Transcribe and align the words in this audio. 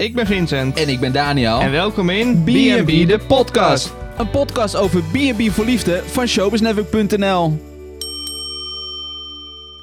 Ik 0.00 0.14
ben 0.14 0.26
Vincent. 0.26 0.76
En 0.76 0.88
ik 0.88 1.00
ben 1.00 1.12
Daniel. 1.12 1.60
En 1.60 1.70
welkom 1.70 2.10
in 2.10 2.42
B&B 2.44 3.08
de 3.08 3.20
podcast. 3.26 3.92
Een 4.18 4.30
podcast 4.30 4.76
over 4.76 5.02
B&B 5.02 5.50
voor 5.50 5.64
liefde 5.64 6.02
van 6.06 6.26
showbiznetwork.nl. 6.26 7.60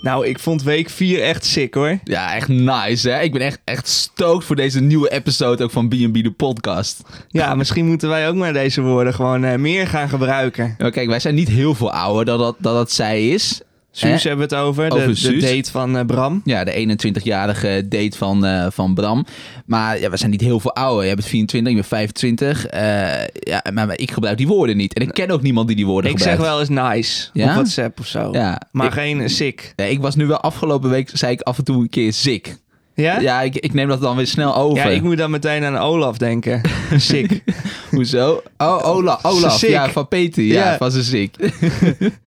Nou, 0.02 0.28
ik 0.28 0.40
vond 0.40 0.64
week 0.64 0.90
4 0.90 1.22
echt 1.22 1.46
sick 1.46 1.74
hoor. 1.74 2.00
Ja, 2.04 2.36
echt 2.36 2.48
nice 2.48 3.10
hè. 3.10 3.22
Ik 3.22 3.32
ben 3.32 3.42
echt, 3.42 3.60
echt 3.64 3.88
stoked 3.88 4.46
voor 4.46 4.56
deze 4.56 4.82
nieuwe 4.82 5.10
episode 5.10 5.64
ook 5.64 5.72
van 5.72 5.88
B&B 5.88 6.14
de 6.14 6.34
podcast. 6.38 7.02
Ja, 7.28 7.56
misschien 7.56 7.86
moeten 7.86 8.10
wij 8.10 8.28
ook 8.28 8.36
maar 8.36 8.54
deze 8.54 8.82
woorden 8.82 9.14
gewoon 9.14 9.44
eh, 9.44 9.58
meer 9.58 9.88
gaan 9.88 10.10
gebruiken. 10.10 10.76
Nou, 10.78 10.92
kijk, 10.92 11.10
wij 11.10 11.20
zijn 11.20 11.36
niet 11.36 11.50
heel 11.50 11.76
veel 11.76 11.92
ouder 11.92 12.26
dan 12.26 12.40
dat, 12.40 12.56
dat, 12.60 12.74
dat 12.74 12.92
zij 12.92 13.28
is. 13.30 13.62
Suus 13.98 14.24
Hè? 14.24 14.30
hebben 14.30 14.50
we 14.50 14.56
het 14.56 14.64
over, 14.66 14.90
de, 14.90 14.96
Over 14.96 15.16
de 15.32 15.38
date 15.38 15.72
van 15.72 15.98
eh, 15.98 16.06
Bram. 16.06 16.42
Ja, 16.44 16.64
de 16.64 16.98
21-jarige 17.22 17.86
date 17.90 18.18
van, 18.18 18.46
eh, 18.46 18.68
van 18.72 18.94
Bram. 18.94 19.26
Maar 19.66 20.00
ja, 20.00 20.10
we 20.10 20.18
zijn 20.18 20.32
niet 20.32 20.42
heel 20.42 20.60
veel 20.60 20.74
ouder. 20.76 21.06
Jij 21.06 21.16
bent 21.16 21.28
24, 21.28 21.72
ik 21.74 21.78
ben 21.80 21.88
25. 21.88 22.66
Eh, 22.66 22.82
ja, 23.34 23.64
maar, 23.74 23.88
maar 23.88 24.00
ik 24.00 24.12
gebruik 24.12 24.38
die 24.38 24.48
woorden 24.48 24.78
niet. 24.78 24.94
En 24.94 25.02
ik 25.02 25.14
ken 25.14 25.32
ook 25.32 25.42
niemand 25.42 25.68
die 25.68 25.76
die 25.76 25.86
woorden 25.86 26.12
Ik 26.12 26.20
zeg 26.20 26.36
gebruikt. 26.36 26.68
wel 26.70 26.78
eens 26.80 26.96
nice 26.96 27.30
Ja? 27.34 27.48
op 27.48 27.54
WhatsApp 27.54 28.00
of 28.00 28.08
zo. 28.08 28.30
Ja, 28.32 28.62
Maar 28.72 28.86
ik- 28.86 28.92
geen 28.94 29.30
sick. 29.30 29.74
Ik 29.76 30.00
was 30.02 30.16
nu 30.16 30.26
wel 30.26 30.40
afgelopen 30.42 30.90
week, 30.90 31.10
zei 31.14 31.32
ik 31.32 31.42
af 31.42 31.58
en 31.58 31.64
toe 31.64 31.82
een 31.82 31.90
keer 31.90 32.14
ziek. 32.14 32.56
Ja? 32.96 33.20
Ja, 33.20 33.42
ik, 33.42 33.56
ik 33.56 33.74
neem 33.74 33.88
dat 33.88 34.02
dan 34.02 34.16
weer 34.16 34.28
snel 34.28 34.56
over. 34.56 34.78
Ja, 34.78 34.90
ik 34.96 35.02
moet 35.02 35.18
dan 35.18 35.32
meteen 35.32 35.64
aan 35.64 35.78
Olaf 35.78 36.18
denken. 36.18 36.62
sick. 36.98 37.44
Hoezo? 37.92 38.42
Oh, 38.58 38.88
Ola, 38.88 39.20
Olaf. 39.22 39.58
Ziek. 39.60 39.70
Ja, 39.70 39.90
van 39.90 40.08
Peter. 40.08 40.44
Ja, 40.44 40.54
Ja. 40.72 40.78
van 40.78 40.92
zijn 40.92 41.04
ziek. 41.04 41.36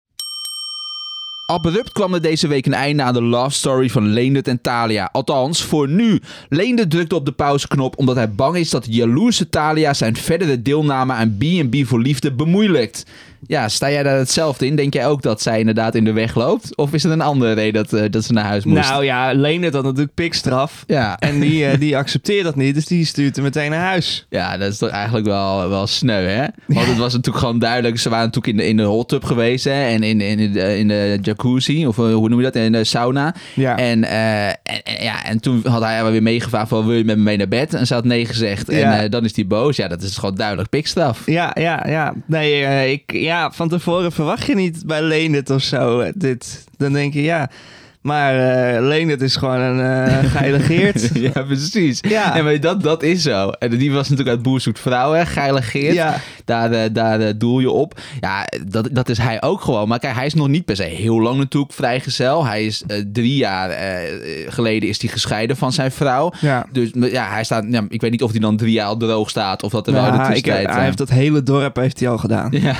Abrupt 1.50 1.92
kwam 1.92 2.14
er 2.14 2.22
deze 2.22 2.48
week 2.48 2.66
een 2.66 2.74
einde 2.74 3.02
aan 3.02 3.14
de 3.14 3.22
love 3.22 3.50
story 3.50 3.90
van 3.90 4.06
Leendert 4.06 4.48
en 4.48 4.60
Talia. 4.60 5.08
Althans, 5.12 5.62
voor 5.62 5.88
nu. 5.88 6.20
Leendert 6.48 6.90
drukte 6.90 7.14
op 7.14 7.24
de 7.24 7.32
pauzeknop 7.32 7.98
omdat 7.98 8.16
hij 8.16 8.32
bang 8.32 8.56
is 8.56 8.70
dat 8.70 8.86
jaloerse 8.88 9.48
Talia 9.48 9.94
zijn 9.94 10.16
verdere 10.16 10.62
deelname 10.62 11.12
aan 11.12 11.36
B&B 11.38 11.86
voor 11.86 12.00
Liefde 12.00 12.32
bemoeilijkt. 12.32 13.06
Ja, 13.46 13.68
sta 13.68 13.90
jij 13.90 14.02
daar 14.02 14.18
hetzelfde 14.18 14.66
in? 14.66 14.76
Denk 14.76 14.94
jij 14.94 15.06
ook 15.06 15.22
dat 15.22 15.42
zij 15.42 15.58
inderdaad 15.58 15.94
in 15.94 16.04
de 16.04 16.12
weg 16.12 16.34
loopt? 16.34 16.76
Of 16.76 16.92
is 16.92 17.02
het 17.02 17.12
een 17.12 17.20
andere 17.20 17.52
reden 17.52 17.82
dat, 17.82 17.92
eh, 17.92 18.10
dat 18.10 18.24
ze 18.24 18.32
naar 18.32 18.44
huis 18.44 18.64
moest? 18.64 18.88
nou 18.90 19.04
ja, 19.04 19.32
Leendert 19.32 19.74
had 19.74 19.82
natuurlijk 19.84 20.14
pikstraf. 20.14 20.84
ja. 20.86 21.18
En 21.18 21.40
die, 21.40 21.66
eh, 21.66 21.78
die 21.78 21.96
accepteert 21.96 22.44
dat 22.44 22.56
niet, 22.56 22.74
dus 22.74 22.86
die 22.86 23.04
stuurt 23.04 23.34
hem 23.36 23.44
meteen 23.44 23.70
naar 23.70 23.80
huis. 23.86 24.26
Ja, 24.30 24.56
dat 24.56 24.72
is 24.72 24.78
toch 24.78 24.88
eigenlijk 24.88 25.26
wel, 25.26 25.68
wel 25.68 25.86
sneu, 25.86 26.24
hè? 26.26 26.46
Want 26.66 26.86
het 26.86 26.96
was 26.96 27.12
natuurlijk 27.12 27.44
gewoon 27.44 27.58
duidelijk. 27.58 27.98
Ze 27.98 28.08
waren 28.08 28.24
natuurlijk 28.24 28.52
in 28.52 28.56
de, 28.62 28.68
in 28.68 28.76
de 28.76 28.82
hot 28.82 29.08
tub 29.08 29.24
geweest, 29.24 29.64
hè? 29.64 29.82
En 29.88 30.02
in, 30.02 30.20
in, 30.20 30.52
de, 30.52 30.78
in 30.78 30.88
de 30.88 31.18
jacuzzi, 31.22 31.86
of 31.86 31.98
eh, 31.98 32.04
hoe 32.14 32.28
noem 32.28 32.38
je 32.38 32.44
dat? 32.44 32.54
In 32.56 32.72
de 32.72 32.84
sauna. 32.84 33.34
Ja. 33.54 33.76
En, 33.76 34.04
en, 34.04 34.56
en- 34.62 35.04
ja, 35.04 35.24
en 35.24 35.40
toen 35.40 35.60
had 35.66 35.82
hij 35.82 35.94
haar 35.96 36.10
weer 36.10 36.22
meegevraagd 36.22 36.68
van, 36.68 36.86
wil 36.86 36.96
je 36.96 37.04
met 37.04 37.16
me 37.16 37.22
mee 37.22 37.36
naar 37.36 37.48
bed? 37.48 37.74
En 37.74 37.86
ze 37.86 37.94
had 37.94 38.04
nee 38.04 38.26
gezegd. 38.26 38.68
En 38.68 38.78
Ja. 38.78 39.08
dan 39.08 39.24
is 39.24 39.34
hij 39.36 39.46
boos. 39.46 39.76
Ja, 39.76 39.88
dat 39.88 40.02
is 40.02 40.16
gewoon 40.16 40.34
duidelijk 40.34 40.68
pikstraf. 40.68 41.22
Ja, 41.26 41.56
ja, 41.60 41.84
ja. 41.88 42.14
Nee, 42.26 42.92
ik, 42.92 43.12
ja, 43.12 43.29
van 43.52 43.68
tevoren 43.68 44.12
verwacht 44.12 44.46
je 44.46 44.54
niet 44.54 44.86
bij 44.86 45.02
Leendert 45.02 45.50
of 45.50 45.62
zo 45.62 46.00
eh, 46.00 46.12
dit. 46.14 46.64
Dan 46.76 46.92
denk 46.92 47.12
je, 47.12 47.22
ja, 47.22 47.50
maar 48.02 48.34
eh 48.74 48.82
Leendert 48.82 49.20
is 49.22 49.36
gewoon 49.36 49.60
een 49.60 49.80
eh 50.08 50.30
geëlegeerd. 50.36 51.10
ja, 51.14 51.42
precies. 51.42 51.98
Ja. 52.08 52.36
En 52.36 52.44
maar 52.44 52.60
dat, 52.60 52.82
dat 52.82 53.02
is 53.02 53.22
zo. 53.22 53.48
En 53.50 53.70
die 53.70 53.92
was 53.92 54.08
natuurlijk 54.08 54.36
uit 54.36 54.42
Boer 54.42 54.60
Zoekt 54.60 54.80
Vrouw, 54.80 55.12
hè? 55.12 55.26
Geile 55.26 55.62
Geert. 55.62 55.94
Ja. 55.94 56.16
Daar, 56.44 56.72
eh, 56.72 56.80
daar 56.92 57.38
doel 57.38 57.60
je 57.60 57.70
op. 57.70 58.00
Ja, 58.20 58.46
dat, 58.66 58.88
dat 58.92 59.08
is 59.08 59.18
hij 59.18 59.42
ook 59.42 59.60
gewoon. 59.60 59.88
Maar 59.88 59.98
kijk, 59.98 60.14
hij 60.14 60.26
is 60.26 60.34
nog 60.34 60.48
niet 60.48 60.64
per 60.64 60.76
se 60.76 60.82
heel 60.82 61.20
lang 61.20 61.38
natuurlijk 61.38 61.72
vrijgezel. 61.72 62.46
Hij 62.46 62.64
is 62.66 62.82
drie 63.12 63.36
jaar 63.36 63.70
geleden 64.48 64.88
is 64.88 65.00
hij 65.00 65.10
gescheiden 65.10 65.56
van 65.56 65.72
zijn 65.72 65.90
vrouw. 65.92 66.32
Ja. 66.40 66.66
Dus 66.72 66.90
ja, 66.94 67.28
hij 67.30 67.44
staat. 67.44 67.64
Ja, 67.68 67.84
ik 67.88 68.00
weet 68.00 68.10
niet 68.10 68.22
of 68.22 68.30
hij 68.30 68.40
dan 68.40 68.56
drie 68.56 68.72
jaar 68.72 68.86
al 68.86 68.96
droog 68.96 69.30
staat 69.30 69.62
of 69.62 69.70
dat 69.72 69.86
er 69.86 69.92
wel 69.92 70.04
in 70.06 70.10
de 70.12 70.16
Ja, 70.18 70.22
ik, 70.28 70.34
tussentijd. 70.34 70.66
hij 70.66 70.76
eh, 70.76 70.84
heeft 70.84 70.98
dat 70.98 71.08
hele 71.08 71.42
dorp 71.42 71.76
heeft 71.76 72.00
hij 72.00 72.08
al 72.08 72.18
gedaan. 72.18 72.48
ja, 72.50 72.74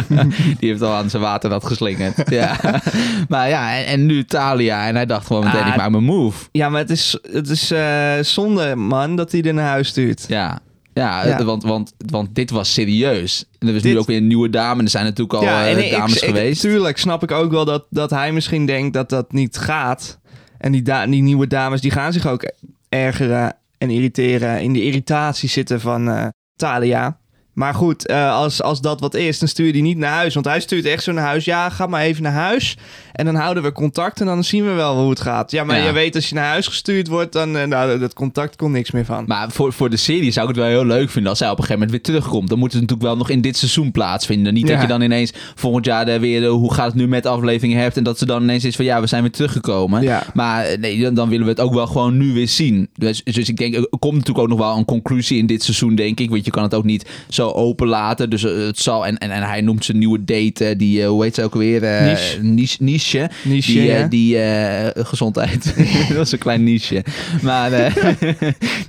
die 0.58 0.68
heeft 0.68 0.82
al 0.82 0.92
aan 0.94 1.10
zijn 1.10 1.22
waterrad 1.22 1.66
geslingerd. 1.66 2.30
ja. 2.30 2.56
Maar 3.28 3.48
ja, 3.48 3.76
en, 3.78 3.86
en 3.86 4.06
nu 4.06 4.24
En 4.66 4.94
hij 4.94 5.06
dacht 5.06 5.26
gewoon 5.26 5.44
meteen, 5.44 5.60
Ah, 5.62 5.68
ik 5.68 5.76
maak 5.76 5.90
mijn 5.90 6.04
move. 6.04 6.48
Ja, 6.52 6.68
maar 6.68 6.80
het 6.80 6.90
is, 6.90 7.18
het 7.32 7.48
is 7.48 7.70
eh, 7.70 8.12
zonde, 8.20 8.76
man, 8.76 9.16
dat 9.16 9.32
hij 9.32 9.42
er 9.42 9.54
naar 9.54 9.68
huis 9.68 9.88
stuurt. 9.88 10.24
Ja. 10.28 10.58
Ja, 10.94 11.26
Ja. 11.26 11.44
Want, 11.44 11.62
want, 11.62 11.92
want 12.06 12.34
dit 12.34 12.50
was 12.50 12.72
serieus. 12.72 13.44
En 13.58 13.68
er 13.68 13.74
is 13.74 13.82
Dit- 13.82 13.92
nu 13.92 13.98
ook 13.98 14.06
weer 14.06 14.16
een 14.16 14.26
nieuwe 14.26 14.50
dame. 14.50 14.78
En 14.78 14.84
er 14.84 14.90
zijn 14.90 15.04
natuurlijk 15.04 15.32
al 15.38 15.42
ja, 15.42 15.66
eh, 15.68 15.84
ik- 15.84 15.90
dames 15.90 16.16
ik, 16.16 16.24
geweest. 16.24 16.60
Tuurlijk 16.60 16.98
snap 16.98 17.22
ik 17.22 17.30
ook 17.30 17.50
wel 17.50 17.64
dat, 17.64 17.84
dat 17.90 18.10
hij 18.10 18.32
misschien 18.32 18.66
denkt 18.66 18.92
dat 18.94 19.08
dat 19.08 19.32
niet 19.32 19.56
gaat. 19.56 20.18
En 20.58 20.72
die, 20.72 20.82
da- 20.82 21.06
die 21.06 21.22
nieuwe 21.22 21.46
dames 21.46 21.80
die 21.80 21.90
gaan 21.90 22.12
zich 22.12 22.26
ook 22.26 22.50
ergeren 22.88 23.56
en 23.78 23.90
irriteren. 23.90 24.60
In 24.62 24.72
de 24.72 24.82
irritatie 24.84 25.48
zitten 25.48 25.80
van 25.80 26.08
eh 26.10 26.26
Talia. 26.56 27.18
Maar 27.58 27.74
goed, 27.74 28.06
eh, 28.06 28.34
als, 28.34 28.62
als 28.62 28.80
dat 28.80 29.00
wat 29.00 29.14
is, 29.14 29.38
dan 29.38 29.48
stuur 29.48 29.66
je 29.66 29.72
die 29.72 29.82
niet 29.82 29.98
naar 29.98 30.12
huis. 30.12 30.34
Want 30.34 30.46
hij 30.46 30.60
stuurt 30.60 30.84
echt 30.84 31.02
zo 31.02 31.12
naar 31.12 31.24
huis. 31.24 31.44
Ja, 31.44 31.68
ga 31.70 31.86
maar 31.86 32.02
even 32.02 32.22
naar 32.22 32.32
huis. 32.32 32.76
En 33.12 33.24
dan 33.24 33.34
houden 33.34 33.62
we 33.62 33.72
contact 33.72 34.20
en 34.20 34.26
dan 34.26 34.44
zien 34.44 34.64
we 34.64 34.70
wel 34.72 34.96
hoe 35.00 35.10
het 35.10 35.20
gaat. 35.20 35.50
Ja, 35.50 35.64
maar 35.64 35.78
Ja. 35.78 35.86
je 35.86 35.92
weet 35.92 36.14
als 36.14 36.28
je 36.28 36.34
naar 36.34 36.48
huis 36.48 36.66
gestuurd 36.66 37.08
wordt, 37.08 37.32
dan 37.32 37.56
eh, 37.56 37.66
nou, 37.66 37.98
dat 37.98 38.14
contact 38.14 38.56
kon 38.56 38.72
niks 38.72 38.90
meer 38.90 39.04
van. 39.04 39.24
Maar 39.26 39.50
voor, 39.50 39.72
voor 39.72 39.90
de 39.90 39.96
serie 39.96 40.30
zou 40.30 40.48
ik 40.48 40.54
het 40.54 40.64
wel 40.64 40.72
heel 40.74 40.84
leuk 40.86 41.10
vinden 41.10 41.30
als 41.30 41.38
zij 41.38 41.50
op 41.50 41.58
een 41.58 41.64
gegeven 41.64 41.86
moment 41.86 42.06
weer 42.06 42.14
terugkomt. 42.14 42.48
Dan 42.48 42.58
moet 42.58 42.72
het 42.72 42.80
natuurlijk 42.80 43.08
wel 43.08 43.16
nog 43.16 43.30
in 43.30 43.40
dit 43.40 43.56
seizoen 43.56 43.90
plaatsvinden. 43.92 44.54
Niet 44.54 44.66
Ja. 44.66 44.72
dat 44.72 44.82
je 44.82 44.88
dan 44.88 45.00
ineens 45.02 45.32
volgend 45.54 45.84
jaar 45.84 46.20
weer 46.20 46.40
de, 46.40 46.46
hoe 46.46 46.74
gaat 46.74 46.86
het 46.86 46.94
nu 46.94 47.08
met 47.08 47.26
afleveringen 47.26 47.78
hebt. 47.82 47.96
En 47.96 48.04
dat 48.04 48.18
ze 48.18 48.26
dan 48.26 48.42
ineens 48.42 48.64
is 48.64 48.76
van 48.76 48.84
ja, 48.84 49.00
we 49.00 49.06
zijn 49.06 49.22
weer 49.22 49.30
teruggekomen. 49.32 50.02
Ja. 50.02 50.22
Maar 50.34 50.64
eh, 50.64 50.78
nee, 50.78 51.00
dan, 51.00 51.14
dan 51.14 51.28
willen 51.28 51.44
we 51.44 51.50
het 51.50 51.60
ook 51.60 51.74
wel 51.74 51.86
gewoon 51.86 52.16
nu 52.16 52.32
weer 52.32 52.48
zien. 52.48 52.88
Dus, 52.94 53.24
dus 53.24 53.48
ik 53.48 53.56
denk, 53.56 53.74
er 53.74 53.88
komt 53.98 54.12
natuurlijk 54.14 54.38
ook 54.38 54.48
nog 54.48 54.58
wel 54.58 54.76
een 54.76 54.84
conclusie 54.84 55.38
in 55.38 55.46
dit 55.46 55.62
seizoen, 55.62 55.94
denk 55.94 56.20
ik. 56.20 56.30
Want 56.30 56.44
je 56.44 56.50
kan 56.50 56.62
het 56.62 56.74
ook 56.74 56.84
niet 56.84 57.06
zo 57.28 57.46
open 57.54 57.86
laten. 57.86 58.30
Dus 58.30 58.44
eh, 58.44 58.66
het 58.66 58.78
zal. 58.78 59.06
En, 59.06 59.18
en, 59.18 59.30
en 59.30 59.42
hij 59.42 59.60
noemt 59.60 59.84
zijn 59.84 59.98
nieuwe 59.98 60.24
date, 60.24 60.64
eh, 60.64 60.78
die, 60.78 61.02
eh, 61.02 61.08
hoe 61.08 61.22
heet 61.22 61.34
ze 61.34 61.42
ook 61.42 61.54
weer? 61.54 61.80
Niche. 61.80 62.42
Niche. 62.42 62.76
Niche. 62.82 63.30
Niche, 63.44 63.72
die, 64.08 64.36
ja. 64.36 64.92
die 64.92 65.04
gezondheid. 65.04 65.74
dat 66.14 66.26
is 66.26 66.32
een 66.32 66.38
klein 66.38 66.64
niche. 66.64 67.04
Maar 67.42 67.70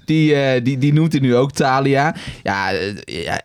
die, 0.05 0.61
die, 0.61 0.77
die 0.77 0.93
noemt 0.93 1.11
hij 1.11 1.21
nu 1.21 1.35
ook 1.35 1.51
Talia. 1.51 2.15
Ja, 2.43 2.71
ja 3.05 3.41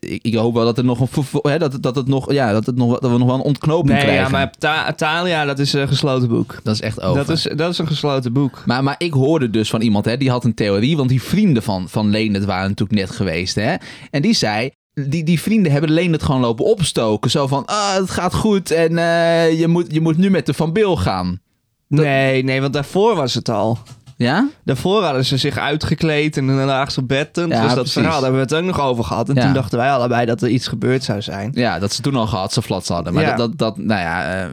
ik, 0.00 0.34
hoop 0.34 0.54
wel 0.54 0.64
dat 0.64 0.78
er 0.78 0.84
nog 0.84 1.00
een 1.00 1.24
hè, 1.42 1.58
dat, 1.58 1.82
dat 1.82 1.96
het 1.96 2.06
nog, 2.08 2.32
ja, 2.32 2.52
dat, 2.52 2.66
het 2.66 2.76
nog, 2.76 2.98
dat 2.98 3.10
we 3.10 3.18
nog 3.18 3.26
wel 3.26 3.36
een 3.36 3.42
ontknoping 3.42 3.92
Nee, 3.92 4.02
krijgen. 4.02 4.24
ja, 4.24 4.28
maar 4.28 4.50
Ta- 4.58 4.92
Talia, 4.92 5.44
dat 5.44 5.58
is 5.58 5.72
een 5.72 5.88
gesloten 5.88 6.28
boek. 6.28 6.60
dat 6.62 6.74
is 6.74 6.80
echt 6.80 7.00
over. 7.02 7.26
Dat 7.26 7.36
is, 7.36 7.42
dat 7.56 7.72
is 7.72 7.78
een 7.78 7.86
gesloten 7.86 8.32
boek. 8.32 8.62
Maar, 8.66 8.82
maar 8.82 8.94
ik 8.98 9.12
hoorde 9.12 9.50
dus 9.50 9.70
van 9.70 9.80
iemand, 9.80 10.04
hè, 10.04 10.16
die 10.16 10.30
had 10.30 10.44
een 10.44 10.54
theorie. 10.54 10.96
Want 10.96 11.08
die 11.08 11.22
vrienden 11.22 11.62
van, 11.62 11.88
van 11.88 12.10
Leendert 12.10 12.44
waren 12.44 12.68
natuurlijk 12.68 13.00
net 13.00 13.10
geweest. 13.10 13.54
Hè? 13.54 13.74
En 14.10 14.22
die 14.22 14.34
zei, 14.34 14.57
die, 15.06 15.24
die 15.24 15.40
vrienden 15.40 15.72
hebben 15.72 15.90
Leendert 15.90 16.22
gewoon 16.22 16.40
lopen 16.40 16.64
opstoken. 16.64 17.30
Zo 17.30 17.46
van, 17.46 17.64
ah, 17.66 17.94
het 17.94 18.10
gaat 18.10 18.34
goed 18.34 18.70
en 18.70 18.98
eh, 18.98 19.58
je, 19.58 19.68
moet, 19.68 19.92
je 19.92 20.00
moet 20.00 20.16
nu 20.16 20.30
met 20.30 20.46
de 20.46 20.54
Van 20.54 20.72
Bil 20.72 20.96
gaan. 20.96 21.40
Nee, 21.88 22.44
nee, 22.44 22.60
want 22.60 22.72
daarvoor 22.72 23.14
was 23.14 23.34
het 23.34 23.48
al. 23.48 23.78
Ja? 24.18 24.48
Daarvoor 24.64 25.02
hadden 25.02 25.24
ze 25.24 25.36
zich 25.36 25.58
uitgekleed 25.58 26.36
en 26.36 26.46
dan 26.46 26.56
lagen 26.56 26.92
ze 26.92 27.00
op 27.00 27.08
bed. 27.08 27.28
Ja, 27.32 27.48
was 27.48 27.60
dat 27.60 27.74
precies. 27.74 27.92
verhaal, 27.92 28.12
daar 28.12 28.22
hebben 28.22 28.40
we 28.48 28.54
het 28.54 28.54
ook 28.54 28.64
nog 28.76 28.80
over 28.80 29.04
gehad. 29.04 29.28
En 29.28 29.34
Ja. 29.34 29.42
toen 29.42 29.52
dachten 29.52 29.78
wij 29.78 29.90
allebei 29.90 30.26
dat 30.26 30.42
er 30.42 30.48
iets 30.48 30.66
gebeurd 30.68 31.04
zou 31.04 31.22
zijn. 31.22 31.50
Ja, 31.54 31.78
dat 31.78 31.92
ze 31.92 32.02
toen 32.02 32.14
al 32.14 32.26
gehad, 32.26 32.52
ze 32.52 32.62
flats 32.62 32.88
hadden. 32.88 33.12
Maar 33.14 33.22
Ja. 33.22 33.28
dat, 33.36 33.38
dat, 33.48 33.58
dat, 33.58 33.76
nou 33.84 34.00
ja, 34.00 34.40
eh, 34.42 34.46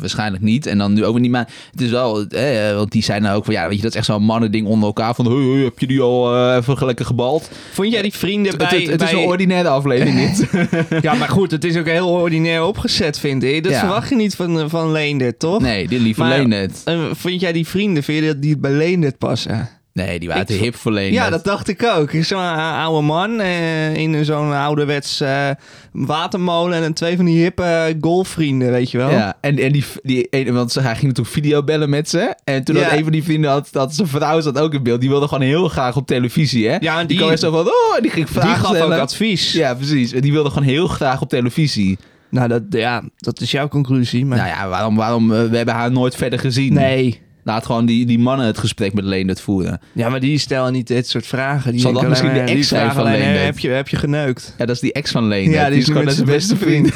waarschijnlijk 0.00 0.42
niet. 0.42 0.66
En 0.66 0.78
dan 0.78 0.92
nu 0.92 1.04
ook 1.04 1.18
niet. 1.18 1.30
Maar 1.30 1.48
het 1.70 1.80
is 1.80 1.90
wel, 1.90 2.26
eh, 2.26 2.74
want 2.74 2.92
die 2.92 3.02
zijn 3.02 3.22
nou 3.22 3.36
ook 3.36 3.44
van, 3.44 3.54
ja, 3.54 3.68
weet 3.68 3.76
je, 3.76 3.82
dat 3.82 3.90
is 3.90 3.96
echt 3.96 4.06
zo'n 4.06 4.22
mannending 4.22 4.66
onder 4.66 4.86
elkaar. 4.86 5.14
Van, 5.14 5.26
hey, 5.26 5.34
hey, 5.54 5.64
heb 5.64 5.78
je 5.78 5.86
die 5.86 6.00
al 6.00 6.34
eh, 6.36 6.56
even 6.56 6.86
lekker 6.86 7.04
gebald? 7.06 7.50
Vond 7.72 7.90
jij 7.92 8.02
die 8.02 8.12
vrienden 8.14 8.58
bij... 8.58 8.66
het, 8.66 8.80
het, 8.80 8.90
het 8.90 9.02
is 9.02 9.12
een 9.12 9.18
ordinaire 9.18 9.68
aflevering 9.68 10.16
niet. 10.16 10.48
Ja, 11.02 11.14
maar 11.14 11.28
goed, 11.28 11.50
het 11.50 11.64
is 11.64 11.76
ook 11.76 11.86
heel 11.86 12.08
ordinair 12.08 12.64
opgezet, 12.64 13.18
vind 13.18 13.42
ik. 13.42 13.62
Dat 13.62 13.72
Ja. 13.72 13.78
verwacht 13.78 14.08
je 14.08 14.16
niet 14.16 14.34
van, 14.36 14.70
van 14.70 14.92
Leendert, 14.92 15.38
toch? 15.38 15.60
nee, 15.60 15.88
die 15.88 16.00
lieve 16.00 16.20
Maar- 16.20 16.68
vond 17.12 17.40
jij 17.40 17.52
die 17.52 17.66
vrienden, 17.66 18.02
vind 18.02 18.18
je 18.24 18.26
dat 18.26 18.42
die 18.42 18.58
bij 18.58 18.70
Passen? 19.18 19.68
Nee, 19.92 20.18
die 20.18 20.28
waren 20.28 20.46
te 20.46 20.52
hip 20.52 20.74
voor 20.76 20.92
Leendert. 20.92 21.24
Ja, 21.24 21.30
dat 21.30 21.44
dacht 21.44 21.68
ik 21.68 21.82
ook. 21.82 22.10
Zo'n 22.20 22.38
eh, 22.42 22.78
oude 22.84 23.06
man 23.06 23.40
eh, 23.40 23.94
in 23.94 24.24
zo'n 24.24 24.52
ouderwets 24.52 25.20
eh, 25.20 25.50
watermolen 25.92 26.82
en 26.82 26.92
twee 26.94 27.16
van 27.16 27.24
die 27.24 27.42
hippe 27.42 27.96
golfvrienden, 28.00 28.70
weet 28.70 28.90
je 28.90 28.98
wel? 28.98 29.10
Ja, 29.10 29.36
en, 29.40 29.58
en 29.58 29.72
die, 29.72 29.84
die 30.02 30.26
ene, 30.30 30.52
want 30.52 30.72
ze- 30.72 30.80
hij 30.80 30.92
ging 30.94 31.06
natuurlijk 31.06 31.34
videobellen 31.34 31.90
met 31.90 32.08
ze. 32.08 32.34
En 32.44 32.64
toen 32.64 32.76
Ja. 32.76 32.82
had 32.82 32.92
een 32.92 33.02
van 33.02 33.12
die 33.12 33.22
vrienden, 33.24 33.50
had, 33.50 33.68
dat 33.72 33.94
zijn 33.94 34.08
vrouw 34.08 34.40
zat 34.40 34.58
ook 34.58 34.74
in 34.74 34.82
beeld. 34.82 35.00
Die 35.00 35.08
wilde 35.10 35.28
gewoon 35.28 35.44
heel 35.46 35.68
graag 35.68 35.96
op 35.96 36.06
televisie, 36.06 36.68
hè? 36.68 36.76
Ja, 36.80 36.92
en 37.00 37.06
die, 37.06 37.16
die- 37.16 37.26
kwam 37.26 37.36
zo 37.38 37.50
van, 37.50 37.66
oh, 37.66 37.96
en 37.96 38.02
die 38.02 38.10
ging 38.10 38.26
Die 38.26 38.34
vragen 38.40 38.64
gaf 38.66 38.80
ook 38.80 38.92
advies. 38.92 39.52
Ja, 39.52 39.74
precies. 39.74 40.12
En 40.12 40.20
die 40.20 40.32
wilde 40.32 40.48
gewoon 40.50 40.68
heel 40.68 40.86
graag 40.86 41.20
op 41.20 41.28
televisie. 41.28 41.98
Nou, 42.30 42.48
dat, 42.48 42.62
ja, 42.70 43.02
dat 43.16 43.40
is 43.40 43.50
jouw 43.50 43.68
conclusie. 43.68 44.26
Maar... 44.26 44.38
Nou 44.38 44.48
ja, 44.50 44.68
waarom, 44.68 44.96
waarom, 44.96 45.32
eh, 45.34 45.44
we 45.44 45.56
hebben 45.56 45.74
haar 45.74 45.92
nooit 45.92 46.16
verder 46.16 46.38
gezien. 46.38 46.72
Nee. 46.72 47.20
Laat 47.50 47.66
gewoon 47.66 47.86
die, 47.86 48.06
die 48.06 48.18
mannen 48.18 48.46
het 48.46 48.58
gesprek 48.58 48.92
met 48.94 49.04
Leendert 49.04 49.40
voeren. 49.40 49.80
Ja, 49.92 50.08
maar 50.08 50.20
die 50.20 50.38
stellen 50.38 50.72
niet 50.72 50.86
dit 50.86 51.08
soort 51.08 51.26
vragen. 51.26 51.72
Die 51.72 51.80
Zal 51.80 51.92
dat 51.92 52.08
misschien 52.08 52.32
de 52.32 52.40
ex 52.40 52.68
zijn 52.68 52.92
van 52.92 53.04
Leendert? 53.04 53.44
Heb 53.44 53.58
je, 53.58 53.68
heb 53.68 53.88
je 53.88 53.96
geneukt? 53.96 54.54
Ja, 54.58 54.66
dat 54.66 54.74
is 54.74 54.80
die 54.80 54.92
ex 54.92 55.10
van 55.10 55.28
Leendert. 55.28 55.54
Ja, 55.62 55.68
die 55.68 55.78
is 55.78 55.84
gewoon 55.86 56.10
zijn 56.10 56.26
beste 56.26 56.56
vriend. 56.56 56.90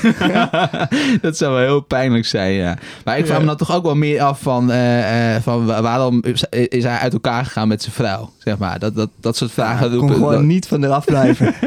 dat 1.22 1.36
zou 1.36 1.52
wel 1.54 1.62
heel 1.62 1.80
pijnlijk 1.80 2.26
zijn, 2.26 2.52
ja. 2.52 2.78
Maar 3.04 3.18
ik 3.18 3.24
vraag 3.24 3.36
Ja. 3.36 3.42
me 3.42 3.48
dan 3.48 3.56
toch 3.56 3.74
ook 3.74 3.82
wel 3.84 3.94
meer 3.96 4.20
af 4.22 4.40
van, 4.40 4.70
eh, 4.72 5.34
eh, 5.36 5.42
van 5.42 5.66
wa- 5.66 5.82
waarom 5.82 6.22
is 6.50 6.82
hij 6.84 6.98
uit 6.98 7.12
elkaar 7.12 7.44
gegaan 7.44 7.68
met 7.68 7.82
zijn 7.82 7.94
vrouw? 7.94 8.32
Zeg 8.38 8.58
maar, 8.58 8.78
dat, 8.78 8.94
dat, 8.96 9.10
dat 9.20 9.36
soort 9.36 9.52
vragen 9.52 9.88
Kon 9.90 9.98
roepen. 9.98 10.14
gewoon 10.16 10.32
dat- 10.32 10.42
niet 10.42 10.66
van 10.66 10.84
eraf 10.84 11.04
blijven. 11.04 11.54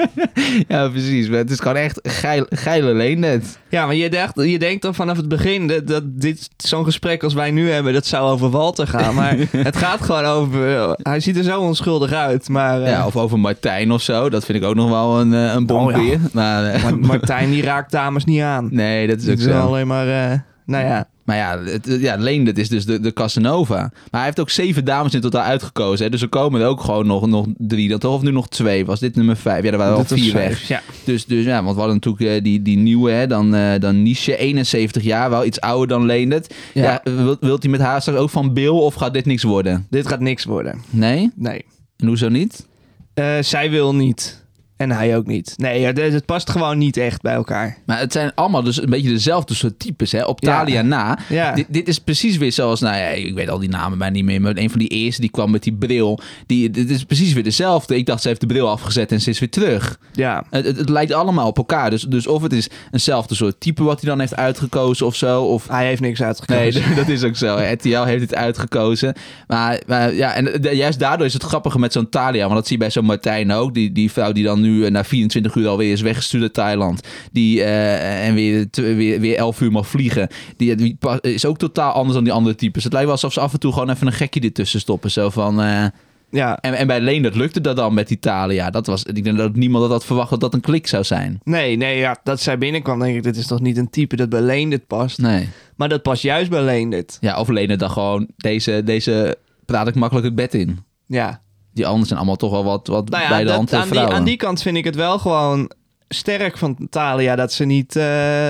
Ja, 0.68 0.88
precies. 0.90 1.28
Maar 1.30 1.38
het 1.38 1.52
is 1.52 1.60
gewoon 1.60 1.76
echt 1.78 2.00
geil, 2.04 2.46
geile 2.50 2.94
Leendert. 2.94 3.46
ja, 3.70 3.86
maar 3.86 3.96
je, 3.96 4.10
dacht, 4.10 4.34
je 4.44 4.60
denkt 4.60 4.82
dan 4.82 4.96
vanaf 4.96 5.18
het 5.18 5.28
begin 5.28 5.68
dat, 5.68 5.88
dat 5.88 6.04
dit 6.06 6.50
zo'n 6.58 6.84
gesprek 6.84 7.24
als 7.24 7.34
wij 7.34 7.52
nu 7.52 7.70
hebben, 7.72 7.94
dat 7.94 8.06
zou 8.06 8.30
over 8.32 8.50
Gaan. 8.86 9.16
Maar 9.16 9.36
het 9.52 9.78
gaat 9.78 10.02
gewoon 10.02 10.26
over... 10.26 10.96
hij 11.02 11.20
ziet 11.20 11.38
er 11.38 11.44
zo 11.44 11.62
onschuldig 11.62 12.12
uit, 12.12 12.50
maar... 12.50 12.82
eh, 12.82 12.90
Ja, 12.90 13.06
of 13.06 13.16
over 13.16 13.40
Martijn 13.40 13.92
of 13.92 14.02
zo. 14.02 14.30
Dat 14.30 14.46
vind 14.46 14.58
ik 14.58 14.64
ook 14.64 14.76
nog 14.76 14.90
wel 14.90 15.20
een, 15.20 15.34
eh, 15.34 15.54
een. 15.54 15.70
Oh, 15.70 15.86
Maar, 16.34 16.66
eh, 16.66 16.84
Maar 16.84 16.98
Martijn 17.00 17.50
die 17.50 17.64
raakt 17.64 17.92
dames 17.92 18.26
niet 18.26 18.42
aan. 18.42 18.68
nee, 18.72 19.08
dat 19.08 19.18
is 19.18 19.28
ook 19.30 19.38
is 19.38 19.44
zo. 19.44 19.60
alleen 19.60 19.88
maar... 19.88 20.08
eh, 20.32 20.40
nou 20.66 20.86
ja, 20.86 21.08
Maar 21.28 21.36
ja, 21.36 21.60
het, 21.64 21.98
ja 22.00 22.16
Leendert 22.16 22.58
is 22.58 22.70
dus 22.70 22.86
de, 22.86 23.00
de 23.00 23.14
Casanova. 23.14 23.76
Maar 23.76 23.92
hij 24.12 24.24
heeft 24.24 24.40
ook 24.40 24.50
zeven 24.50 24.86
dames 24.86 25.14
in 25.14 25.22
totaal 25.22 25.42
uitgekozen. 25.42 26.06
Hè? 26.06 26.12
Dus 26.12 26.22
er 26.22 26.30
komen 26.30 26.62
er 26.62 26.68
ook 26.68 26.82
gewoon 26.82 27.08
nog, 27.08 27.28
nog 27.28 27.46
drie. 27.58 27.90
Dat 27.90 28.06
of 28.06 28.22
nu 28.22 28.32
nog 28.32 28.50
twee. 28.50 28.86
Was 28.86 29.00
dit 29.00 29.16
nummer 29.16 29.38
vijf? 29.38 29.64
Ja, 29.64 29.72
er 29.72 29.78
waren 29.78 29.96
al 29.96 30.06
vier 30.06 30.32
vijf. 30.32 30.50
weg. 30.50 30.68
Ja. 30.68 30.82
Dus, 31.04 31.26
dus 31.26 31.46
ja, 31.46 31.64
want 31.64 31.76
we 31.76 31.82
hadden 31.82 32.00
natuurlijk 32.04 32.38
eh, 32.38 32.44
die, 32.44 32.62
die 32.62 32.78
nieuwe, 32.78 33.12
hè, 33.12 33.28
dan, 33.28 33.56
eh 33.56 33.80
dan 33.80 34.04
Niche, 34.04 34.38
71 34.38 35.04
jaar, 35.04 35.30
wel 35.30 35.46
iets 35.46 35.62
ouder 35.62 35.88
dan 35.88 36.06
Leendert. 36.06 36.54
Ja. 36.74 37.02
Ja. 37.04 37.12
wilt, 37.24 37.40
wilt 37.40 37.62
hij 37.62 37.72
met 37.72 37.82
haar 37.82 38.02
straks 38.02 38.20
ook 38.20 38.30
van 38.30 38.54
Bill 38.54 38.68
of 38.68 38.94
gaat 38.94 39.14
dit 39.14 39.26
niks 39.26 39.44
worden? 39.44 39.86
Dit 39.90 40.08
gaat 40.08 40.20
niks 40.20 40.44
worden. 40.44 40.82
Nee? 40.90 41.32
Nee. 41.36 41.66
En 41.98 42.08
hoezo 42.08 42.30
niet? 42.30 42.68
Eh, 43.14 43.38
zij 43.42 43.70
wil 43.70 43.96
niet. 43.96 44.46
En 44.78 44.92
hij 44.92 45.18
ook 45.18 45.26
niet. 45.26 45.54
Nee, 45.56 45.86
het 45.86 46.26
past 46.26 46.50
gewoon 46.50 46.78
niet 46.78 46.98
echt 46.98 47.22
bij 47.22 47.34
elkaar. 47.34 47.78
Maar 47.86 48.00
het 48.00 48.12
zijn 48.12 48.32
allemaal 48.36 48.64
dus 48.64 48.82
een 48.82 48.90
beetje 48.90 49.10
dezelfde 49.10 49.54
soort 49.54 49.80
types, 49.80 50.12
hè? 50.12 50.24
Op 50.24 50.44
Ja. 50.44 50.58
Talia 50.58 50.82
na. 50.82 51.20
Ja. 51.30 51.54
Dit, 51.54 51.66
dit 51.70 51.88
is 51.88 52.00
precies 52.00 52.38
weer 52.38 52.52
zoals, 52.52 52.80
nou 52.80 52.96
ja, 52.96 53.08
ik 53.08 53.34
weet 53.34 53.50
al 53.50 53.60
die 53.60 53.70
namen 53.70 53.98
bijna 53.98 54.14
niet 54.14 54.24
meer, 54.24 54.42
maar 54.42 54.58
een 54.58 54.70
van 54.70 54.80
die 54.80 54.88
eerste 54.88 55.22
die 55.22 55.30
kwam 55.30 55.52
met 55.52 55.64
die 55.64 55.74
bril. 55.74 56.20
Die, 56.46 56.70
dit 56.70 56.90
is 56.90 57.04
precies 57.04 57.34
weer 57.34 57.44
dezelfde. 57.44 57.96
Ik 57.98 58.06
dacht, 58.06 58.22
ze 58.22 58.28
heeft 58.28 58.40
de 58.40 58.48
bril 58.48 58.70
afgezet 58.70 59.12
en 59.12 59.22
ze 59.22 59.30
is 59.30 59.40
weer 59.40 59.50
terug. 59.50 60.00
Ja. 60.14 60.44
Het, 60.50 60.66
het, 60.66 60.78
het 60.78 60.90
lijkt 60.90 61.12
allemaal 61.12 61.48
op 61.48 61.58
elkaar. 61.58 61.90
Dus, 61.90 62.02
dus 62.02 62.28
of 62.28 62.42
het 62.42 62.54
is 62.54 62.70
eenzelfde 62.92 63.36
soort 63.36 63.60
type 63.60 63.84
wat 63.84 64.02
hij 64.02 64.10
dan 64.10 64.20
heeft 64.20 64.36
uitgekozen 64.36 65.06
of 65.06 65.16
zo, 65.16 65.44
of... 65.44 65.68
Hij 65.68 65.86
heeft 65.86 66.02
niks 66.02 66.22
uitgekozen. 66.22 66.82
Nee, 66.86 66.96
dat 67.04 67.08
is 67.08 67.24
ook 67.24 67.36
zo. 67.36 67.58
RTL 67.72 68.04
heeft 68.04 68.22
het 68.22 68.36
uitgekozen. 68.36 69.14
Maar, 69.48 69.82
maar 69.88 70.14
ja, 70.14 70.34
en 70.34 70.76
juist 70.76 71.00
daardoor 71.00 71.26
is 71.26 71.34
het 71.34 71.44
grappige 71.44 71.80
met 71.80 71.94
zo'n 71.94 72.10
Talia. 72.10 72.42
Want 72.44 72.54
dat 72.56 72.68
zie 72.68 72.76
je 72.78 72.82
bij 72.84 72.92
zo'n 72.92 73.06
Martijn 73.06 73.52
ook. 73.52 73.74
Die, 73.74 73.92
die 73.92 74.12
vrouw 74.12 74.32
die 74.32 74.44
dan 74.44 74.62
nu 74.62 74.67
eh, 74.86 74.92
na 74.92 75.04
24 75.04 75.56
uur 75.56 75.68
alweer 75.68 75.92
is 75.92 76.02
weggestuurd 76.02 76.44
uit 76.44 76.54
Thailand. 76.54 77.08
Die, 77.32 77.64
eh, 77.64 78.28
en 78.28 78.34
weer, 78.34 78.68
weer, 78.72 79.20
weer 79.20 79.36
11 79.36 79.62
uur 79.62 79.72
mag 79.72 79.88
vliegen. 79.88 80.28
Die, 80.58 80.76
die 80.76 80.98
is 81.22 81.46
ook 81.46 81.58
totaal 81.58 81.92
anders 81.94 82.14
dan 82.16 82.24
die 82.24 82.34
andere 82.34 82.56
types. 82.56 82.84
Het 82.84 82.92
lijkt 82.94 83.08
wel 83.08 83.16
alsof 83.16 83.34
ze 83.34 83.40
af 83.40 83.54
en 83.54 83.60
toe 83.60 83.74
gewoon 83.74 83.90
even 83.90 84.08
een 84.08 84.14
gekje 84.14 84.40
ertussen 84.42 84.80
stoppen. 84.80 85.12
Zo 85.12 85.30
van... 85.30 85.62
eh, 85.62 85.86
Ja. 86.30 86.58
en, 86.60 86.74
en 86.74 86.88
bij 86.88 87.00
Leendert 87.02 87.36
lukte 87.36 87.62
dat 87.62 87.76
dan 87.76 87.94
met 87.94 88.08
die 88.08 88.20
Talia. 88.20 88.70
Dat 88.70 88.88
was, 88.88 89.04
ik 89.04 89.24
denk 89.24 89.38
dat 89.38 89.56
niemand 89.56 89.84
dat 89.84 89.92
had 89.92 90.06
verwacht 90.06 90.30
dat 90.30 90.40
dat 90.40 90.54
een 90.54 90.62
klik 90.62 90.88
zou 90.88 91.04
zijn. 91.04 91.40
Nee, 91.44 91.76
nee, 91.78 91.98
ja, 91.98 92.18
dat 92.24 92.42
zij 92.42 92.58
binnenkwam, 92.58 93.00
denk 93.00 93.16
ik, 93.16 93.24
dit 93.24 93.38
is 93.38 93.48
toch 93.48 93.62
niet 93.62 93.78
een 93.78 93.90
type 93.90 94.16
dat 94.16 94.30
bij 94.30 94.42
Leendert 94.42 94.88
past. 94.88 95.18
Nee. 95.18 95.48
Maar 95.76 95.90
dat 95.90 96.02
past 96.02 96.22
juist 96.22 96.50
bij 96.50 96.62
Leendert. 96.64 97.18
Ja, 97.22 97.40
of 97.40 97.48
Leendert 97.48 97.80
dan 97.80 97.90
gewoon, 97.92 98.28
deze, 98.38 98.82
deze 98.86 99.38
praat 99.66 99.88
ik 99.88 99.96
makkelijk 99.96 100.26
het 100.26 100.36
bed 100.36 100.54
in. 100.54 100.80
Ja. 101.06 101.42
Die 101.78 101.86
anderen 101.86 102.08
zijn 102.08 102.20
allemaal 102.20 102.36
toch 102.38 102.52
wel 102.52 102.64
wat, 102.64 102.88
wat 102.88 103.10
Nou 103.10 103.24
ja, 103.24 103.30
bij 103.30 103.44
de 103.44 103.52
hand 103.52 103.74
aan, 103.74 103.90
die, 103.90 104.00
aan 104.00 104.24
die 104.24 104.36
kant 104.38 104.62
vind 104.62 104.78
ik 104.78 104.84
het 104.86 104.96
wel 104.96 105.20
gewoon 105.20 105.72
sterk 106.10 106.58
van 106.58 106.78
Talia 106.90 107.36
dat 107.36 107.54
ze 107.54 107.66
niet, 107.66 107.96
eh, 107.96 108.50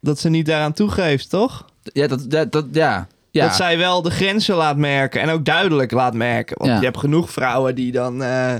dat 0.00 0.18
ze 0.18 0.28
niet 0.28 0.46
daaraan 0.46 0.72
toegeeft, 0.72 1.30
toch? 1.30 1.64
Ja, 1.82 2.06
dat, 2.06 2.30
dat, 2.30 2.52
dat- 2.52 2.66
ja. 2.72 3.06
ja. 3.30 3.44
Dat 3.46 3.54
zij 3.56 3.78
wel 3.78 4.02
de 4.02 4.10
grenzen 4.10 4.56
laat 4.56 4.76
merken 4.76 5.20
en 5.20 5.28
ook 5.30 5.44
duidelijk 5.44 5.90
laat 5.90 6.14
merken. 6.14 6.56
Want 6.58 6.70
Ja. 6.70 6.78
je 6.78 6.84
hebt 6.84 6.98
genoeg 6.98 7.30
vrouwen 7.30 7.74
die 7.74 7.92
dan... 7.92 8.22
eh, 8.22 8.54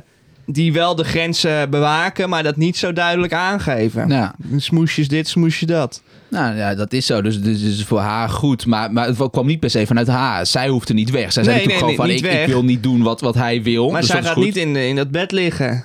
die 0.49 0.73
wel 0.73 0.95
de 0.95 1.05
grenzen 1.05 1.71
bewaken, 1.71 2.29
maar 2.29 2.43
dat 2.43 2.57
niet 2.57 2.77
zo 2.77 2.93
duidelijk 2.93 3.33
aangeven. 3.33 4.09
Ja. 4.09 4.35
Smoesjes 4.57 5.09
dit, 5.09 5.29
smoesje 5.29 5.67
dat. 5.67 6.03
Nou 6.29 6.57
ja, 6.57 6.75
dat 6.75 6.93
is 6.93 7.07
zo. 7.07 7.23
Dus 7.23 7.35
het 7.35 7.47
is 7.47 7.85
voor 7.85 7.99
haar 7.99 8.29
goed. 8.29 8.67
Maar, 8.67 8.93
maar 8.93 9.07
het 9.07 9.31
kwam 9.31 9.47
niet 9.47 9.61
per 9.61 9.71
se 9.71 9.87
vanuit 9.87 10.07
haar. 10.07 10.47
Zij 10.47 10.69
hoefde 10.69 10.95
niet 10.95 11.11
weg. 11.11 11.33
Zij 11.33 11.45
zei 11.45 11.57
Nee, 11.57 11.67
natuurlijk 11.67 11.99
nee, 11.99 12.07
gewoon 12.07 12.21
van, 12.21 12.41
ik, 12.41 12.47
wil 12.47 12.65
niet 12.65 12.83
doen 12.83 13.03
wat, 13.03 13.21
wat 13.21 13.35
hij 13.35 13.63
wil. 13.63 13.91
Maar 13.91 14.01
dus 14.01 14.11
zij 14.11 14.23
gaat 14.23 14.33
goed. 14.33 14.45
niet 14.45 14.57
in, 14.57 14.77
in 14.77 14.97
dat 14.97 15.11
bed 15.11 15.33
liggen. 15.33 15.85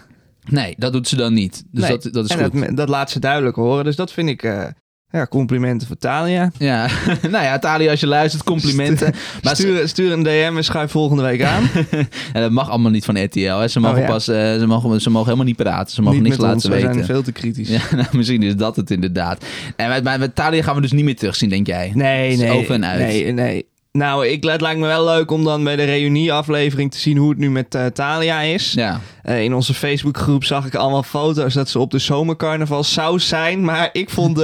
Nee, 0.50 0.76
dat 0.78 0.94
doet 0.94 1.08
ze 1.08 1.16
dan 1.16 1.34
niet. 1.34 1.64
Dus 1.72 1.88
dat, 1.88 2.08
dat 2.12 2.26
is 2.26 2.32
en 2.36 2.44
goed. 2.44 2.62
dat, 2.62 2.78
dat 2.78 2.90
laat 2.90 3.12
ze 3.12 3.20
duidelijk 3.20 3.56
horen. 3.56 3.84
Dus 3.84 3.96
dat 3.96 4.12
vind 4.12 4.30
ik 4.30 4.44
eh, 4.44 4.64
ja, 5.12 5.28
complimenten 5.28 5.88
voor 5.88 5.98
Talia. 5.98 6.52
Ja, 6.58 6.88
nou 7.32 7.44
ja, 7.44 7.60
Talia, 7.60 7.92
als 7.92 8.00
je 8.00 8.08
luistert, 8.08 8.44
complimenten. 8.44 9.14
Maar 9.44 9.56
ze- 9.56 9.62
stuur, 9.62 9.88
stuur 9.88 10.12
een 10.12 10.24
DM 10.24 10.54
en 10.58 10.64
schuif 10.64 10.92
volgende 10.92 11.24
week 11.24 11.44
aan. 11.44 11.64
Ja, 12.34 12.40
dat 12.40 12.52
mag 12.52 12.70
allemaal 12.70 12.92
niet 12.92 13.06
van 13.06 13.24
RTL. 13.24 13.40
Hè. 13.40 13.68
Ze, 13.68 13.80
mogen 13.80 13.98
Oh, 13.98 14.04
ja. 14.04 14.10
pas, 14.10 14.28
eh, 14.28 14.36
ze, 14.58 14.64
mogen, 14.68 15.02
ze 15.02 15.10
mogen 15.10 15.26
helemaal 15.26 15.48
niet 15.48 15.56
praten. 15.56 15.94
Ze 15.94 16.02
mogen 16.02 16.18
Niet 16.22 16.28
niks 16.28 16.42
laten 16.42 16.56
ons, 16.56 16.64
we 16.66 16.72
weten. 16.72 16.94
zijn 16.94 17.06
veel 17.06 17.22
te 17.22 17.32
kritisch. 17.32 17.70
Ja, 17.70 17.80
nou, 17.96 18.08
misschien 18.12 18.44
is 18.44 18.56
dat 18.56 18.76
het 18.76 18.92
inderdaad. 18.92 19.46
En 19.76 19.90
met, 19.90 20.04
met, 20.04 20.20
met 20.20 20.36
Talia 20.36 20.64
gaan 20.64 20.76
we 20.76 20.82
dus 20.82 20.92
niet 20.92 21.04
meer 21.06 21.16
terugzien, 21.16 21.50
denk 21.50 21.68
jij? 21.68 21.92
Nee, 21.96 22.38
nee. 22.38 22.52
over 22.52 22.74
en 22.74 22.86
uit. 22.86 23.00
Nee, 23.00 23.32
nee. 23.32 23.66
Nou, 23.92 24.28
ik, 24.28 24.44
het 24.44 24.62
lijkt 24.62 24.80
me 24.80 24.88
wel 24.88 25.06
leuk 25.06 25.32
om 25.32 25.44
dan 25.44 25.64
bij 25.64 25.76
de 25.76 25.84
reunieaflevering 25.84 26.92
te 26.92 26.98
zien 26.98 27.18
hoe 27.18 27.30
het 27.30 27.38
nu 27.38 27.52
met 27.52 27.76
eh, 27.76 27.86
Talia 27.86 28.42
is. 28.42 28.74
Ja. 28.74 29.02
Eh, 29.24 29.44
in 29.44 29.54
onze 29.54 29.74
Facebookgroep 29.74 30.44
zag 30.44 30.66
ik 30.66 30.76
allemaal 30.76 31.04
foto's 31.04 31.54
dat 31.54 31.70
ze 31.70 31.80
op 31.80 31.92
de 31.92 32.00
zomercarnaval 32.00 32.84
saus 32.84 33.28
zijn. 33.28 33.64
Maar 33.64 33.90
ik 33.94 34.10
vond 34.10 34.38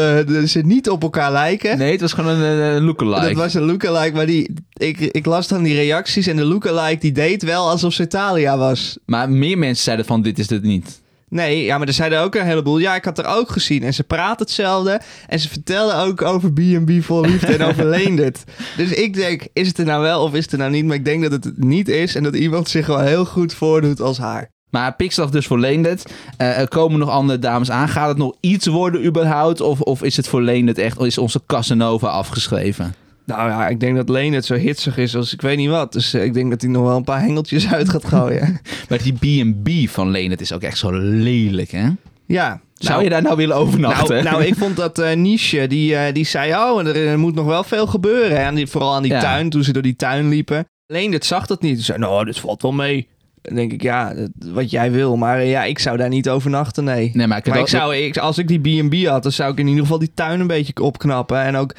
ze 0.45 0.61
niet 0.63 0.89
op 0.89 1.01
elkaar 1.01 1.31
lijken. 1.31 1.77
Nee, 1.77 1.91
het 1.91 2.01
was 2.01 2.13
gewoon 2.13 2.35
een, 2.35 2.59
een 2.59 2.83
lookalike. 2.83 3.25
Dat 3.25 3.35
was 3.35 3.53
een 3.53 3.65
lookalike, 3.65 4.15
maar 4.15 4.25
die, 4.25 4.53
ik, 4.73 4.99
ik 4.99 5.25
las 5.25 5.47
dan 5.47 5.63
die 5.63 5.75
reacties 5.75 6.27
en 6.27 6.35
de 6.35 6.45
lookalike 6.45 6.99
die 6.99 7.11
deed 7.11 7.43
wel 7.43 7.69
alsof 7.69 7.93
ze 7.93 8.07
Talia 8.07 8.57
was. 8.57 8.97
Maar 9.05 9.29
meer 9.29 9.57
mensen 9.57 9.83
zeiden 9.83 10.05
van, 10.05 10.21
dit 10.21 10.39
is 10.39 10.49
het 10.49 10.63
niet. 10.63 11.01
Nee, 11.29 11.63
ja, 11.63 11.77
maar 11.77 11.87
er 11.87 11.93
zeiden 11.93 12.19
ook 12.19 12.35
een 12.35 12.45
heleboel. 12.45 12.77
Ja, 12.77 12.95
ik 12.95 13.05
had 13.05 13.17
er 13.17 13.25
ook 13.25 13.49
gezien. 13.49 13.83
En 13.83 13.93
ze 13.93 14.03
praten 14.03 14.45
hetzelfde. 14.45 15.01
En 15.27 15.39
ze 15.39 15.49
vertelden 15.49 15.97
ook 15.97 16.21
over 16.21 16.53
B&B 16.53 16.91
vol 17.03 17.21
liefde 17.21 17.55
en 17.57 17.61
over 17.61 17.85
Leendert. 17.85 18.43
Dus 18.77 18.91
ik 18.91 19.13
denk, 19.13 19.47
is 19.53 19.67
het 19.67 19.77
er 19.77 19.85
nou 19.85 20.01
wel 20.01 20.23
of 20.23 20.33
is 20.33 20.43
het 20.43 20.51
er 20.51 20.57
nou 20.57 20.71
niet? 20.71 20.85
Maar 20.85 20.95
ik 20.95 21.05
denk 21.05 21.23
dat 21.23 21.31
het 21.31 21.43
het 21.43 21.63
niet 21.63 21.89
is. 21.89 22.15
En 22.15 22.23
dat 22.23 22.35
iemand 22.35 22.69
zich 22.69 22.87
wel 22.87 22.99
heel 22.99 23.25
goed 23.25 23.53
voordoet 23.53 24.01
als 24.01 24.17
haar. 24.17 24.49
Maar 24.69 24.95
Pixel 24.95 25.29
dus 25.29 25.47
voor 25.47 25.59
Leendert. 25.59 26.11
Eh, 26.37 26.59
er 26.59 26.67
komen 26.67 26.99
nog 26.99 27.09
andere 27.09 27.39
dames 27.39 27.71
aan. 27.71 27.89
Gaat 27.89 28.07
het 28.07 28.17
nog 28.17 28.35
iets 28.39 28.65
worden 28.65 29.05
überhaupt? 29.05 29.61
Of, 29.61 29.81
of 29.81 30.03
is 30.03 30.17
het 30.17 30.27
voor 30.27 30.41
Leendert 30.41 30.77
echt, 30.77 30.99
is 30.99 31.17
onze 31.17 31.41
Casanova 31.45 32.07
afgeschreven? 32.07 32.95
Nou 33.27 33.49
ja, 33.49 33.67
ik 33.67 33.79
denk 33.79 33.95
dat 33.95 34.09
Leendert 34.09 34.45
zo 34.45 34.53
hitsig 34.53 34.97
is 34.97 35.15
als 35.15 35.33
ik 35.33 35.41
weet 35.41 35.57
niet 35.57 35.69
wat. 35.69 35.93
Dus 35.93 36.13
eh, 36.13 36.23
ik 36.23 36.33
denk 36.33 36.49
dat 36.49 36.61
hij 36.61 36.69
nog 36.69 36.83
wel 36.83 36.95
een 36.95 37.03
paar 37.03 37.21
hengeltjes 37.21 37.67
uit 37.73 37.89
gaat 37.89 38.05
gooien. 38.05 38.59
Maar 38.89 38.99
die 39.03 39.13
B&B 39.43 39.89
van 39.89 40.09
Leendert 40.11 40.41
is 40.41 40.53
ook 40.53 40.61
echt 40.61 40.77
zo 40.77 40.91
lelijk, 40.99 41.71
hè? 41.71 41.87
ja. 42.25 42.61
Zou 42.73 42.91
nou, 42.93 43.03
je 43.03 43.09
daar 43.09 43.21
nou 43.21 43.35
willen 43.35 43.55
overnachten? 43.55 44.23
Nou, 44.23 44.29
nou, 44.37 44.43
ik 44.43 44.55
vond 44.55 44.75
dat 44.75 44.99
eh 44.99 45.15
Niche, 45.15 45.67
die, 45.67 45.95
eh, 45.95 46.13
die 46.13 46.25
zei, 46.25 46.53
oh, 46.53 46.87
er, 46.87 47.07
er 47.07 47.19
moet 47.19 47.35
nog 47.35 47.45
wel 47.45 47.63
veel 47.63 47.87
gebeuren. 47.87 48.37
En 48.37 48.55
die, 48.55 48.67
vooral 48.67 48.93
aan 48.93 49.01
die 49.03 49.11
Ja. 49.11 49.19
tuin, 49.19 49.49
toen 49.49 49.63
ze 49.63 49.73
door 49.73 49.81
die 49.81 49.95
tuin 49.95 50.29
liepen. 50.29 50.67
Leendert 50.85 51.25
zag 51.25 51.45
dat 51.45 51.61
niet. 51.61 51.77
Ze 51.77 51.83
zei, 51.83 51.97
nou, 51.97 52.25
dit 52.25 52.39
valt 52.39 52.61
wel 52.61 52.71
mee. 52.71 53.07
Dan 53.41 53.55
denk 53.55 53.71
ik, 53.73 53.81
ja, 53.81 54.13
dat- 54.13 54.29
wat 54.53 54.69
jij 54.71 54.91
wil. 54.91 55.15
Maar 55.15 55.43
ja, 55.43 55.63
ik 55.63 55.79
zou 55.79 55.97
daar 55.97 56.09
niet 56.09 56.29
overnachten, 56.29 56.83
nee. 56.83 57.11
nee, 57.13 57.27
maar 57.27 57.37
ik 57.37 57.47
Maar 57.47 57.59
ik 57.59 57.67
zou, 57.67 57.95
ik, 57.95 58.17
als 58.17 58.37
ik 58.37 58.47
die 58.47 58.59
B&B 58.59 59.05
had, 59.07 59.23
dan 59.23 59.31
zou 59.31 59.51
ik 59.51 59.59
in 59.59 59.67
ieder 59.67 59.81
geval 59.81 59.99
die 59.99 60.11
tuin 60.13 60.39
een 60.39 60.47
beetje 60.47 60.81
opknappen. 60.81 61.41
En 61.41 61.55
ook, 61.55 61.75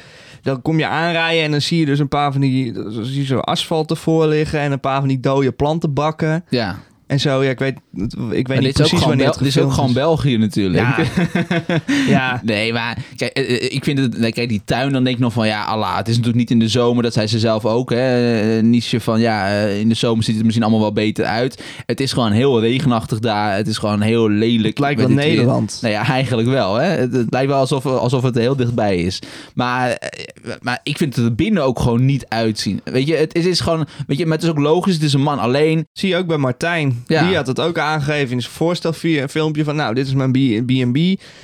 dan 0.49 0.61
kom 0.61 0.79
je 0.79 0.87
aanrijden 0.87 1.43
en 1.43 1.51
dan 1.51 1.61
zie 1.61 1.79
je 1.79 1.85
dus 1.85 1.99
een 1.99 2.07
paar 2.07 2.31
van 2.31 2.41
die, 2.41 2.73
zie 2.89 3.19
je 3.19 3.25
zo 3.25 3.39
asfalt 3.39 3.89
ervoor 3.89 4.27
liggen. 4.27 4.59
En 4.59 4.71
een 4.71 4.79
paar 4.79 4.99
van 4.99 5.07
die 5.07 5.19
dode 5.19 5.51
plantenbakken. 5.51 6.45
Ja, 6.49 6.79
En 7.09 7.19
zo, 7.19 7.43
ja, 7.43 7.49
ik 7.49 7.59
weet, 7.59 7.75
ik 8.31 8.47
weet 8.47 8.59
niet 8.59 8.73
precies 8.73 8.99
wanneer 9.05 9.25
het 9.25 9.37
dit 9.37 9.47
is 9.47 9.57
ook 9.57 9.71
gewoon 9.71 9.93
België 9.93 10.37
natuurlijk. 10.37 10.83
Ja, 10.97 11.05
ja. 12.07 12.41
Nee, 12.43 12.73
maar 12.73 12.97
kijk, 13.15 13.31
eh, 13.31 13.55
eh, 13.55 13.71
ik 13.73 13.83
vind 13.83 13.99
het, 13.99 14.17
nee, 14.17 14.31
kijk, 14.31 14.49
die 14.49 14.61
tuin, 14.65 14.91
dan 14.91 15.03
denk 15.03 15.15
ik 15.15 15.21
nog 15.21 15.33
van 15.33 15.47
ja, 15.47 15.63
Allah, 15.63 15.97
het 15.97 16.07
is 16.07 16.13
natuurlijk 16.17 16.39
niet 16.39 16.51
in 16.51 16.59
de 16.59 16.67
zomer, 16.67 17.03
dat 17.03 17.13
zei 17.13 17.27
ze 17.27 17.39
zelf 17.39 17.65
ook, 17.65 17.89
hè, 17.89 18.39
eh, 18.57 18.63
niche 18.63 18.99
van 18.99 19.19
ja, 19.19 19.47
in 19.65 19.89
de 19.89 19.95
zomer 19.95 20.23
ziet 20.23 20.35
het 20.35 20.43
misschien 20.43 20.63
allemaal 20.65 20.81
wel 20.81 20.93
beter 20.93 21.25
uit. 21.25 21.63
Het 21.85 21.99
is 21.99 22.13
gewoon 22.13 22.31
heel 22.31 22.59
regenachtig 22.61 23.19
daar, 23.19 23.55
het 23.55 23.67
is 23.67 23.77
gewoon 23.77 24.01
heel 24.01 24.29
lelijk. 24.29 24.67
Het 24.67 24.79
lijkt 24.79 24.99
wel 24.99 25.07
dit 25.07 25.17
weer. 25.17 25.27
Nederland. 25.27 25.77
Nou 25.81 25.93
ja, 25.93 26.07
eigenlijk 26.07 26.47
wel. 26.49 26.75
Hè? 26.75 26.85
Het, 26.87 27.13
het 27.13 27.27
lijkt 27.33 27.49
wel 27.49 27.59
alsof, 27.59 27.85
alsof 27.85 28.23
het 28.23 28.35
er 28.35 28.41
heel 28.41 28.55
dichtbij 28.55 28.97
is. 28.97 29.19
Maar, 29.53 29.97
maar 30.61 30.79
ik 30.83 30.97
vind 30.97 31.15
het 31.15 31.25
er 31.25 31.35
binnen 31.35 31.63
ook 31.63 31.79
gewoon 31.79 32.05
niet 32.05 32.25
uitzien. 32.27 32.81
Weet 32.83 33.07
je, 33.07 33.15
het, 33.15 33.35
is- 33.35 33.45
is 33.45 33.59
gewoon, 33.59 33.87
weet 34.07 34.17
je, 34.17 34.25
maar 34.25 34.35
het 34.35 34.43
is 34.43 34.49
ook 34.49 34.59
logisch, 34.59 34.93
het 34.93 35.03
is 35.03 35.13
een 35.13 35.21
man 35.21 35.39
alleen. 35.39 35.87
Zie 35.93 36.09
je 36.09 36.15
ook 36.17 36.27
bij 36.27 36.37
Martijn. 36.37 36.98
Ja. 37.07 37.27
Die 37.27 37.35
had 37.35 37.47
het 37.47 37.59
ook 37.59 37.77
aangegeven 37.77 38.31
in 38.31 38.41
zijn 38.41 38.53
voorstelfilmpje 38.53 39.63
van... 39.63 39.75
nou, 39.75 39.93
dit 39.93 40.07
is 40.07 40.13
mijn 40.13 40.31
B&B. 40.65 40.97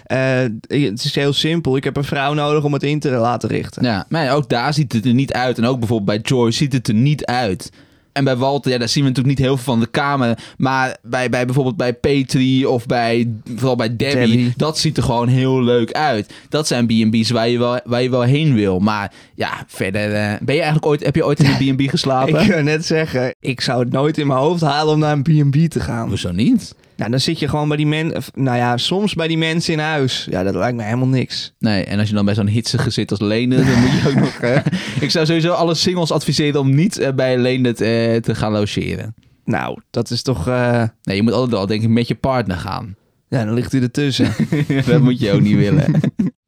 Eh, 0.04 0.40
het 0.68 1.04
is 1.04 1.16
heel 1.16 1.34
simpel. 1.34 1.76
Ik 1.76 1.84
heb 1.84 1.98
een 1.98 2.04
vrouw 2.04 2.34
nodig 2.34 2.64
om 2.64 2.74
het 2.74 2.84
in 2.84 3.00
te 3.00 3.10
laten 3.10 3.50
richten. 3.50 3.84
Ja, 3.84 4.06
maar 4.10 4.32
ook 4.32 4.50
daar 4.50 4.74
ziet 4.74 4.94
het 4.94 5.06
er 5.06 5.14
niet 5.14 5.34
uit. 5.34 5.58
En 5.58 5.66
ook 5.66 5.80
bijvoorbeeld 5.80 6.24
bij 6.24 6.30
Joy 6.38 6.52
ziet 6.52 6.74
het 6.74 6.88
er 6.88 6.94
niet 6.94 7.26
uit. 7.26 7.72
En 8.16 8.24
bij 8.24 8.36
Walter, 8.36 8.72
ja, 8.72 8.78
daar 8.78 8.90
zien 8.90 9.04
we 9.04 9.10
natuurlijk 9.10 9.38
niet 9.38 9.46
heel 9.48 9.56
veel 9.56 9.74
van 9.74 9.80
de 9.80 9.88
kamer. 9.88 10.38
Maar 10.58 10.98
bij, 11.02 11.30
bij 11.30 11.46
bijvoorbeeld 11.46 11.78
bij 11.78 11.94
Petri 11.94 12.66
of 12.66 12.86
bij, 12.86 13.32
vooral 13.56 13.76
bij 13.76 13.96
Debbie, 13.96 14.28
Debbie. 14.28 14.54
dat 14.56 14.78
ziet 14.78 14.98
er 14.98 15.04
gewoon 15.04 15.28
heel 15.28 15.64
leuk 15.64 15.92
uit. 15.92 16.34
Dat 16.50 16.68
zijn 16.68 16.86
B&B's 16.86 17.30
waar 17.30 17.50
je 17.50 17.58
wel, 17.58 17.80
waar 17.84 18.02
je 18.02 18.10
wel 18.10 18.22
heen 18.22 18.54
wil. 18.54 18.80
Maar 18.80 19.12
ja, 19.34 19.64
verder, 19.68 20.14
eh, 20.14 20.34
ben 20.42 20.56
je 20.56 20.62
eigenlijk 20.62 20.86
ooit, 20.86 21.04
heb 21.04 21.16
je 21.16 21.26
ooit 21.26 21.40
in 21.40 21.46
een 21.60 21.76
B&B 21.76 21.90
geslapen? 21.96 22.42
Ik 22.42 22.48
wil 22.48 22.64
net 22.64 22.86
zeggen, 22.86 23.36
ik 23.40 23.62
zou 23.62 23.80
het 23.80 23.92
nooit 23.92 24.18
in 24.18 24.28
mijn 24.28 24.40
hoofd 24.40 24.62
halen 24.62 24.94
om 24.94 25.00
naar 25.00 25.22
een 25.24 25.50
B&B 25.50 25.70
te 25.70 25.80
gaan. 25.80 26.08
Hoezo 26.08 26.32
niet? 26.32 26.76
Nou, 26.96 27.12
dan 27.12 27.20
zit 27.20 27.40
je 27.40 27.48
gewoon 27.48 27.68
bij 27.68 27.78
die 27.78 27.88
mensen... 27.88 28.24
Nou 28.34 28.58
ja, 28.58 28.78
soms 28.78 29.14
bij 29.14 29.28
die 29.28 29.38
mensen 29.38 29.74
in 29.74 29.80
huis. 29.80 30.28
Ja, 30.30 30.44
dat 30.44 30.56
lijkt 30.56 30.78
me 30.78 30.84
helemaal 30.84 31.08
niks. 31.08 31.54
Nee, 31.60 31.84
en 31.84 32.00
als 32.00 32.10
je 32.10 32.16
dan 32.16 32.26
bij 32.26 32.34
zo'n 32.34 32.48
hitsige 32.48 32.90
zit 32.90 33.12
als 33.12 33.20
Lene, 33.20 33.56
dan 33.56 33.80
moet 33.80 33.92
je 33.92 34.10
ook 34.10 34.16
nog... 34.16 34.40
eh, 34.40 34.58
ik 35.06 35.12
zou 35.12 35.26
sowieso 35.26 35.52
alle 35.52 35.76
singles 35.76 36.12
adviseren 36.12 36.60
om 36.60 36.76
niet 36.76 36.98
eh, 36.98 37.14
bij 37.14 37.38
Lene 37.38 37.70
eh, 37.70 37.76
te 38.22 38.36
gaan 38.36 38.52
logeren. 38.52 39.16
Nou, 39.46 39.82
dat 39.90 40.10
is 40.10 40.22
toch... 40.22 40.46
Nee, 40.46 41.16
je 41.16 41.22
moet 41.22 41.34
altijd 41.34 41.52
wel 41.52 41.66
denk 41.66 41.84
ik 41.84 41.90
met 41.90 42.08
je 42.08 42.16
partner 42.16 42.58
gaan. 42.58 42.96
Ja, 43.30 43.46
dan 43.46 43.54
ligt 43.54 43.72
hij 43.72 43.82
ertussen. 43.82 44.34
dat 44.88 45.02
moet 45.02 45.20
je 45.20 45.32
ook 45.32 45.42
niet 45.42 45.56
willen. 45.56 45.86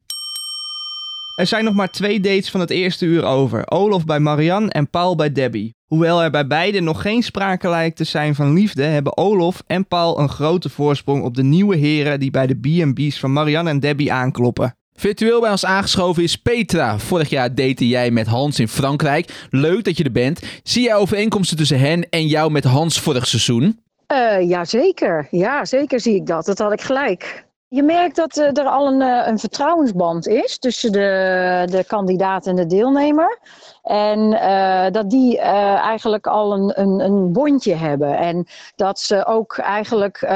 Er 1.38 1.46
zijn 1.46 1.64
nog 1.64 1.74
maar 1.74 1.90
twee 1.90 2.20
dates 2.20 2.50
van 2.50 2.60
het 2.60 2.70
eerste 2.70 3.04
uur 3.04 3.24
over. 3.24 3.70
Olaf 3.70 4.04
bij 4.04 4.20
Marianne 4.20 4.70
en 4.70 4.90
Paul 4.90 5.16
bij 5.16 5.32
Debbie. 5.32 5.74
Hoewel 5.86 6.22
er 6.22 6.30
bij 6.30 6.46
beiden 6.46 6.84
nog 6.84 7.02
geen 7.02 7.22
sprake 7.22 7.68
lijkt 7.68 7.96
te 7.96 8.04
zijn 8.04 8.34
van 8.34 8.52
liefde, 8.52 8.82
hebben 8.82 9.16
Olaf 9.16 9.62
en 9.66 9.86
Paul 9.86 10.18
een 10.18 10.28
grote 10.28 10.68
voorsprong 10.68 11.22
op 11.22 11.34
de 11.34 11.42
nieuwe 11.42 11.76
heren 11.76 12.20
die 12.20 12.30
bij 12.30 12.46
de 12.46 12.54
B&B's 12.54 13.18
van 13.18 13.32
Marianne 13.32 13.70
en 13.70 13.80
Debbie 13.80 14.12
aankloppen. 14.12 14.76
Virtueel 14.94 15.40
bij 15.40 15.50
ons 15.50 15.64
aangeschoven 15.64 16.22
is 16.22 16.36
Petra. 16.36 16.98
Vorig 16.98 17.28
jaar 17.28 17.54
date 17.54 17.88
jij 17.88 18.10
met 18.10 18.26
Hans 18.26 18.58
in 18.58 18.68
Frankrijk. 18.68 19.46
Leuk 19.50 19.84
dat 19.84 19.96
je 19.96 20.04
er 20.04 20.12
bent. 20.12 20.42
Zie 20.62 20.82
jij 20.82 20.94
overeenkomsten 20.94 21.56
tussen 21.56 21.78
hen 21.78 22.08
en 22.08 22.26
jou 22.26 22.50
met 22.50 22.64
Hans 22.64 23.00
vorig 23.00 23.26
seizoen? 23.26 23.80
Eh 24.06 24.48
ja, 24.48 24.64
zeker. 24.64 25.28
Ja, 25.30 25.64
zeker 25.64 26.00
zie 26.00 26.14
ik 26.14 26.26
dat. 26.26 26.44
Dat 26.44 26.58
had 26.58 26.72
ik 26.72 26.80
gelijk. 26.80 27.46
Je 27.70 27.82
merkt 27.82 28.16
dat 28.16 28.36
eh, 28.36 28.56
er 28.56 28.68
al 28.68 28.86
een, 28.86 29.02
eh, 29.02 29.26
een 29.26 29.38
vertrouwensband 29.38 30.26
is 30.26 30.58
tussen 30.58 30.92
de, 30.92 31.66
de 31.70 31.84
kandidaat 31.86 32.46
en 32.46 32.56
de 32.56 32.66
deelnemer. 32.66 33.38
En 33.82 34.32
eh, 34.32 34.92
dat 34.92 35.10
die 35.10 35.38
eigenlijk 35.38 36.26
al 36.26 36.52
een, 36.52 36.80
een, 36.80 37.00
een 37.00 37.32
bondje 37.32 37.74
hebben. 37.74 38.18
En 38.18 38.46
dat 38.76 39.00
ze 39.00 39.26
ook 39.26 39.58
eigenlijk 39.58 40.26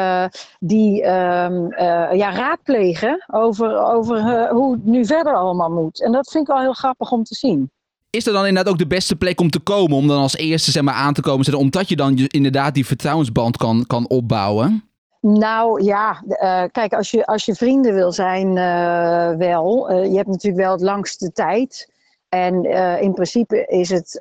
die 0.58 1.02
ehm, 1.02 1.66
eh, 1.66 2.18
ja, 2.18 2.34
raadplegen 2.34 3.24
over, 3.26 3.84
over 3.84 4.48
hoe 4.48 4.72
het 4.72 4.84
nu 4.84 5.06
verder 5.06 5.34
allemaal 5.34 5.70
moet. 5.70 6.02
En 6.02 6.12
dat 6.12 6.30
vind 6.30 6.48
ik 6.48 6.54
wel 6.54 6.62
heel 6.62 6.72
grappig 6.72 7.10
om 7.10 7.24
te 7.24 7.34
zien. 7.34 7.70
Is 8.10 8.26
er 8.26 8.32
dan 8.32 8.46
inderdaad 8.46 8.72
ook 8.72 8.78
de 8.78 8.86
beste 8.86 9.16
plek 9.16 9.40
om 9.40 9.50
te 9.50 9.60
komen? 9.60 9.96
Om 9.96 10.08
dan 10.08 10.20
als 10.20 10.36
eerste 10.36 10.70
zeg 10.70 10.82
maar, 10.82 10.94
aan 10.94 11.14
te 11.14 11.20
komen? 11.20 11.44
zeg, 11.44 11.54
Omdat 11.54 11.88
je 11.88 11.96
dan 11.96 12.16
inderdaad 12.16 12.74
die 12.74 12.86
vertrouwensband 12.86 13.56
kan, 13.56 13.84
kan 13.86 14.08
opbouwen? 14.08 14.91
Nou 15.22 15.82
ja, 15.82 16.22
eh, 16.26 16.64
kijk, 16.72 16.92
als 16.92 17.10
je, 17.10 17.26
als 17.26 17.44
je 17.44 17.54
vrienden 17.54 17.94
wil 17.94 18.12
zijn, 18.12 18.56
eh, 18.56 19.36
wel. 19.36 19.88
Eh, 19.88 20.04
je 20.04 20.16
hebt 20.16 20.28
natuurlijk 20.28 20.62
wel 20.62 20.72
het 20.72 20.80
langste 20.80 21.32
tijd. 21.32 21.90
En 22.28 22.64
in 23.00 23.14
principe 23.14 23.66
is 23.66 23.90
het, 23.90 24.20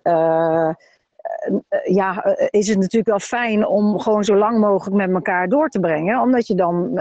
ja, 1.83 2.35
is 2.49 2.67
het 2.67 2.77
natuurlijk 2.77 3.07
wel 3.07 3.19
fijn 3.19 3.67
om 3.67 3.99
gewoon 3.99 4.23
zo 4.23 4.35
lang 4.35 4.59
mogelijk 4.59 4.95
met 4.95 5.11
elkaar 5.11 5.47
door 5.47 5.69
te 5.69 5.79
brengen. 5.79 6.21
Omdat 6.21 6.47
je 6.47 6.55
dan 6.55 6.97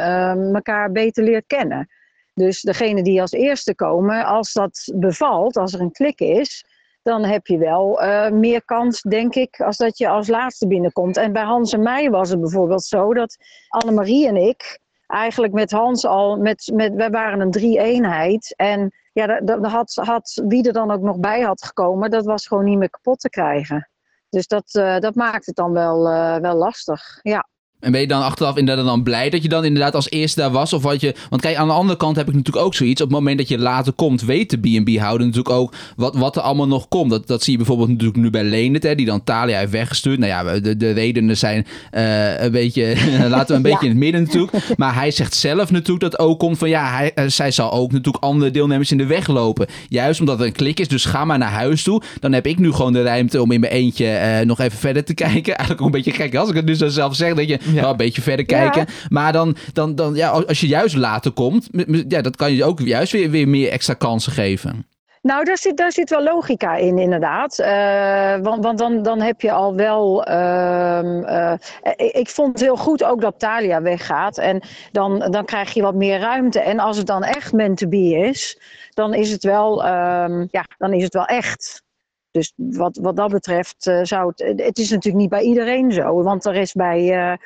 elkaar 0.54 0.92
beter 0.92 1.24
leert 1.24 1.46
kennen. 1.46 1.88
Dus 2.34 2.60
degene 2.60 3.02
die 3.02 3.20
als 3.20 3.32
eerste 3.32 3.74
komen, 3.74 4.24
als 4.24 4.52
dat 4.52 4.92
bevalt, 4.94 5.56
als 5.56 5.72
er 5.72 5.80
een 5.80 5.92
klik 5.92 6.20
is, 6.20 6.64
dan 7.02 7.24
heb 7.24 7.46
je 7.46 7.58
wel 7.58 8.00
eh, 8.00 8.30
meer 8.30 8.64
kans, 8.64 9.02
denk 9.02 9.34
ik, 9.34 9.60
als 9.60 9.76
dat 9.76 9.98
je 9.98 10.08
als 10.08 10.28
laatste 10.28 10.66
binnenkomt. 10.66 11.16
En 11.16 11.32
bij 11.32 11.42
Hans 11.42 11.72
en 11.72 11.82
mij 11.82 12.10
was 12.10 12.30
het 12.30 12.40
bijvoorbeeld 12.40 12.84
zo 12.84 13.14
dat 13.14 13.36
Annemarie 13.68 14.28
en 14.28 14.36
ik 14.36 14.80
eigenlijk 15.10 15.52
met 15.52 15.70
Hans 15.70 16.06
al, 16.06 16.36
met, 16.36 16.70
met, 16.74 16.94
wij 16.94 17.10
waren 17.10 17.40
een 17.40 17.50
drie-eenheid. 17.50 18.54
En 18.56 18.92
ja, 19.12 19.26
dat, 19.26 19.46
dat 19.46 19.72
had, 19.72 19.94
had, 19.94 20.42
wie 20.46 20.66
er 20.66 20.72
dan 20.72 20.90
ook 20.90 21.00
nog 21.00 21.18
bij 21.18 21.40
had 21.40 21.64
gekomen, 21.64 22.10
dat 22.10 22.24
was 22.24 22.46
gewoon 22.46 22.64
niet 22.64 22.78
meer 22.78 22.90
kapot 22.90 23.20
te 23.20 23.28
krijgen. 23.28 23.88
Dus 24.28 24.46
dat, 24.46 24.74
eh, 24.74 24.98
dat 24.98 25.14
maakt 25.14 25.46
het 25.46 25.56
dan 25.56 25.72
wel, 25.72 26.08
eh, 26.08 26.36
wel 26.36 26.54
lastig. 26.54 27.18
Ja. 27.22 27.48
En 27.80 27.92
ben 27.92 28.00
je 28.00 28.06
dan 28.06 28.22
achteraf 28.22 28.56
inderdaad 28.56 28.84
dan 28.84 29.02
blij 29.02 29.30
dat 29.30 29.42
je 29.42 29.48
dan 29.48 29.64
inderdaad 29.64 29.94
als 29.94 30.10
eerste 30.10 30.40
daar 30.40 30.50
was? 30.50 30.72
Of 30.72 30.82
wat 30.82 31.00
je. 31.00 31.14
Want 31.30 31.42
kijk, 31.42 31.56
aan 31.56 31.68
de 31.68 31.74
andere 31.74 31.98
kant 31.98 32.16
heb 32.16 32.28
ik 32.28 32.34
natuurlijk 32.34 32.66
ook 32.66 32.74
zoiets. 32.74 33.00
Op 33.00 33.08
het 33.08 33.16
moment 33.16 33.38
dat 33.38 33.48
je 33.48 33.58
later 33.58 33.92
komt, 33.92 34.22
weet 34.22 34.50
de 34.50 34.56
B&B-houder 34.58 35.26
natuurlijk 35.26 35.54
ook 35.54 35.74
wat, 35.96 36.14
wat 36.16 36.36
er 36.36 36.42
allemaal 36.42 36.66
nog 36.66 36.88
komt. 36.88 37.10
Dat, 37.10 37.26
dat 37.26 37.42
zie 37.42 37.52
je 37.52 37.58
bijvoorbeeld 37.58 37.88
natuurlijk 37.88 38.18
nu 38.18 38.30
bij 38.30 38.44
Leendert, 38.44 38.82
hè, 38.82 38.94
die 38.94 39.06
dan 39.06 39.24
Talia 39.24 39.58
heeft 39.58 39.70
weggestuurd. 39.70 40.18
Nou 40.18 40.30
ja, 40.30 40.60
de, 40.60 40.76
de 40.76 40.90
redenen 40.90 41.36
zijn 41.36 41.66
eh, 41.90 42.42
een 42.42 42.52
beetje. 42.52 42.94
laten 43.28 43.48
we 43.48 43.54
een 43.54 43.62
beetje 43.62 43.86
in 43.86 43.90
het 43.90 43.98
midden 44.00 44.22
natuurlijk. 44.22 44.76
Maar 44.76 44.94
hij 44.94 45.10
zegt 45.10 45.34
zelf 45.34 45.70
natuurlijk 45.70 46.00
dat 46.00 46.18
ook 46.18 46.38
komt 46.38 46.58
van 46.58 46.68
ja, 46.68 46.96
hij, 46.96 47.12
eh, 47.14 47.24
zij 47.26 47.50
zal 47.50 47.72
ook 47.72 47.92
natuurlijk 47.92 48.24
andere 48.24 48.50
deelnemers 48.50 48.90
in 48.90 48.98
de 48.98 49.06
weg 49.06 49.26
lopen. 49.26 49.66
Juist 49.88 50.20
omdat 50.20 50.40
er 50.40 50.46
een 50.46 50.52
klik 50.52 50.80
is, 50.80 50.88
dus 50.88 51.04
ga 51.04 51.24
maar 51.24 51.38
naar 51.38 51.50
huis 51.50 51.82
toe. 51.82 52.02
Dan 52.20 52.32
heb 52.32 52.46
ik 52.46 52.58
nu 52.58 52.72
gewoon 52.72 52.92
de 52.92 53.02
ruimte 53.02 53.42
om 53.42 53.50
in 53.50 53.60
mijn 53.60 53.72
eentje 53.72 54.06
eh, 54.06 54.46
nog 54.46 54.60
even 54.60 54.78
verder 54.78 55.04
te 55.04 55.14
kijken. 55.24 55.56
Eigenlijk 55.56 55.80
ook 55.80 55.86
een 55.86 56.02
beetje 56.02 56.22
gek 56.22 56.34
als 56.34 56.48
ik 56.48 56.54
het 56.54 56.64
nu 56.64 56.74
zo 56.74 56.88
zelf 56.88 57.14
zeg, 57.14 57.34
dat 57.34 57.48
je 57.48 57.58
Ja. 57.74 57.80
wel 57.80 57.90
een 57.90 57.96
beetje 57.96 58.22
verder 58.22 58.44
Ja. 58.48 58.68
kijken. 58.70 58.94
Maar 59.08 59.32
dan, 59.32 59.56
dan, 59.72 59.94
dan 59.94 60.14
ja, 60.14 60.28
als 60.28 60.60
je 60.60 60.66
juist 60.66 60.96
later 60.96 61.30
komt, 61.30 61.68
ja, 62.08 62.20
dat 62.22 62.36
kan 62.36 62.52
je 62.52 62.64
ook 62.64 62.80
juist 62.80 63.12
weer, 63.12 63.30
weer 63.30 63.48
meer 63.48 63.70
extra 63.70 63.94
kansen 63.94 64.32
geven. 64.32 64.84
Nou, 65.22 65.44
daar 65.44 65.58
zit, 65.58 65.76
daar 65.76 65.92
zit 65.92 66.10
wel 66.10 66.22
logica 66.22 66.76
in, 66.76 66.98
inderdaad. 66.98 67.58
Eh, 67.58 68.36
want 68.42 68.64
want 68.64 68.78
dan, 68.78 69.02
dan 69.02 69.20
heb 69.20 69.40
je 69.40 69.52
al 69.52 69.74
wel. 69.74 70.24
ehm, 70.24 71.22
eh, 71.24 71.52
ik, 71.96 72.12
ik 72.12 72.28
vond 72.28 72.52
het 72.52 72.60
heel 72.60 72.76
goed 72.76 73.04
ook 73.04 73.20
dat 73.20 73.38
Talia 73.38 73.82
weggaat. 73.82 74.38
En 74.38 74.60
dan, 74.92 75.18
dan 75.18 75.44
krijg 75.44 75.72
je 75.72 75.82
wat 75.82 75.94
meer 75.94 76.18
ruimte. 76.20 76.60
En 76.60 76.78
als 76.78 76.96
het 76.96 77.06
dan 77.06 77.22
echt 77.22 77.52
meant 77.52 77.78
to 77.78 77.88
be 77.88 78.16
is, 78.28 78.58
dan 78.94 79.14
is 79.14 79.30
het 79.30 79.44
wel, 79.44 79.84
ehm, 79.84 80.46
ja, 80.50 80.64
dan 80.78 80.92
is 80.92 81.02
het 81.02 81.14
wel 81.14 81.24
echt. 81.26 81.82
Dus 82.30 82.52
wat, 82.56 82.96
wat 83.02 83.16
dat 83.16 83.30
betreft 83.30 83.86
eh, 83.86 84.00
zou 84.02 84.32
het. 84.34 84.60
Het 84.62 84.78
is 84.78 84.90
natuurlijk 84.90 85.22
niet 85.22 85.30
bij 85.30 85.42
iedereen 85.42 85.92
zo. 85.92 86.22
Want 86.22 86.44
er 86.44 86.54
is 86.56 86.72
bij. 86.72 86.98
eh, 87.10 87.36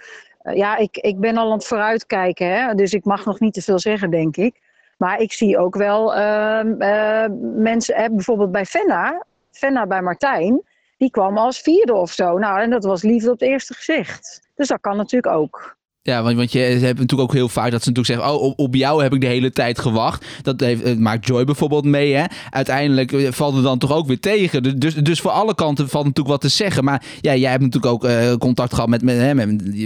eh, 0.44 0.56
ja, 0.56 0.76
ik, 0.76 0.96
ik 0.96 1.20
ben 1.20 1.36
al 1.36 1.46
aan 1.46 1.56
het 1.56 1.66
vooruitkijken, 1.66 2.46
hè, 2.46 2.74
dus 2.74 2.92
ik 2.92 3.04
mag 3.04 3.24
nog 3.24 3.40
niet 3.40 3.54
te 3.54 3.62
veel 3.62 3.78
zeggen, 3.78 4.10
denk 4.10 4.36
ik. 4.36 4.60
Maar 4.98 5.20
ik 5.20 5.32
zie 5.32 5.58
ook 5.58 5.76
wel 5.76 6.14
ehm, 6.14 6.80
eh, 6.80 7.26
mensen, 7.56 8.14
bijvoorbeeld 8.14 8.52
bij 8.52 8.64
Fenna, 8.64 9.24
Fenna 9.50 9.86
bij 9.86 10.02
Martijn, 10.02 10.62
die 10.96 11.10
kwam 11.10 11.38
als 11.38 11.60
vierde 11.60 11.94
of 11.94 12.12
zo. 12.12 12.38
Nou, 12.38 12.60
en 12.60 12.70
dat 12.70 12.84
was 12.84 13.02
liefde 13.02 13.30
op 13.30 13.40
het 13.40 13.48
eerste 13.48 13.74
gezicht. 13.74 14.48
Dus 14.54 14.68
dat 14.68 14.80
kan 14.80 14.96
natuurlijk 14.96 15.34
ook. 15.34 15.76
Ja, 16.06 16.23
want, 16.23 16.37
want 16.37 16.52
je 16.52 16.58
hebt 16.58 16.99
natuurlijk 16.99 17.20
ook 17.30 17.32
heel 17.32 17.49
vaak 17.49 17.70
dat 17.70 17.82
ze 17.82 17.88
natuurlijk 17.88 18.20
zeggen: 18.20 18.40
Oh, 18.40 18.52
op, 18.56 18.75
jou 18.75 19.02
heb 19.02 19.14
ik 19.14 19.20
de 19.20 19.26
hele 19.26 19.52
tijd 19.52 19.78
gewacht. 19.78 20.26
Dat 20.42 20.61
heeft, 20.61 20.99
maakt 20.99 21.26
Joy 21.26 21.44
bijvoorbeeld 21.44 21.84
mee. 21.84 22.14
Hè? 22.14 22.25
Uiteindelijk 22.50 23.12
eh, 23.12 23.32
valt 23.32 23.54
het 23.54 23.64
dan 23.64 23.78
toch 23.78 23.92
ook 23.92 24.06
weer 24.06 24.20
tegen. 24.20 24.62
Dus- 24.62 24.75
Dus, 24.75 24.94
dus 24.94 25.20
voor 25.20 25.30
alle 25.30 25.54
kanten 25.54 25.88
valt 25.88 26.04
natuurlijk 26.04 26.34
wat 26.34 26.40
te 26.40 26.49
zeggen. 26.56 26.84
Maar 26.84 27.02
ja, 27.20 27.37
jij 27.37 27.50
hebt 27.50 27.62
natuurlijk 27.62 27.92
ook 27.92 28.04
eh, 28.04 28.34
contact 28.34 28.75
gehad 28.75 28.88
met, 28.88 29.02
met, 29.02 29.34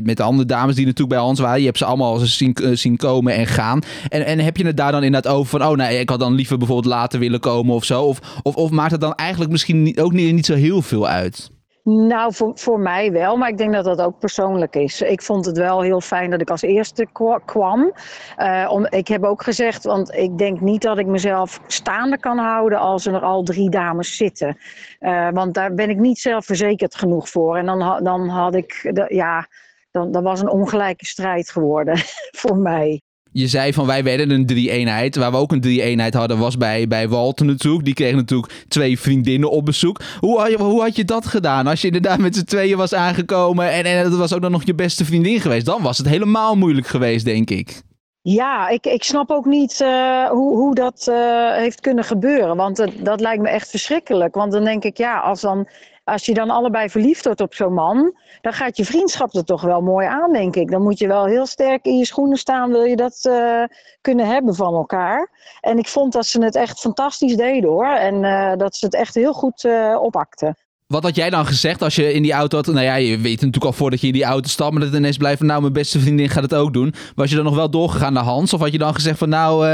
met, 0.05 0.17
de 0.17 0.23
andere 0.23 0.49
dames 0.49 0.75
die 0.75 0.85
natuurlijk 0.85 1.17
bij 1.17 1.25
Hans 1.25 1.41
waren. 1.41 1.61
Je 1.61 1.67
hebt 1.67 1.79
ze 1.79 1.85
allemaal 1.85 2.13
al 2.13 2.19
zien, 2.19 2.55
eh, 2.55 2.71
zien 2.73 2.97
komen 2.97 3.35
en 3.35 3.47
gaan. 3.47 3.81
En, 4.09 4.27
en 4.27 4.39
heb 4.39 4.57
je 4.57 4.67
het 4.67 4.77
daar 4.77 4.93
dan 4.93 5.03
inderdaad 5.03 5.33
over 5.33 5.59
van: 5.59 5.69
Oh, 5.69 5.77
nee, 5.77 5.99
ik 5.99 6.09
had 6.09 6.21
dan 6.21 6.35
liever 6.35 6.59
bijvoorbeeld 6.59 6.95
later 6.95 7.19
willen 7.19 7.41
komen 7.41 7.75
of 7.75 7.85
zo? 7.85 8.03
Of, 8.03 8.21
of, 8.43 8.55
of 8.55 8.71
maakt 8.71 8.93
het 8.93 9.01
dan 9.01 9.15
eigenlijk 9.15 9.51
misschien 9.51 9.99
ook 10.01 10.13
niet, 10.13 10.35
niet 10.35 10.47
zo 10.47 10.55
heel 10.55 10.83
veel 10.83 11.09
uit? 11.09 11.51
Nou, 11.89 12.35
voor, 12.35 12.53
voor 12.55 12.81
mij 12.81 13.13
wel, 13.13 13.37
maar 13.37 13.49
ik 13.49 13.59
denk 13.59 13.73
dat 13.73 13.85
dat 13.85 14.01
ook 14.01 14.19
persoonlijk 14.19 14.77
is. 14.77 15.03
Ik 15.03 15.23
vond 15.23 15.45
het 15.47 15.57
wel 15.59 15.81
heel 15.81 16.01
fijn 16.01 16.31
dat 16.31 16.41
ik 16.41 16.51
als 16.51 16.63
eerste 16.63 17.07
kwa- 17.13 17.41
kwam. 17.45 17.93
Eh, 18.37 18.69
om, 18.71 18.87
ik 18.87 19.09
heb 19.09 19.25
ook 19.25 19.43
gezegd, 19.43 19.85
want 19.85 20.15
ik 20.15 20.39
denk 20.39 20.61
niet 20.61 20.83
dat 20.83 20.99
ik 20.99 21.07
mezelf 21.07 21.61
staande 21.67 22.19
kan 22.19 22.39
houden 22.39 22.79
als 22.79 23.07
er 23.07 23.21
al 23.21 23.43
drie 23.43 23.71
dames 23.71 24.17
zitten. 24.17 24.59
Eh, 24.99 25.29
want 25.31 25.55
daar 25.55 25.75
ben 25.75 25.91
ik 25.91 25.99
niet 25.99 26.19
zelfverzekerd 26.19 26.95
genoeg 26.95 27.29
voor. 27.29 27.57
En 27.57 27.67
dan, 27.67 28.05
dan 28.05 28.29
had 28.29 28.55
ik, 28.55 28.91
ja, 29.09 29.47
dan, 29.91 30.13
dan 30.13 30.23
was 30.23 30.41
een 30.41 30.51
ongelijke 30.51 31.07
strijd 31.07 31.51
geworden 31.51 31.97
voor 32.41 32.57
mij. 32.57 33.01
Je 33.33 33.49
zei 33.49 33.73
van 33.73 33.87
wij 33.87 34.05
werden 34.05 34.31
een 34.31 34.47
drie-eenheid. 34.47 35.17
Waar 35.17 35.31
we 35.31 35.37
ook 35.37 35.53
een 35.53 35.61
drie-eenheid 35.61 36.15
hadden 36.15 36.39
was 36.39 36.57
bij, 36.57 36.89
bij 36.89 37.09
Walter 37.09 37.47
natuurlijk. 37.47 37.85
Die 37.85 37.95
kreeg 37.95 38.15
natuurlijk 38.15 38.65
twee 38.69 39.01
vriendinnen 39.01 39.51
op 39.51 39.65
bezoek. 39.65 40.01
Hoe 40.21 40.39
had 40.39 40.51
je, 40.51 40.59
hoe 40.59 40.83
had 40.83 40.97
je 40.97 41.05
dat 41.05 41.27
gedaan? 41.27 41.67
Als 41.67 41.81
je 41.81 41.87
inderdaad 41.87 42.19
met 42.19 42.37
z'n 42.37 42.45
tweeën 42.45 42.77
was 42.77 42.95
aangekomen 42.95 43.71
en, 43.71 43.85
en 43.85 44.03
dat 44.03 44.19
was 44.19 44.35
ook 44.35 44.43
dan 44.43 44.51
nog 44.51 44.65
je 44.65 44.75
beste 44.75 45.05
vriendin 45.05 45.41
geweest. 45.41 45.67
Dan 45.67 45.83
was 45.83 45.99
het 45.99 46.09
helemaal 46.09 46.57
moeilijk 46.57 46.87
geweest, 46.87 47.25
denk 47.25 47.51
ik. 47.51 47.83
Ja, 48.23 48.69
ik, 48.69 48.87
ik 48.87 49.03
snap 49.03 49.31
ook 49.31 49.45
niet 49.45 49.81
eh, 49.81 50.29
hoe, 50.29 50.57
hoe 50.57 50.75
dat 50.75 51.07
eh, 51.09 51.53
heeft 51.53 51.81
kunnen 51.81 52.05
gebeuren. 52.05 52.57
Want 52.57 53.05
dat 53.05 53.21
lijkt 53.21 53.43
me 53.43 53.49
echt 53.49 53.71
verschrikkelijk. 53.71 54.35
Want 54.35 54.53
dan 54.53 54.65
denk 54.65 54.85
ik, 54.85 54.97
ja, 54.97 55.19
als 55.19 55.41
dan 55.41 55.69
als 56.09 56.27
je 56.27 56.35
dan 56.35 56.51
allebei 56.51 56.91
verliefd 56.91 57.25
wordt 57.25 57.41
op 57.41 57.55
zo'n 57.55 57.75
man, 57.75 58.15
dan 58.41 58.53
gaat 58.53 58.77
je 58.77 58.85
vriendschap 58.85 59.35
er 59.35 59.45
toch 59.45 59.63
wel 59.63 59.81
mooi 59.81 60.07
aan, 60.07 60.33
denk 60.33 60.57
ik. 60.57 60.71
Dan 60.71 60.83
moet 60.83 60.99
je 60.99 61.07
wel 61.07 61.27
heel 61.27 61.47
sterk 61.47 61.85
in 61.85 61.97
je 61.97 62.07
schoenen 62.07 62.37
staan, 62.37 62.71
wil 62.71 62.83
je 62.83 62.97
dat 62.97 63.19
uh, 63.29 63.63
kunnen 64.01 64.27
hebben 64.27 64.55
van 64.55 64.75
elkaar. 64.75 65.31
En 65.61 65.79
ik 65.79 65.89
vond 65.89 66.13
dat 66.13 66.27
ze 66.27 66.45
het 66.45 66.55
echt 66.55 66.81
fantastisch 66.81 67.37
deden 67.37 67.71
hoor. 67.71 67.87
En 67.87 68.23
uh, 68.23 68.53
dat 68.57 68.77
ze 68.77 68.85
het 68.85 68.95
echt 68.95 69.15
heel 69.15 69.33
goed 69.33 69.65
uh, 69.65 70.03
opakten. 70.03 70.57
Wat 70.87 71.03
had 71.03 71.17
jij 71.17 71.31
dan 71.31 71.47
gezegd 71.47 71.83
als 71.83 71.95
je 71.95 72.13
in 72.13 72.23
die 72.23 72.33
auto 72.33 72.57
had? 72.57 72.67
Nou 72.67 72.81
ja, 72.81 72.95
je 72.95 73.19
weet 73.19 73.37
natuurlijk 73.37 73.65
al 73.65 73.73
voordat 73.73 74.01
je 74.01 74.07
in 74.07 74.13
die 74.13 74.25
auto 74.25 74.49
stapt, 74.49 74.73
maar 74.73 74.83
dat 74.83 74.95
ineens 74.95 75.17
blijft 75.17 75.39
van 75.39 75.47
nou, 75.47 75.61
mijn 75.61 75.73
beste 75.73 76.01
vriendin 76.01 76.29
gaat 76.29 76.43
het 76.43 76.55
ook 76.55 76.73
doen. 76.73 76.95
Was 77.15 77.31
je 77.31 77.37
dan 77.37 77.45
nog 77.45 77.55
wel 77.55 77.71
doorgegaan 77.71 78.13
naar 78.13 78.25
Hans? 78.25 78.53
Of 78.53 78.61
had 78.61 78.73
je 78.73 78.79
dan 78.79 78.95
gezegd 78.95 79.19
van 79.19 79.29
nou, 79.29 79.67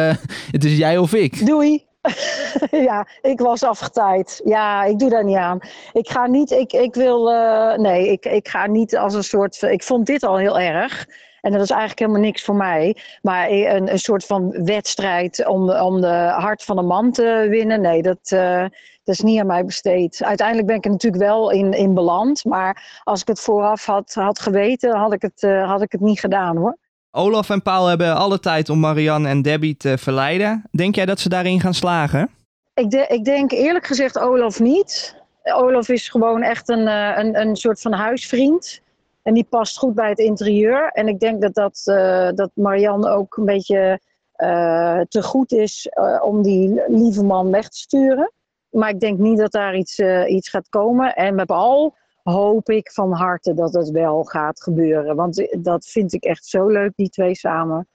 het 0.51 0.65
is 0.65 0.77
jij 0.77 0.99
of 0.99 1.15
ik? 1.15 1.47
Doei. 1.47 1.85
ja, 2.89 3.07
ik 3.23 3.41
was 3.41 3.63
afgetijd. 3.63 4.41
Ja, 4.45 4.85
ik 4.85 4.99
doe 4.99 5.11
daar 5.11 5.25
niet 5.25 5.37
aan. 5.37 5.59
Ik 5.93 6.09
ga 6.09 6.27
niet, 6.27 6.51
ik, 6.51 6.73
ik 6.73 6.95
wil, 6.95 7.33
uh, 7.33 7.75
nee, 7.75 8.09
ik, 8.09 8.25
ik 8.25 8.49
ga 8.49 8.67
niet 8.67 8.97
als 8.97 9.15
een 9.15 9.25
soort, 9.25 9.63
ik 9.63 9.83
vond 9.83 10.07
dit 10.07 10.23
al 10.23 10.37
heel 10.37 10.59
erg. 10.59 11.07
En 11.41 11.53
dat 11.53 11.63
is 11.63 11.71
eigenlijk 11.71 12.01
helemaal 12.01 12.21
niks 12.21 12.43
voor 12.43 12.55
mij. 12.55 12.97
Maar 13.23 13.51
een, 13.51 13.93
een 13.93 13.99
soort 13.99 14.25
van 14.25 14.65
wedstrijd 14.65 15.47
om, 15.47 15.71
om 15.71 16.01
de 16.01 16.33
hart 16.37 16.63
van 16.63 16.79
een 16.79 16.87
man 16.87 17.13
te 17.13 17.47
winnen, 17.51 17.81
nee, 17.81 18.03
dat, 18.03 18.31
uh, 18.35 18.61
dat 19.05 19.15
is 19.15 19.21
niet 19.21 19.41
aan 19.41 19.47
mij 19.47 19.65
besteed. 19.65 20.23
Uiteindelijk 20.23 20.67
ben 20.67 20.77
ik 20.77 20.85
er 20.85 20.91
natuurlijk 20.91 21.23
wel 21.23 21.51
in, 21.51 21.73
in 21.73 21.95
beland. 21.95 22.45
Maar 22.45 23.01
als 23.05 23.21
ik 23.21 23.29
het 23.29 23.41
vooraf 23.41 23.87
had, 23.87 24.15
had 24.15 24.39
geweten, 24.39 24.97
had 24.97 25.13
ik 25.13 25.23
het, 25.23 25.43
uh, 25.43 25.69
had 25.69 25.83
ik 25.83 25.93
het 25.93 26.01
niet 26.01 26.21
gedaan 26.21 26.57
hoor. 26.57 26.77
Olaf 27.17 27.51
en 27.51 27.63
Paul 27.63 27.87
hebben 27.87 28.17
alle 28.17 28.41
tijd 28.41 28.69
om 28.69 28.79
Marianne 28.79 29.29
en 29.29 29.43
Debbie 29.43 29.77
te 29.77 29.99
verleiden. 29.99 30.65
Denk 30.71 30.95
jij 30.95 31.07
dat 31.07 31.21
ze 31.21 31.29
daarin 31.29 31.61
gaan 31.61 31.75
slagen? 31.75 32.31
Ik, 32.75 32.93
ik 32.93 33.25
denk 33.25 33.53
eerlijk 33.53 33.87
gezegd 33.87 34.19
Olaf 34.19 34.61
niet. 34.61 35.17
Olaf 35.43 35.89
is 35.89 36.09
gewoon 36.09 36.43
echt 36.43 36.69
een, 36.69 36.87
een, 36.87 37.41
een 37.41 37.57
soort 37.57 37.81
van 37.81 37.93
huisvriend. 37.93 38.81
En 39.23 39.35
die 39.35 39.47
past 39.49 39.79
goed 39.79 39.95
bij 39.95 40.09
het 40.09 40.19
interieur. 40.19 40.91
En 40.93 41.09
ik 41.09 41.21
denk 41.21 41.43
dat, 41.43 41.55
dat, 41.55 41.83
uh, 41.85 42.29
dat 42.35 42.51
Marianne 42.55 43.11
ook 43.11 43.37
een 43.37 43.45
beetje 43.45 44.01
uh, 44.37 45.01
te 45.09 45.23
goed 45.23 45.53
is 45.53 45.89
om 46.23 46.43
die 46.43 46.83
lieve 46.87 47.25
man 47.25 47.51
weg 47.51 47.69
te 47.69 47.79
sturen. 47.79 48.33
Maar 48.71 48.91
ik 48.91 49.01
denk 49.01 49.19
niet 49.19 49.39
dat 49.39 49.53
daar 49.53 49.77
iets, 49.77 49.99
iets 50.27 50.49
gaat 50.49 50.69
komen. 50.69 51.15
En 51.15 51.35
met 51.35 51.47
Paul 51.47 51.95
hoop 52.25 52.69
ik 52.69 52.91
van 52.93 53.13
harte 53.13 53.55
dat 53.55 53.73
het 53.73 53.91
wel 53.91 54.25
gaat 54.25 54.63
gebeuren. 54.63 55.17
Want 55.17 55.57
dat 55.59 55.87
vind 55.87 56.13
ik 56.13 56.25
echt 56.25 56.47
zo 56.47 56.67
leuk, 56.67 56.93
die 56.97 57.09
twee 57.09 57.35
samen. 57.35 57.89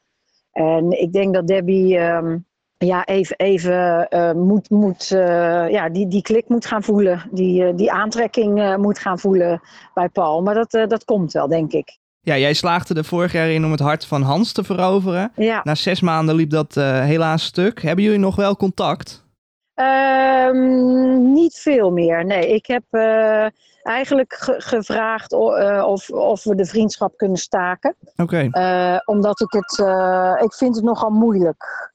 En 0.52 1.02
ik 1.02 1.14
denk 1.14 1.34
dat 1.34 1.48
Debbie 1.48 1.98
um, 1.98 2.46
ja, 2.86 3.06
even, 3.06 3.38
even 3.38 4.08
uh, 4.10 4.32
moet, 4.32 4.70
moet 4.70 5.10
uh, 5.14 5.70
ja, 5.70 5.90
die, 5.90 6.08
die 6.08 6.22
klik 6.22 6.48
moet 6.48 6.66
gaan 6.66 6.84
voelen. 6.84 7.24
Die, 7.32 7.64
uh, 7.64 7.76
die 7.76 7.92
aantrekking 7.92 8.78
moet 8.78 9.00
gaan 9.00 9.20
voelen 9.20 9.62
bij 9.94 10.10
Paul. 10.10 10.42
Maar 10.42 10.54
dat, 10.54 10.72
dat 10.90 11.06
komt 11.06 11.32
wel, 11.32 11.48
denk 11.48 11.72
ik. 11.72 11.98
Ja, 12.22 12.38
jij 12.38 12.54
slaagde 12.54 12.94
er 12.94 13.04
vorig 13.06 13.32
jaar 13.32 13.50
in 13.50 13.66
om 13.66 13.72
het 13.72 13.80
hart 13.80 14.06
van 14.06 14.22
Hans 14.22 14.52
te 14.52 14.64
veroveren. 14.64 15.32
Ja. 15.36 15.62
Na 15.64 15.76
zes 15.76 16.02
maanden 16.02 16.36
liep 16.36 16.50
dat 16.50 16.76
helaas 16.76 17.44
stuk. 17.44 17.82
Hebben 17.82 18.04
jullie 18.04 18.20
nog 18.20 18.36
wel 18.36 18.56
contact? 18.56 19.28
Um, 19.76 21.34
niet 21.34 21.54
veel 21.54 21.92
meer. 21.92 22.26
Nee, 22.26 22.54
ik 22.54 22.66
heb 22.66 22.84
eigenlijk 23.82 24.34
ge 24.34 24.56
gevraagd 24.58 25.34
uh, 25.34 25.84
of, 25.88 26.10
of 26.10 26.44
we 26.44 26.56
de 26.56 26.66
vriendschap 26.66 27.18
kunnen 27.18 27.38
staken. 27.38 27.96
Oké. 28.16 28.50
Okay. 28.50 28.94
Uh, 28.94 29.00
omdat 29.06 29.42
ik 29.42 29.52
het, 29.52 29.78
uh, 29.78 30.36
ik 30.42 30.54
vind 30.54 30.76
het 30.76 30.84
nogal 30.84 31.10
moeilijk. 31.10 31.92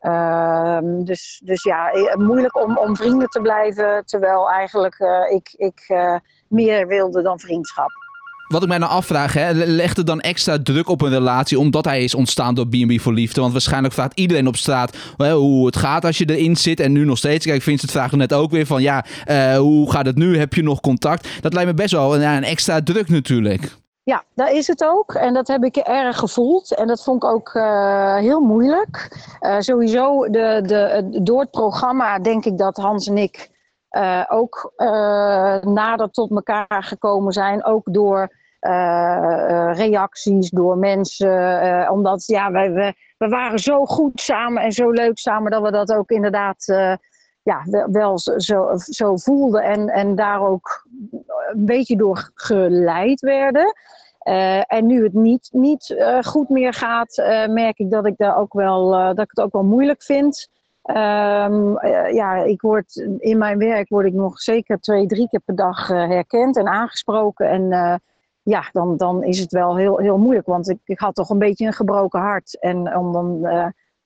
Ehm, 0.00 1.04
dus, 1.04 1.40
dus 1.44 1.62
ja, 1.62 1.90
moeilijk 2.14 2.56
om, 2.62 2.78
om 2.78 2.96
vrienden 2.96 3.28
te 3.28 3.40
blijven, 3.40 4.06
terwijl 4.06 4.50
eigenlijk 4.50 4.98
ik, 5.30 5.52
ik 5.56 5.94
meer 6.48 6.86
wilde 6.86 7.22
dan 7.22 7.38
vriendschap. 7.38 7.90
Wat 8.48 8.62
ik 8.62 8.68
mij 8.68 8.78
nou 8.78 8.92
afvraag, 8.92 9.32
hè, 9.32 9.52
legt 9.52 9.98
er 9.98 10.04
dan 10.04 10.20
extra 10.20 10.58
druk 10.62 10.88
op 10.88 11.02
een 11.02 11.10
relatie 11.10 11.58
omdat 11.58 11.84
hij 11.84 12.04
is 12.04 12.14
ontstaan 12.14 12.54
door 12.54 12.68
B&B 12.68 13.00
voor 13.00 13.12
liefde? 13.12 13.40
Want 13.40 13.52
waarschijnlijk 13.52 13.94
vraagt 13.94 14.18
iedereen 14.18 14.46
op 14.46 14.56
straat 14.56 14.96
hoe 15.16 15.66
het 15.66 15.76
gaat 15.76 16.04
als 16.04 16.18
je 16.18 16.36
erin 16.36 16.56
zit 16.56 16.80
en 16.80 16.92
nu 16.92 17.04
nog 17.04 17.18
steeds. 17.18 17.46
Kijk, 17.46 17.62
Vincent 17.62 17.90
vraagt 17.90 18.16
net 18.16 18.32
ook 18.32 18.50
weer 18.50 18.66
van 18.66 18.82
ja, 18.82 19.04
uh, 19.30 19.56
hoe 19.56 19.90
gaat 19.90 20.06
het 20.06 20.16
nu? 20.16 20.38
Heb 20.38 20.54
je 20.54 20.62
nog 20.62 20.80
contact? 20.80 21.28
Dat 21.40 21.52
lijkt 21.52 21.68
me 21.68 21.74
best 21.74 21.92
wel 21.92 22.14
een, 22.14 22.44
extra 22.44 22.82
druk 22.82 23.08
natuurlijk. 23.08 23.70
Ja, 24.02 24.24
daar 24.34 24.52
is 24.52 24.66
het 24.66 24.84
ook. 24.84 25.14
En 25.14 25.34
dat 25.34 25.48
heb 25.48 25.64
ik 25.64 25.76
erg 25.76 26.18
gevoeld. 26.18 26.74
En 26.74 26.86
dat 26.86 27.02
vond 27.02 27.22
ik 27.22 27.28
ook 27.28 27.54
uh, 27.54 28.16
heel 28.16 28.40
moeilijk. 28.40 29.16
Uh, 29.40 29.56
sowieso 29.58 30.30
de, 30.30 30.60
de, 30.66 31.08
door 31.22 31.40
het 31.40 31.50
programma 31.50 32.18
denk 32.18 32.44
ik 32.44 32.58
dat 32.58 32.76
Hans 32.76 33.08
en 33.08 33.18
ik 33.18 33.50
uh, 33.96 34.24
ook 34.28 34.72
nader 35.64 36.10
tot 36.10 36.30
elkaar 36.30 36.82
gekomen 36.82 37.32
zijn. 37.32 37.64
Ook 37.64 37.92
door 37.92 38.42
reacties, 39.72 40.50
door 40.50 40.78
mensen. 40.78 41.90
omdat 41.90 42.26
ja, 42.26 42.50
we, 42.50 42.94
we 43.18 43.28
waren 43.28 43.58
zo 43.58 43.84
goed 43.84 44.20
samen 44.20 44.62
en 44.62 44.72
zo 44.72 44.90
leuk 44.90 45.18
samen 45.18 45.50
dat 45.50 45.62
we 45.62 45.70
dat 45.70 45.92
ook 45.92 46.10
inderdaad 46.10 46.64
ja, 47.42 47.86
wel, 47.90 48.18
zo, 48.18 48.76
zo 48.76 49.16
voelden 49.16 49.62
en, 49.62 49.88
en 49.88 50.14
daar 50.14 50.40
ook 50.40 50.86
een 51.52 51.66
beetje 51.66 51.96
door 51.96 52.30
geleid 52.34 53.20
werden. 53.20 53.74
Uh, 54.28 54.72
en 54.72 54.86
nu 54.86 55.02
het 55.02 55.12
niet, 55.12 55.48
niet 55.52 55.88
uh, 55.88 56.22
goed 56.22 56.48
meer 56.48 56.72
gaat, 56.72 57.18
uh, 57.18 57.46
merk 57.46 57.78
ik 57.78 57.90
dat 57.90 58.06
ik, 58.06 58.16
daar 58.16 58.36
ook 58.36 58.52
wel, 58.52 58.90
dat 58.90 59.18
ik 59.18 59.30
het 59.34 59.40
ook 59.40 59.52
wel 59.52 59.64
moeilijk 59.64 60.02
vind. 60.02 60.48
Um, 60.86 61.78
ja, 62.14 62.36
ik 62.36 62.60
word, 62.60 62.96
in 63.18 63.38
mijn 63.38 63.58
werk 63.58 63.88
word 63.88 64.06
ik 64.06 64.12
nog 64.12 64.40
zeker 64.40 64.80
twee, 64.80 65.06
drie 65.06 65.28
keer 65.28 65.40
per 65.40 65.54
dag 65.54 65.88
herkend 65.88 66.56
en 66.56 66.68
aangesproken. 66.68 67.48
En 67.48 68.00
ja, 68.42 68.68
dan, 68.72 68.96
dan 68.96 69.22
is 69.22 69.38
het 69.38 69.52
wel 69.52 69.76
heel, 69.76 69.98
heel 69.98 70.18
moeilijk, 70.18 70.46
want 70.46 70.68
ik, 70.68 70.78
ik 70.84 70.98
had 70.98 71.14
toch 71.14 71.28
een 71.28 71.38
beetje 71.38 71.66
een 71.66 71.72
gebroken 71.72 72.20
hart. 72.20 72.60
En 72.60 72.96
om 72.96 73.12
dan 73.12 73.40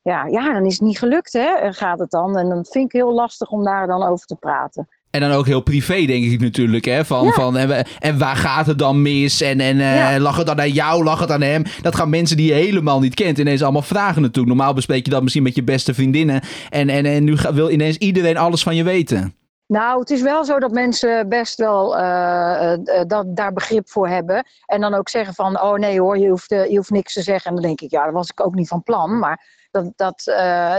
ja, 0.03 0.27
ja, 0.27 0.53
dan 0.53 0.67
is 0.67 0.73
het 0.73 0.83
niet 0.83 0.99
gelukt, 0.99 1.33
hè, 1.33 1.73
gaat 1.73 1.99
het 1.99 2.11
dan. 2.11 2.39
En 2.39 2.49
dan 2.49 2.65
vind 2.65 2.85
ik 2.85 2.93
heel 2.93 3.13
lastig 3.13 3.51
om 3.51 3.65
daar 3.65 3.87
dan 3.87 4.03
over 4.03 4.27
te 4.27 4.37
praten. 4.37 4.89
En 5.11 5.21
dan 5.21 5.31
ook 5.31 5.47
heel 5.47 5.61
privé, 5.61 6.05
denk 6.05 6.25
ik 6.25 6.41
natuurlijk. 6.41 6.85
Hè? 6.85 7.05
Van, 7.05 7.25
ja. 7.25 7.31
van, 7.31 7.57
en, 7.57 7.87
en, 7.99 8.19
waar 8.19 8.37
gaat 8.37 8.67
het 8.67 8.79
dan 8.79 9.03
mis? 9.03 9.41
En, 9.41 9.61
en 9.61 9.77
uh, 9.77 9.95
ja. 9.95 10.21
lag 10.21 10.37
het 10.37 10.47
dan 10.47 10.61
aan 10.61 10.71
jou? 10.71 11.05
Lag 11.05 11.21
het 11.21 11.31
aan 11.31 11.43
hem? 11.43 11.63
Dat 11.83 11.95
gaan 11.95 12.11
mensen 12.11 12.37
die 12.37 12.47
je 12.47 12.53
helemaal 12.53 13.01
niet 13.01 13.15
kent 13.15 13.39
ineens 13.39 13.63
allemaal 13.63 13.83
vragen 13.83 14.23
natuurlijk. 14.23 14.57
Normaal 14.57 14.75
bespreek 14.75 15.05
je 15.05 15.11
dat 15.11 15.23
misschien 15.23 15.43
met 15.43 15.55
je 15.55 15.63
beste 15.63 15.95
vriendinnen. 15.95 16.41
En, 16.71 16.89
en, 16.89 17.07
en 17.07 17.25
nu 17.25 17.37
wil 17.53 17.71
ineens 17.71 17.97
iedereen 17.97 18.37
alles 18.37 18.63
van 18.63 18.77
je 18.77 18.85
weten. 18.85 19.35
Nou, 19.67 20.01
het 20.01 20.11
is 20.11 20.23
wel 20.23 20.45
zo 20.45 20.59
dat 20.59 20.73
mensen 20.73 21.29
best 21.29 21.59
wel 21.59 21.99
uh, 21.99 22.73
uh, 22.85 23.03
dat, 23.07 23.37
daar 23.37 23.53
begrip 23.53 23.89
voor 23.89 24.09
hebben. 24.09 24.47
En 24.67 24.81
dan 24.81 24.95
ook 24.95 25.09
zeggen 25.09 25.35
van, 25.35 25.61
oh 25.61 25.75
nee 25.75 26.01
hoor, 26.01 26.19
je 26.19 26.29
hoeft, 26.29 26.51
je 26.51 26.77
hoeft 26.77 26.91
niks 26.91 27.13
te 27.13 27.23
zeggen. 27.23 27.49
En 27.49 27.57
dan 27.57 27.65
denk 27.65 27.81
ik, 27.81 27.91
ja, 27.91 28.05
dat 28.05 28.13
was 28.15 28.31
ik 28.31 28.47
ook 28.47 28.55
niet 28.55 28.69
van 28.69 28.83
plan. 28.83 29.19
Maar 29.19 29.58
dat, 29.71 29.93
dat, 29.97 30.23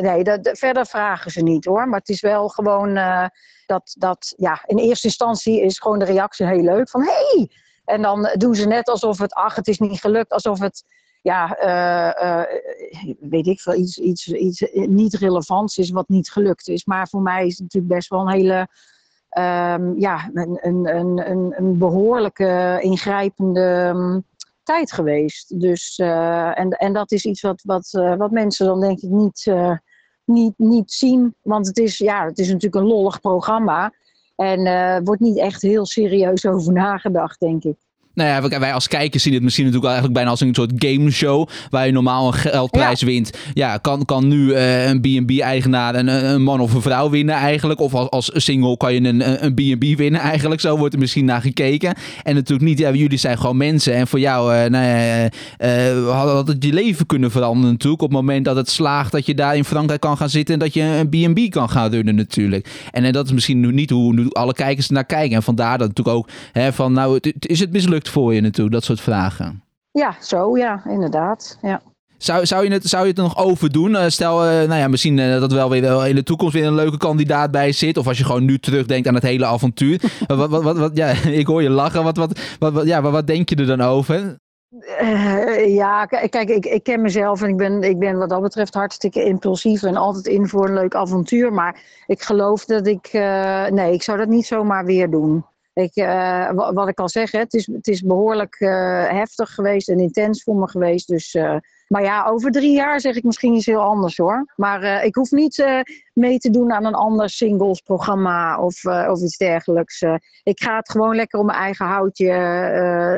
nee, 0.02 0.24
dat, 0.24 0.50
verder 0.52 0.86
vragen 0.86 1.32
ze 1.32 1.42
niet 1.42 1.66
hoor. 1.66 1.88
Maar 1.88 2.00
het 2.00 2.10
is 2.10 2.22
wel 2.22 2.48
gewoon 2.48 2.94
dat, 3.66 3.96
dat 3.98 4.34
ja, 4.38 4.64
in 4.66 4.78
eerste 4.78 5.08
instantie 5.08 5.62
is 5.62 5.80
gewoon 5.80 6.00
de 6.00 6.06
reactie 6.06 6.46
heel 6.46 6.64
leuk. 6.64 6.90
Van 6.90 7.02
hey! 7.02 7.50
En 7.86 8.02
dan 8.02 8.30
doen 8.38 8.56
ze 8.56 8.68
net 8.68 8.90
alsof 8.90 9.18
het, 9.18 9.34
ach, 9.34 9.56
het 9.56 9.68
is 9.68 9.80
niet 9.80 10.00
gelukt. 10.00 10.32
Alsof 10.32 10.60
het, 10.60 10.84
ja, 11.22 11.64
uh, 11.64 12.44
weet 13.20 13.48
ik 13.48 13.60
veel, 13.60 13.74
iets, 13.74 13.98
iets, 13.98 14.28
iets 14.28 14.66
niet 14.72 15.14
relevants 15.14 15.78
is 15.78 15.90
wat 15.90 16.10
niet 16.10 16.32
gelukt 16.32 16.68
is. 16.68 16.86
Maar 16.86 17.08
voor 17.08 17.22
mij 17.22 17.46
is 17.46 17.52
het 17.52 17.62
natuurlijk 17.62 17.94
best 17.94 18.10
wel 18.10 18.20
een 18.20 18.30
hele, 18.30 18.68
um, 19.38 20.00
ja, 20.00 20.30
een, 20.34 20.58
een, 20.62 20.98
een, 21.30 21.54
een 21.58 21.78
behoorlijke 21.78 22.78
ingrijpende 22.82 23.94
um, 23.96 24.26
tijd 24.74 24.92
geweest. 24.92 25.60
Dus, 25.60 25.98
uh, 25.98 26.60
en, 26.60 26.70
en 26.70 26.94
dat 26.94 27.12
is 27.12 27.26
iets 27.26 27.42
wat, 27.42 27.62
wat, 27.64 27.90
wat 28.18 28.32
mensen 28.32 28.66
dan 28.66 28.80
denk 28.80 29.00
ik 29.00 29.10
niet 29.10 29.52
niet, 30.26 30.54
niet 30.58 30.92
zien. 30.92 31.36
Want 31.42 31.68
het 31.68 31.78
is, 31.78 31.98
ja, 31.98 32.26
het 32.26 32.40
is 32.40 32.48
natuurlijk 32.48 32.76
een 32.76 32.88
lollig 32.88 33.22
programma. 33.22 33.94
En 34.36 35.04
wordt 35.04 35.22
niet 35.22 35.38
echt 35.38 35.62
heel 35.62 35.86
serieus 35.86 36.46
over 36.46 36.74
nagedacht, 36.74 37.40
denk 37.40 37.64
ik. 37.64 37.78
Nou 38.20 38.50
ja, 38.50 38.60
wij 38.60 38.74
als 38.74 38.88
kijkers 38.88 39.24
zien 39.24 39.34
het 39.34 39.44
misschien 39.44 39.66
natuurlijk 39.66 39.92
eigenlijk 39.92 40.20
bijna 40.20 40.32
als 40.32 40.42
een 40.42 40.54
soort 40.54 40.72
gameshow. 40.76 41.48
Waar 41.70 41.86
je 41.86 41.92
normaal 41.92 42.28
een 42.28 42.34
geldprijs 42.34 43.00
ja. 43.00 43.06
wint. 43.06 43.38
Ja, 43.54 43.78
kan, 43.78 44.06
kan 44.06 44.28
nu 44.28 44.50
uh, 44.50 44.88
een 44.88 45.02
B&B-eigenaar 45.02 45.96
een, 45.96 46.08
een, 46.08 46.42
man 46.42 46.60
of 46.60 46.74
een 46.74 46.82
vrouw 46.82 47.10
winnen 47.10 47.36
eigenlijk. 47.36 47.80
Of 47.80 47.94
als, 47.94 48.10
als 48.10 48.32
single 48.34 48.78
kan 48.78 48.94
je 48.94 49.04
een, 49.04 49.46
een 49.46 49.54
B&B 49.54 49.98
winnen 49.98 50.22
eigenlijk. 50.22 50.62
Zo 50.62 50.78
wordt 50.78 50.94
er 50.94 51.00
misschien 51.00 51.26
naar 51.26 51.42
gekeken. 51.42 51.94
En 52.24 52.36
natuurlijk 52.36 52.70
niet, 52.70 52.80
ja, 52.80 52.92
jullie 52.92 53.18
zijn 53.18 53.38
gewoon 53.38 53.58
mensen. 53.58 53.94
En 53.94 54.08
voor 54.08 54.20
jou 54.20 54.54
uh, 54.54 54.66
nou 54.66 54.86
ja, 54.86 55.30
uh, 55.60 56.22
had 56.22 56.48
het 56.48 56.64
je 56.64 56.74
leven 56.74 57.06
kunnen 57.06 57.32
veranderen 57.32 57.72
natuurlijk. 57.72 58.02
Op 58.02 58.10
het 58.10 58.18
moment 58.18 58.46
dat 58.46 58.56
het 58.56 58.70
slaagt 58.70 59.12
dat 59.12 59.26
je 59.26 59.36
daar 59.36 59.56
in 59.56 59.66
Frankrijk 59.66 60.02
kan 60.02 60.18
gaan 60.18 60.30
zitten. 60.30 60.54
En 60.54 60.60
dat 60.60 60.74
je 60.74 60.82
een 60.82 61.34
B&B 61.34 61.52
kan 61.52 61.70
gaan 61.70 61.92
runnen 61.92 62.16
natuurlijk. 62.16 62.70
En, 62.92 63.04
en 63.04 63.12
dat 63.12 63.26
is 63.26 63.32
misschien 63.32 63.60
nu 63.60 63.72
niet 63.72 63.90
hoe 63.90 64.14
nu 64.14 64.28
alle 64.30 64.54
kijkers 64.54 64.90
naar 64.90 65.06
kijken. 65.06 65.36
En 65.36 65.44
vandaar 65.44 65.78
dat 65.78 65.88
natuurlijk 65.88 66.18
ook 66.18 66.30
hè, 66.52 66.74
van 66.74 66.94
nou, 66.94 67.14
het, 67.22 67.48
is 67.48 67.60
het 67.60 67.72
mislukt 67.72 68.09
voor 68.10 68.34
je 68.34 68.42
natuurlijk, 68.42 68.76
dat 68.76 68.84
soort 68.84 69.02
vragen. 69.02 69.64
Ja, 69.92 70.16
zo, 70.22 70.58
ja, 70.58 70.82
inderdaad. 70.86 71.58
Ja. 71.62 71.82
Zou, 72.20 72.46
zou, 72.46 72.64
je 72.64 72.72
het, 72.72 72.84
zou 72.86 73.04
je 73.04 73.10
het 73.10 73.18
er 73.18 73.24
nog 73.24 73.38
overdoen? 73.38 73.92
Uh, 73.92 74.04
stel, 74.08 74.46
uh, 74.46 74.52
nou 74.52 74.80
ja, 74.80 74.88
misschien 74.88 75.18
uh, 75.18 75.40
dat 75.40 75.52
wel 75.52 75.70
weer 75.70 76.08
in 76.08 76.16
de 76.16 76.24
toekomst 76.24 76.54
weer 76.54 76.66
een 76.66 76.76
leuke 76.76 76.98
kandidaat 76.98 77.52
bij 77.52 77.72
zit. 77.72 77.98
Of 77.98 78.08
als 78.08 78.18
je 78.18 78.26
gewoon 78.26 78.46
nu 78.46 78.60
terugdenkt 78.60 79.08
aan 79.08 79.14
het 79.14 79.24
hele 79.24 79.46
avontuur. 79.46 80.02
wat, 80.28 80.50
wat, 80.50 80.64
wat, 80.64 80.78
wat, 80.78 80.98
ja, 80.98 81.08
ik 81.42 81.48
hoor 81.48 81.62
je 81.62 81.70
lachen. 81.70 82.04
Wat, 82.04 82.18
wat, 82.18 82.40
wat, 82.60 82.74
wat, 82.74 82.86
ja, 82.86 83.02
wat, 83.02 83.12
wat 83.12 83.28
denk 83.28 83.50
je 83.50 83.56
er 83.56 83.66
dan 83.66 83.82
over? 83.82 84.38
ja, 85.68 86.06
kijk, 86.06 86.50
ik, 86.50 86.66
ik 86.66 86.84
ken 86.84 87.02
mezelf 87.02 87.42
en 87.42 87.50
ik 87.50 87.58
ben, 87.58 87.84
ik 87.84 88.00
ben 88.00 88.18
wat 88.18 88.30
dat 88.30 88.42
betreft 88.42 88.74
hartstikke 88.74 89.24
impulsief 89.24 89.84
en 89.84 89.96
altijd 89.96 90.28
in 90.28 90.48
voor 90.48 90.68
een 90.68 90.74
leuk 90.74 90.96
avontuur. 90.96 91.54
Maar 91.54 91.82
ik 92.06 92.22
geloof 92.22 92.66
dat 92.66 92.88
ik, 92.88 93.10
nee, 93.70 93.94
ik 93.94 94.04
zou 94.04 94.18
dat 94.18 94.28
niet 94.28 94.46
zomaar 94.46 94.86
weer 94.86 95.10
doen. 95.10 95.46
Ik, 95.80 95.96
uh, 95.96 96.52
wat 96.74 96.88
ik 96.88 97.00
al 97.00 97.10
zeg, 97.10 97.32
het, 97.32 97.54
is, 97.54 97.68
het 97.68 97.88
is 97.88 98.02
behoorlijk 98.02 98.60
uh, 98.60 98.70
heftig 99.10 99.54
geweest 99.54 99.90
en 99.90 100.00
intens 100.00 100.44
voor 100.44 100.56
me 100.56 100.70
geweest. 100.70 101.08
Dus, 101.08 101.34
uh, 101.34 101.56
maar 101.88 102.04
ja, 102.04 102.26
over 102.26 102.52
drie 102.52 102.74
jaar 102.74 103.00
zeg 103.00 103.16
ik 103.16 103.24
misschien 103.24 103.54
iets 103.54 103.66
heel 103.66 103.82
anders 103.82 104.18
hoor. 104.18 104.54
Maar 104.56 105.06
ik 105.06 105.16
hoef 105.16 105.32
niet 105.32 105.66
mee 106.14 106.38
te 106.38 106.50
doen 106.50 106.72
aan 106.72 106.86
een 106.86 106.94
ander 106.94 107.30
singlesprogramma 107.30 108.60
of, 108.60 108.86
of 108.86 109.22
iets 109.22 109.38
dergelijks. 109.38 110.02
ik 110.44 110.62
ga 110.62 110.76
het 110.78 110.90
gewoon 110.92 111.16
lekker 111.16 111.40
om 111.40 111.46
mijn 111.46 111.58
eigen 111.58 111.86
houtje 111.86 112.32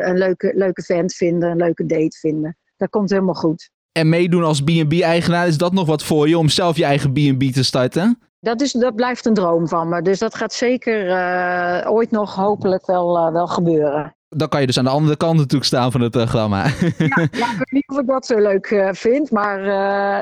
een 0.03 0.17
leuke, 0.17 0.51
leuke 0.55 0.81
vent 0.81 1.13
vinden, 1.13 1.51
een 1.51 1.57
leuke 1.57 1.85
date 1.85 2.17
vinden. 2.17 2.57
Dat 2.77 2.89
komt 2.89 3.09
helemaal 3.09 3.33
goed. 3.33 3.69
En 3.91 4.09
meedoen 4.09 4.43
als 4.43 4.61
B&B-eigenaar, 4.61 5.47
is 5.47 5.57
dat 5.57 5.73
nog 5.73 5.87
wat 5.87 6.03
voor 6.03 6.27
je 6.27 6.37
om 6.37 6.49
zelf 6.49 6.77
je 6.77 6.85
eigen 6.85 7.13
B&B 7.13 7.53
te 7.53 7.63
starten? 7.63 8.19
Dat, 8.43 8.61
is, 8.61 8.71
dat 8.71 8.95
blijft 8.95 9.25
een 9.25 9.33
droom 9.33 9.67
van 9.67 9.89
me. 9.89 10.01
Dus 10.01 10.19
dat 10.19 10.35
gaat 10.35 10.53
zeker 10.53 11.07
uh, 11.07 11.91
ooit 11.91 12.11
nog 12.11 12.35
hopelijk 12.35 12.85
wel, 12.85 13.17
uh, 13.17 13.33
wel 13.33 13.47
gebeuren. 13.47 14.15
Dan 14.29 14.47
kan 14.49 14.59
je 14.61 14.65
dus 14.65 14.77
aan 14.77 14.83
de 14.83 14.89
andere 14.89 15.17
kant 15.17 15.37
natuurlijk 15.37 15.65
staan 15.65 15.91
van 15.91 16.01
het 16.01 16.11
programma. 16.11 16.65
Ja, 16.65 17.27
ja 17.31 17.51
ik 17.51 17.57
weet 17.57 17.71
niet 17.71 17.89
of 17.89 17.99
ik 17.99 18.07
dat 18.07 18.25
zo 18.25 18.37
leuk 18.37 18.69
uh, 18.69 18.89
vind. 18.91 19.31
Maar 19.31 19.59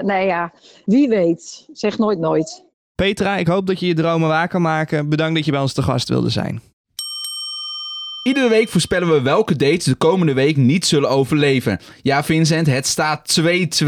nee 0.05 0.25
ja, 0.25 0.51
wie 0.85 1.09
weet. 1.09 1.67
Zeg 1.73 1.97
nooit 1.97 2.19
nooit. 2.19 2.65
Petra, 2.95 3.37
ik 3.37 3.47
hoop 3.47 3.67
dat 3.67 3.79
je 3.79 3.87
je 3.87 3.93
dromen 3.93 4.27
waar 4.27 4.47
kan 4.47 4.61
maken. 4.61 5.09
Bedankt 5.09 5.35
dat 5.35 5.45
je 5.45 5.51
bij 5.51 5.61
ons 5.61 5.73
te 5.73 5.81
gast 5.81 6.09
wilde 6.09 6.29
zijn. 6.29 6.61
Iedere 8.23 8.49
week 8.49 8.69
voorspellen 8.69 9.11
we 9.11 9.21
welke 9.21 9.55
dates 9.55 9.83
de 9.83 9.95
komende 9.95 10.33
week 10.33 10.57
niet 10.57 10.85
zullen 10.85 11.09
overleven. 11.09 11.79
Ja, 12.01 12.23
Vincent, 12.23 12.67
het 12.67 12.87
staat 12.87 13.41
2-2. 13.41 13.85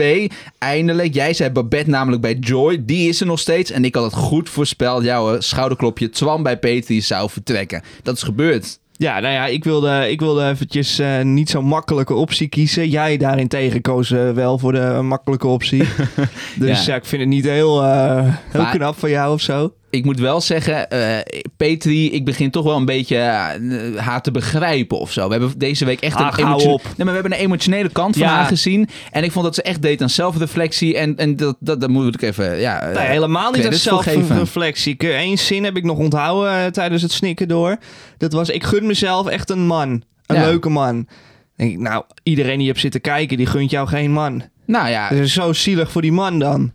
Eindelijk. 0.58 1.13
Jij 1.13 1.34
zei 1.34 1.50
Babette 1.50 1.89
namelijk 1.89 2.22
bij 2.22 2.34
Joy. 2.34 2.86
Die 2.86 3.10
is 3.10 3.22
er 3.22 3.26
nog 3.26 3.39
steeds. 3.39 3.72
En 3.72 3.86
ik 3.86 3.96
had 3.96 4.04
het 4.04 4.13
goed 4.13 4.50
voorspeld. 4.50 5.04
Jouw 5.04 5.39
schouderklopje 5.39 6.10
Twan 6.10 6.44
bij 6.44 6.60
Petri 6.60 7.02
zou 7.02 7.30
vertrekken. 7.30 7.84
Dat 8.04 8.15
is 8.15 8.24
gebeurd. 8.24 8.80
Ja, 8.91 9.20
nou 9.20 9.34
ja, 9.34 9.46
ik 9.46 9.63
wilde, 9.63 10.10
ik 10.10 10.20
wilde 10.20 10.50
eventjes 10.50 11.00
uh, 11.00 11.22
niet 11.22 11.50
zo'n 11.50 11.65
makkelijke 11.65 12.13
optie 12.13 12.48
kiezen. 12.48 12.89
Jij 12.89 13.17
daarentegen 13.17 13.82
koos 13.82 14.10
uh, 14.10 14.32
wel 14.32 14.58
voor 14.58 14.72
de 14.72 15.00
makkelijke 15.02 15.48
optie. 15.48 15.84
dus 16.60 16.86
ja. 16.86 16.91
ja. 16.91 16.96
ik 16.96 17.06
vind 17.06 17.22
het 17.22 17.32
niet 17.32 17.46
heel, 17.46 17.84
uh, 17.84 18.34
heel 18.52 18.62
maar, 18.62 18.76
knap 18.76 19.00
van 19.00 19.10
jou 19.10 19.34
of 19.34 19.41
zo 19.41 19.74
ik 19.92 20.06
moet 20.06 20.20
wel 20.20 20.42
zeggen, 20.42 20.88
uh, 20.94 21.18
Petri, 21.58 22.12
ik 22.12 22.26
begin 22.26 22.52
toch 22.52 22.64
wel 22.64 22.76
een 22.76 22.86
beetje 22.86 23.16
uh, 23.16 23.98
haar 23.98 24.22
te 24.22 24.32
begrijpen 24.32 25.00
of 25.00 25.12
zo. 25.12 25.26
We 25.28 25.32
hebben 25.34 25.54
deze 25.60 25.86
week 25.86 26.00
echt 26.02 26.16
Ach, 26.16 26.38
een, 26.38 26.46
emotio- 26.46 26.68
nee, 26.70 26.78
maar 26.98 27.06
we 27.06 27.12
hebben 27.12 27.32
een 27.32 27.38
emotionele 27.38 27.90
kant 27.90 28.18
van 28.18 28.28
haar 28.28 28.46
gezien. 28.46 28.90
En 29.12 29.24
ik 29.24 29.32
vond 29.32 29.46
dat 29.46 29.56
ze 29.56 29.62
echt 29.62 29.82
deed 29.82 30.02
aan 30.02 30.10
zelfreflectie. 30.10 30.98
En, 30.98 31.18
en 31.18 31.36
dat, 31.36 31.56
dat, 31.60 31.82
dat 31.82 31.90
moet 31.90 32.14
ik 32.14 32.22
even, 32.22 32.60
ja... 32.60 32.86
Nee, 32.86 32.94
eh, 32.96 33.10
helemaal 33.10 33.52
niet 33.52 33.62
geven. 33.62 33.78
zelfreflectie. 33.80 34.96
Eén 35.00 35.38
zin 35.38 35.64
heb 35.64 35.78
ik 35.78 35.84
nog 35.84 35.98
onthouden 35.98 36.52
eh, 36.54 36.66
tijdens 36.66 37.02
het 37.02 37.12
snikken 37.12 37.48
door. 37.48 37.78
Dat 38.18 38.34
was, 38.34 38.50
ik 38.50 38.64
gun 38.64 38.86
mezelf 38.86 39.28
echt 39.28 39.50
een 39.50 39.66
man. 39.66 40.04
Een 40.26 40.36
Ja. 40.36 40.42
leuke 40.46 40.70
man. 40.70 41.08
Denk 41.56 41.72
ik, 41.72 41.80
nou, 41.80 42.04
iedereen 42.24 42.58
die 42.58 42.68
hebt 42.68 42.80
zitten 42.80 43.02
kijken, 43.02 43.38
die 43.38 43.46
gunt 43.46 43.72
jou 43.72 43.88
geen 43.88 44.12
man. 44.12 44.44
Nou 44.66 44.90
ja, 44.90 45.10
Dat 45.10 45.18
is 45.18 45.34
zo 45.34 45.54
zielig 45.54 45.92
voor 45.92 46.02
die 46.02 46.12
man 46.12 46.40
dan. 46.40 46.72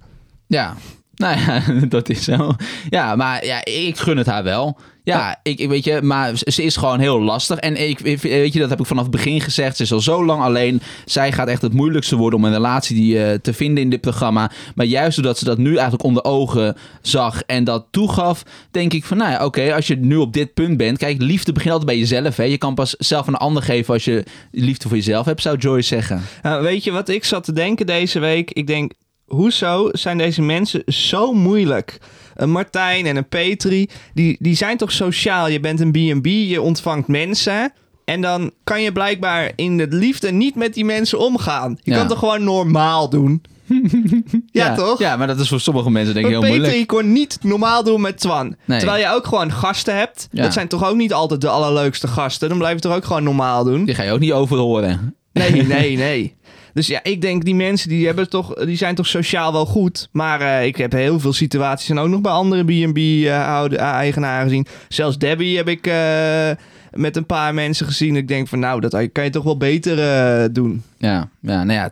Ja, 0.46 0.74
nou 1.16 1.38
ja, 1.38 1.62
dat 1.88 2.08
is 2.08 2.24
zo. 2.24 2.54
Ja, 2.90 3.16
maar 3.16 3.44
ja, 3.44 3.64
ik 3.64 3.98
gun 3.98 4.16
het 4.16 4.26
haar 4.26 4.42
wel. 4.42 4.78
Ja, 5.14 5.40
Ik, 5.42 5.58
ik 5.58 5.68
weet 5.68 5.84
je, 5.84 6.02
maar 6.02 6.36
ze 6.36 6.62
is 6.62 6.76
gewoon 6.76 7.00
heel 7.00 7.20
lastig. 7.20 7.58
En 7.58 7.88
ik, 7.88 7.98
weet 7.98 8.52
je, 8.52 8.58
dat 8.58 8.70
heb 8.70 8.80
ik 8.80 8.86
vanaf 8.86 9.02
het 9.02 9.12
begin 9.12 9.40
gezegd. 9.40 9.76
Ze 9.76 9.82
is 9.82 9.92
al 9.92 10.00
zo 10.00 10.24
lang 10.24 10.42
alleen. 10.42 10.80
Zij 11.04 11.32
gaat 11.32 11.48
echt 11.48 11.62
het 11.62 11.72
moeilijkste 11.72 12.16
worden 12.16 12.38
om 12.38 12.44
een 12.44 12.52
relatie 12.52 12.96
die, 12.96 13.24
eh, 13.24 13.38
te 13.38 13.52
vinden 13.52 13.84
in 13.84 13.90
dit 13.90 14.00
programma. 14.00 14.50
Maar 14.74 14.86
juist 14.86 15.16
doordat 15.16 15.38
ze 15.38 15.44
dat 15.44 15.58
nu 15.58 15.70
eigenlijk 15.74 16.02
onder 16.02 16.24
ogen 16.24 16.76
zag 17.02 17.42
en 17.42 17.64
dat 17.64 17.86
toegaf, 17.90 18.42
denk 18.70 18.92
ik 18.92 19.04
van, 19.04 19.16
nou 19.16 19.30
ja, 19.30 19.44
oké, 19.44 19.74
als 19.74 19.86
je 19.86 19.96
nu 19.96 20.16
op 20.16 20.32
dit 20.32 20.54
punt 20.54 20.76
bent. 20.76 20.98
Kijk, 20.98 21.22
liefde 21.22 21.52
begint 21.52 21.72
altijd 21.72 21.90
bij 21.90 21.98
jezelf. 21.98 22.36
Hè. 22.36 22.44
Je 22.44 22.58
kan 22.58 22.74
pas 22.74 22.94
zelf 22.98 23.26
aan 23.26 23.34
een 23.34 23.40
ander 23.40 23.62
geven 23.62 23.94
als 23.94 24.04
je 24.04 24.24
liefde 24.50 24.88
voor 24.88 24.96
jezelf 24.96 25.26
hebt, 25.26 25.42
zou 25.42 25.58
Joyce 25.58 25.88
zeggen. 25.88 26.22
Nou, 26.42 26.62
weet 26.62 26.84
je 26.84 26.90
wat 26.90 27.08
ik 27.08 27.24
zat 27.24 27.44
te 27.44 27.52
denken 27.52 27.86
deze 27.86 28.18
week? 28.18 28.50
Ik 28.50 28.66
denk, 28.66 28.92
hoezo 29.26 29.88
zijn 29.92 30.18
deze 30.18 30.42
mensen 30.42 30.82
zo 30.86 31.32
moeilijk? 31.32 31.98
Een 32.34 32.50
Martijn 32.50 33.06
en 33.06 33.16
een 33.16 33.28
Petri, 33.28 33.88
die, 34.14 34.36
die 34.40 34.54
zijn 34.56 34.76
toch 34.76 34.92
sociaal? 34.92 35.48
Je 35.48 35.60
bent 35.60 35.80
een 35.80 35.90
B&B, 35.90 36.26
je 36.26 36.60
ontvangt 36.62 37.08
mensen... 37.08 37.72
En 38.04 38.20
dan 38.20 38.50
kan 38.64 38.82
je 38.82 38.92
blijkbaar 38.92 39.52
in 39.56 39.76
de 39.76 39.86
liefde 39.90 40.32
niet 40.32 40.54
met 40.54 40.74
die 40.74 40.84
mensen 40.84 41.18
omgaan. 41.18 41.78
Je 41.82 41.90
Ja. 41.90 41.96
kan 41.98 42.06
toch 42.08 42.18
gewoon 42.18 42.44
normaal 42.44 43.08
doen? 43.08 43.42
ja, 44.52 44.74
toch? 44.74 44.98
Ja, 44.98 45.16
maar 45.16 45.26
dat 45.26 45.40
is 45.40 45.48
voor 45.48 45.60
sommige 45.60 45.90
mensen 45.90 46.14
denk 46.14 46.26
ik 46.26 46.32
Maar 46.32 46.40
heel 46.42 46.50
Petri 46.50 46.66
moeilijk. 46.68 46.88
kon 46.88 47.12
niet 47.12 47.38
normaal 47.42 47.84
doen 47.84 48.00
met 48.00 48.18
Twan. 48.18 48.56
Nee. 48.64 48.78
Terwijl 48.78 49.00
je 49.02 49.10
ook 49.14 49.26
gewoon 49.26 49.52
gasten 49.52 49.96
hebt. 49.96 50.28
Ja. 50.32 50.42
Dat 50.42 50.52
zijn 50.52 50.68
toch 50.68 50.88
ook 50.88 50.96
niet 50.96 51.12
altijd 51.12 51.40
de 51.40 51.48
allerleukste 51.48 52.08
gasten. 52.08 52.48
Dan 52.48 52.58
blijf 52.58 52.74
je 52.74 52.80
toch 52.80 52.94
ook 52.96 53.04
gewoon 53.04 53.22
normaal 53.24 53.64
doen. 53.64 53.84
Die 53.84 53.94
ga 53.94 54.02
je 54.02 54.12
ook 54.12 54.20
niet 54.20 54.32
over 54.32 54.56
horen. 54.56 55.14
Nee, 55.32 55.62
nee, 55.62 55.96
nee. 55.96 56.34
Dus 56.76 56.86
ja, 56.86 57.00
ik 57.02 57.20
denk 57.20 57.44
die 57.44 57.54
mensen 57.54 57.88
die, 57.88 58.06
hebben 58.06 58.28
toch, 58.30 58.54
die 58.54 58.76
zijn 58.76 58.94
toch 58.94 59.06
sociaal 59.06 59.52
wel 59.52 59.66
goed. 59.66 60.08
Maar 60.12 60.40
eh, 60.40 60.66
ik 60.66 60.76
heb 60.76 60.92
heel 60.92 61.20
veel 61.20 61.32
situaties 61.32 61.88
en 61.90 61.98
ook 61.98 62.08
nog 62.08 62.20
bij 62.20 62.32
andere 62.32 62.64
B&B-eigenaren 62.64 64.42
gezien. 64.42 64.66
Zelfs 64.88 65.18
Debbie 65.18 65.56
heb 65.56 65.68
ik 65.68 65.86
eh, 65.86 66.50
met 66.92 67.16
een 67.16 67.26
paar 67.26 67.54
mensen 67.54 67.86
gezien. 67.86 68.16
Ik 68.16 68.28
denk 68.28 68.48
van 68.48 68.58
nou, 68.58 68.80
dat 68.80 69.08
kan 69.12 69.24
je 69.24 69.30
toch 69.30 69.44
wel 69.44 69.56
beter 69.56 69.98
eh, 69.98 70.44
doen. 70.52 70.82
Ja, 70.98 71.28
ja 71.40 71.64
nou 71.64 71.72
ja, 71.72 71.90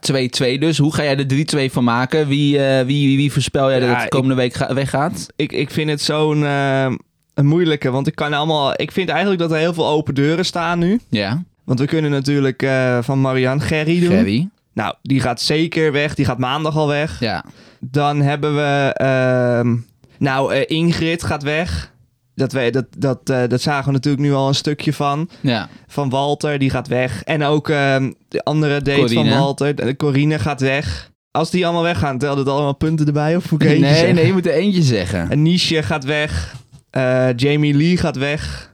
2-2 0.57 0.59
dus. 0.59 0.79
Hoe 0.79 0.95
ga 0.95 1.03
jij 1.03 1.17
er 1.17 1.69
3-2 1.69 1.73
van 1.73 1.85
maken? 1.85 2.29
Wie, 2.29 2.59
eh, 2.67 2.87
wie, 2.87 3.07
wie, 3.07 3.17
wie 3.17 3.33
voorspel 3.33 3.71
jij 3.71 3.79
dat 3.81 3.89
Ja, 3.89 3.95
het 3.95 4.03
de 4.03 4.09
komende 4.09 4.35
week 4.35 4.55
ga- 4.55 4.75
weggaat? 4.75 5.27
Ik, 5.37 5.53
ik 5.53 5.71
vind 5.71 5.91
het 5.91 6.01
zo'n 6.03 6.45
eh, 6.45 6.87
een 7.35 7.47
moeilijke, 7.47 7.91
want 7.91 8.07
ik 8.07 8.15
kan 8.15 8.33
allemaal... 8.33 8.73
Ik 8.77 8.93
vind 8.93 9.09
eigenlijk 9.09 9.41
dat 9.41 9.51
er 9.51 9.57
heel 9.59 9.75
veel 9.75 9.87
open 9.89 10.15
deuren 10.15 10.45
staan 10.45 10.79
nu. 10.79 11.01
Ja, 11.09 11.43
Want 11.65 11.79
we 11.81 11.87
kunnen 11.87 12.11
natuurlijk 12.11 12.63
eh, 12.63 12.99
van 13.03 13.21
Marianne 13.21 13.63
Gerry 13.63 14.01
doen. 14.01 14.09
Gerry. 14.11 14.49
Nou, 14.75 14.95
die 15.03 15.21
gaat 15.21 15.41
zeker 15.41 15.93
weg. 15.93 16.15
Die 16.15 16.25
gaat 16.25 16.39
maandag 16.39 16.77
al 16.77 16.89
weg. 16.89 17.21
Ja, 17.21 17.45
Dan 17.81 18.21
hebben 18.21 18.55
we... 18.55 18.91
ehm, 18.95 19.77
nou, 20.19 20.55
eh, 20.55 20.63
Ingrid 20.77 21.23
gaat 21.23 21.43
weg. 21.43 21.93
Dat, 22.35 22.53
we, 22.53 22.71
dat, 22.71 22.87
dat, 22.99 23.31
eh, 23.31 23.43
dat 23.49 23.61
zagen 23.61 23.87
we 23.87 23.93
natuurlijk 23.93 24.23
nu 24.25 24.33
al 24.33 24.49
een 24.49 24.55
stukje 24.55 24.93
van. 24.93 25.29
ja. 25.41 25.69
Van 25.87 26.09
Walter, 26.11 26.59
die 26.59 26.71
gaat 26.71 26.89
weg. 26.89 27.23
En 27.23 27.43
ook 27.45 27.69
ehm, 27.69 28.13
de 28.29 28.43
andere 28.45 28.83
date 28.83 29.01
Corine. 29.01 29.31
van 29.31 29.39
Walter. 29.39 29.97
Corine 29.97 30.39
gaat 30.39 30.61
weg. 30.61 31.11
Als 31.31 31.51
die 31.51 31.65
allemaal 31.65 31.83
weggaan, 31.83 32.19
telt 32.19 32.39
het 32.39 32.49
allemaal 32.49 32.75
punten 32.77 33.07
erbij? 33.07 33.37
Of 33.37 33.51
moet 33.51 33.63
ik 33.63 33.69
eentje 33.71 33.85
Nee, 33.85 33.95
zeggen? 33.95 34.15
nee, 34.15 34.27
je 34.27 34.33
moet 34.33 34.47
er 34.47 34.53
eentje 34.53 34.83
zeggen. 34.83 35.31
En 35.31 35.43
Nisha 35.43 35.83
gaat 35.83 36.05
weg. 36.05 36.55
Eh, 36.91 37.29
Jamie 37.37 37.75
Lee 37.75 37.97
gaat 37.97 38.17
weg. 38.17 38.73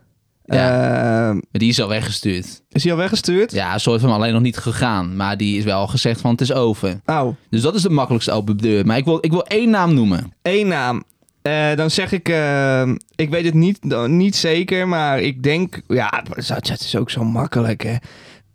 Ja. 0.55 1.29
Ehm, 1.29 1.35
Maar 1.35 1.45
die 1.51 1.69
is 1.69 1.81
al 1.81 1.89
weggestuurd. 1.89 2.63
is 2.71 2.83
hij 2.83 2.93
al 2.93 2.99
weggestuurd? 2.99 3.53
Ja, 3.53 3.79
soort 3.79 4.01
van 4.01 4.11
alleen 4.11 4.33
nog 4.33 4.43
niet 4.43 4.57
gegaan. 4.57 5.17
Maar 5.17 5.37
die 5.37 5.59
is 5.59 5.65
wel 5.65 5.87
gezegd 5.87 6.21
van 6.21 6.31
het 6.31 6.41
is 6.41 6.53
over. 6.53 7.01
Oh, 7.07 7.35
Dus 7.51 7.63
dat 7.63 7.75
is 7.75 7.83
de 7.83 7.91
makkelijkste 7.91 8.33
open 8.33 8.57
deur. 8.57 8.87
Maar 8.87 8.97
ik 8.97 9.05
wil, 9.05 9.19
ik 9.21 9.31
wil 9.31 9.45
één 9.45 9.71
naam 9.71 9.95
noemen. 9.95 10.33
één 10.43 10.69
naam. 10.69 11.03
Eh, 11.43 11.75
dan 11.77 11.91
zeg 11.91 12.13
ik, 12.13 12.29
ehm, 12.29 12.97
ik 13.15 13.31
weet 13.31 13.45
het 13.45 13.55
niet, 13.55 13.79
niet 14.07 14.37
zeker, 14.37 14.89
maar 14.89 15.21
ik 15.21 15.43
denk, 15.43 15.81
ja, 15.89 16.23
het 16.35 16.81
is 16.81 16.97
ook 16.97 17.11
zo 17.11 17.25
makkelijk, 17.25 17.83
hè. 17.83 17.95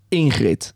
Ingrid. 0.10 0.74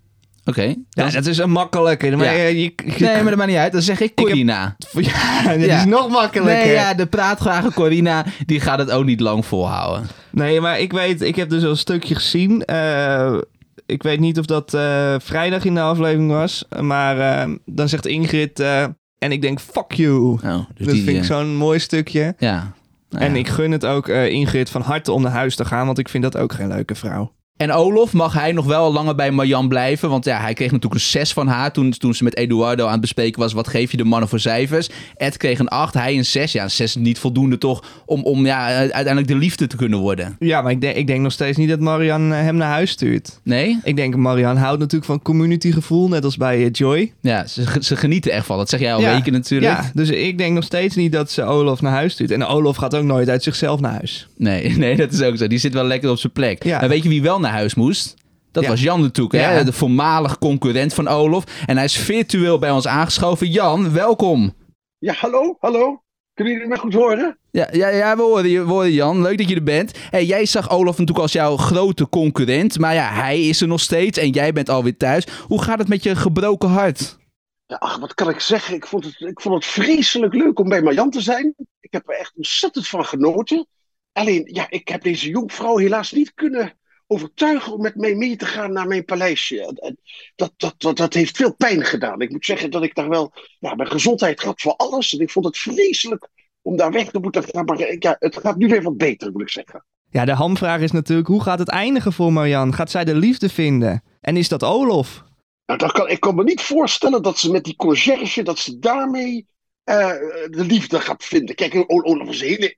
Oké. 0.49 0.75
Ja, 0.89 1.09
dat 1.09 1.25
is 1.25 1.37
een 1.37 1.51
makkelijke. 1.51 2.15
Maar 2.15 2.25
Ja. 2.25 2.31
je, 2.31 2.61
je- 2.61 2.73
je- 2.85 3.05
Nee, 3.05 3.13
maar 3.15 3.23
dat 3.23 3.35
maakt 3.35 3.49
niet 3.49 3.57
uit. 3.59 3.71
Dan 3.71 3.81
zeg 3.81 3.99
ik 3.99 4.11
heb- 4.15 4.25
Corina. 4.25 4.75
ja, 4.93 5.43
dat 5.57 5.65
Ja. 5.65 5.77
is 5.77 5.85
nog 5.85 6.09
makkelijker. 6.09 6.65
Nee, 6.65 6.73
ja, 6.73 6.93
de 6.93 7.05
praatgrage 7.05 7.73
Corina, 7.73 8.25
die 8.45 8.59
gaat 8.59 8.79
het 8.79 8.91
ook 8.91 9.05
niet 9.05 9.19
lang 9.19 9.45
volhouden. 9.45 10.07
Nee, 10.31 10.61
maar 10.61 10.79
ik 10.79 10.91
weet, 10.91 11.21
ik 11.21 11.35
heb 11.35 11.49
dus 11.49 11.63
al 11.63 11.69
een 11.69 11.77
stukje 11.77 12.15
gezien. 12.15 12.65
Eh, 12.65 13.37
ik 13.85 14.03
weet 14.03 14.19
niet 14.19 14.39
of 14.39 14.45
dat 14.45 14.73
eh, 14.73 15.15
vrijdag 15.19 15.65
in 15.65 15.73
de 15.73 15.81
aflevering 15.81 16.31
was, 16.31 16.65
maar 16.81 17.19
eh, 17.19 17.49
dan 17.65 17.89
zegt 17.89 18.05
Ingrid, 18.05 18.59
en 18.59 19.31
ik 19.31 19.41
denk, 19.41 19.59
fuck 19.59 19.91
you. 19.93 20.19
Oh, 20.19 20.39
dus 20.43 20.85
dat 20.85 20.95
die, 20.95 21.03
vind 21.03 21.17
ik 21.17 21.23
zo'n 21.23 21.55
mooi 21.55 21.79
stukje. 21.79 22.35
Ja. 22.37 22.71
Nou 23.09 23.23
En 23.25 23.35
ik 23.35 23.47
gun 23.47 23.71
het 23.71 23.85
ook 23.85 24.07
Ingrid 24.07 24.69
van 24.69 24.81
harte 24.81 25.11
om 25.11 25.21
naar 25.21 25.31
huis 25.31 25.55
te 25.55 25.65
gaan, 25.65 25.85
want 25.85 25.97
ik 25.99 26.09
vind 26.09 26.23
dat 26.23 26.37
ook 26.37 26.53
geen 26.53 26.67
leuke 26.67 26.95
vrouw. 26.95 27.31
En 27.59 27.71
Olof, 27.71 28.13
mag 28.13 28.33
hij 28.33 28.51
nog 28.51 28.65
wel 28.65 28.93
langer 28.93 29.15
bij 29.15 29.31
Marjan 29.31 29.67
blijven? 29.67 30.09
Want 30.09 30.25
ja, 30.25 30.39
hij 30.39 30.53
kreeg 30.53 30.71
natuurlijk 30.71 31.01
een 31.01 31.07
6 31.07 31.33
van 31.33 31.47
haar 31.47 31.71
toen, 31.71 31.91
toen 31.91 32.13
ze 32.13 32.23
met 32.23 32.35
Eduardo 32.35 32.85
aan 32.85 32.91
het 32.91 33.01
bespreken 33.01 33.41
was. 33.41 33.53
Wat 33.53 33.67
geef 33.67 33.91
je 33.91 33.97
de 33.97 34.03
mannen 34.03 34.29
voor 34.29 34.39
cijfers? 34.39 34.89
Ed 35.15 35.37
kreeg 35.37 35.59
een 35.59 35.67
8, 35.67 35.93
hij 35.93 36.17
een 36.17 36.25
6. 36.25 36.51
Ja, 36.51 36.63
een 36.63 36.71
6 36.71 36.95
is 36.95 37.01
niet 37.01 37.19
voldoende 37.19 37.57
toch 37.57 37.83
om, 38.05 38.23
om 38.23 38.45
ja, 38.45 38.65
uiteindelijk 38.65 39.27
de 39.27 39.35
liefde 39.35 39.67
te 39.67 39.75
kunnen 39.75 39.99
worden. 39.99 40.35
Ja, 40.39 40.61
maar 40.61 40.71
ik 40.71 40.81
denk, 40.81 40.95
ik 40.95 41.07
denk 41.07 41.21
nog 41.21 41.31
steeds 41.31 41.57
niet 41.57 41.69
dat 41.69 41.79
Marian 41.79 42.33
eh, 42.33 42.39
hem 42.39 42.55
naar 42.55 42.69
huis 42.69 42.91
stuurt. 42.91 43.39
Nee? 43.43 43.79
Ik 43.83 43.95
denk, 43.95 44.15
Marian 44.15 44.57
houdt 44.57 44.79
natuurlijk 44.79 45.11
van 45.11 45.21
communitygevoel, 45.21 46.07
net 46.07 46.23
als 46.23 46.37
bij 46.37 46.65
eh, 46.65 46.69
Joy. 46.71 47.13
Ja, 47.21 47.47
ze, 47.47 47.63
ze 47.79 47.95
genieten 47.95 48.31
echt 48.31 48.45
van. 48.45 48.57
Dat 48.57 48.69
zeg 48.69 48.79
jij 48.79 48.93
al 48.93 49.01
Ja, 49.01 49.13
weken 49.13 49.31
natuurlijk. 49.31 49.71
Ja, 49.71 49.91
dus 49.93 50.09
ik 50.09 50.37
denk 50.37 50.53
nog 50.53 50.63
steeds 50.63 50.95
niet 50.95 51.11
dat 51.11 51.31
ze 51.31 51.43
Olof 51.43 51.81
naar 51.81 51.93
huis 51.93 52.13
stuurt. 52.13 52.31
En 52.31 52.45
Olof 52.45 52.75
gaat 52.75 52.95
ook 52.95 53.03
nooit 53.03 53.29
uit 53.29 53.43
zichzelf 53.43 53.79
naar 53.79 53.93
huis. 53.93 54.27
Nee, 54.37 54.69
nee, 54.77 54.95
dat 54.95 55.11
is 55.11 55.21
ook 55.21 55.37
zo. 55.37 55.47
Die 55.47 55.59
zit 55.59 55.73
wel 55.73 55.85
lekker 55.85 56.09
op 56.09 56.17
zijn 56.19 56.33
plek. 56.33 56.63
Ja. 56.63 56.81
En 56.81 56.89
weet 56.89 57.03
je 57.03 57.09
wie 57.09 57.21
wel 57.21 57.39
naar 57.39 57.47
huis 57.49 57.75
moest? 57.75 58.15
Dat 58.51 58.63
Ja. 58.63 58.69
was 58.69 58.81
Jan 58.81 59.01
natuurlijk, 59.01 59.35
hè? 59.35 59.57
Ja. 59.57 59.63
de 59.63 59.73
voormalig 59.73 60.37
concurrent 60.37 60.93
van 60.93 61.07
Olof. 61.07 61.43
En 61.65 61.75
hij 61.75 61.85
is 61.85 61.97
virtueel 61.97 62.59
bij 62.59 62.71
ons 62.71 62.87
aangeschoven. 62.87 63.47
Jan, 63.49 63.91
welkom. 63.93 64.53
Ja, 64.97 65.13
hallo, 65.13 65.55
hallo. 65.59 66.03
Kunnen 66.33 66.53
jullie 66.53 66.69
mij 66.69 66.77
goed 66.77 66.93
horen? 66.93 67.37
Ja, 67.51 67.67
ja, 67.71 67.87
ja 67.87 68.15
we, 68.15 68.21
horen 68.21 68.49
je, 68.49 68.65
we 68.65 68.69
horen 68.71 68.91
Jan. 68.91 69.21
Leuk 69.21 69.37
dat 69.37 69.49
je 69.49 69.55
er 69.55 69.63
bent. 69.63 69.91
Hey, 70.09 70.25
jij 70.25 70.45
zag 70.45 70.69
Olaf 70.69 70.91
natuurlijk 70.97 71.19
als 71.19 71.31
jouw 71.31 71.57
grote 71.57 72.09
concurrent. 72.09 72.79
Maar 72.79 72.93
ja, 72.93 73.13
hij 73.13 73.41
is 73.47 73.61
er 73.61 73.67
nog 73.67 73.79
steeds 73.79 74.17
en 74.17 74.29
jij 74.29 74.53
bent 74.53 74.69
alweer 74.69 74.97
thuis. 74.97 75.27
Hoe 75.47 75.61
gaat 75.63 75.79
het 75.79 75.87
met 75.87 76.03
je 76.03 76.15
gebroken 76.15 76.69
hart? 76.69 77.17
Ja, 77.65 77.75
ach, 77.75 77.97
wat 77.97 78.13
kan 78.13 78.29
ik 78.29 78.39
zeggen? 78.39 78.75
Ik 78.75 78.85
vond, 78.85 79.05
het, 79.05 79.19
ik 79.19 79.41
vond 79.41 79.55
het 79.55 79.65
vreselijk 79.65 80.33
leuk 80.33 80.59
om 80.59 80.69
bij 80.69 80.81
Marjan 80.81 81.09
te 81.09 81.21
zijn. 81.21 81.53
Ik 81.79 81.91
heb 81.93 82.09
er 82.09 82.19
echt 82.19 82.33
ontzettend 82.35 82.87
van 82.87 83.05
genoten. 83.05 83.67
Alleen, 84.11 84.49
ja, 84.53 84.65
ik 84.69 84.87
heb 84.87 85.03
deze 85.03 85.29
jonkvrouw 85.29 85.77
helaas 85.77 86.11
niet 86.11 86.33
kunnen 86.33 86.73
overtuigen 87.11 87.73
om 87.73 87.81
met 87.81 87.95
mij 87.95 88.15
mee 88.15 88.35
te 88.35 88.45
gaan 88.45 88.73
naar 88.73 88.87
mijn 88.87 89.05
paleisje. 89.05 89.93
Dat, 90.35 90.53
dat, 90.57 90.73
dat, 90.77 90.97
dat 90.97 91.13
heeft 91.13 91.37
veel 91.37 91.55
pijn 91.55 91.85
gedaan. 91.85 92.21
Ik 92.21 92.29
moet 92.29 92.45
zeggen 92.45 92.71
dat 92.71 92.83
ik 92.83 92.95
daar 92.95 93.09
wel... 93.09 93.33
Ja, 93.59 93.75
mijn 93.75 93.91
gezondheid 93.91 94.41
gaat 94.41 94.61
voor 94.61 94.75
alles. 94.75 95.13
En 95.13 95.19
ik 95.19 95.29
vond 95.29 95.45
het 95.45 95.57
vreselijk 95.57 96.29
om 96.61 96.77
daar 96.77 96.91
weg 96.91 97.09
te 97.11 97.19
moeten 97.19 97.43
gaan. 97.43 97.65
Maar 97.65 97.97
ja, 97.99 98.15
het 98.19 98.37
gaat 98.37 98.57
nu 98.57 98.67
weer 98.67 98.81
wat 98.81 98.97
beter, 98.97 99.31
moet 99.31 99.41
ik 99.41 99.49
zeggen. 99.49 99.85
Ja, 100.09 100.25
de 100.25 100.33
hamvraag 100.33 100.81
is 100.81 100.91
natuurlijk, 100.91 101.27
hoe 101.27 101.43
gaat 101.43 101.59
het 101.59 101.69
eindigen 101.69 102.13
voor 102.13 102.33
Marian? 102.33 102.73
Gaat 102.73 102.91
zij 102.91 103.05
de 103.05 103.15
liefde 103.15 103.49
vinden? 103.49 104.03
En 104.21 104.37
is 104.37 104.47
dat 104.47 104.63
Olof? 104.63 105.23
Nou, 105.65 105.79
dat 105.79 105.91
kan, 105.91 106.09
ik 106.09 106.19
kan 106.19 106.35
me 106.35 106.43
niet 106.43 106.61
voorstellen 106.61 107.21
dat 107.21 107.37
ze 107.37 107.51
met 107.51 107.63
die 107.63 107.75
conciërge, 107.75 108.43
dat 108.43 108.59
ze 108.59 108.79
daarmee 108.79 109.47
eh, 109.83 110.07
de 110.49 110.65
liefde 110.65 110.99
gaat 110.99 111.23
vinden. 111.23 111.55
Kijk, 111.55 111.75
O- 111.75 112.03
Olaf 112.03 112.29
is 112.29 112.41
een 112.41 112.47
hele 112.47 112.77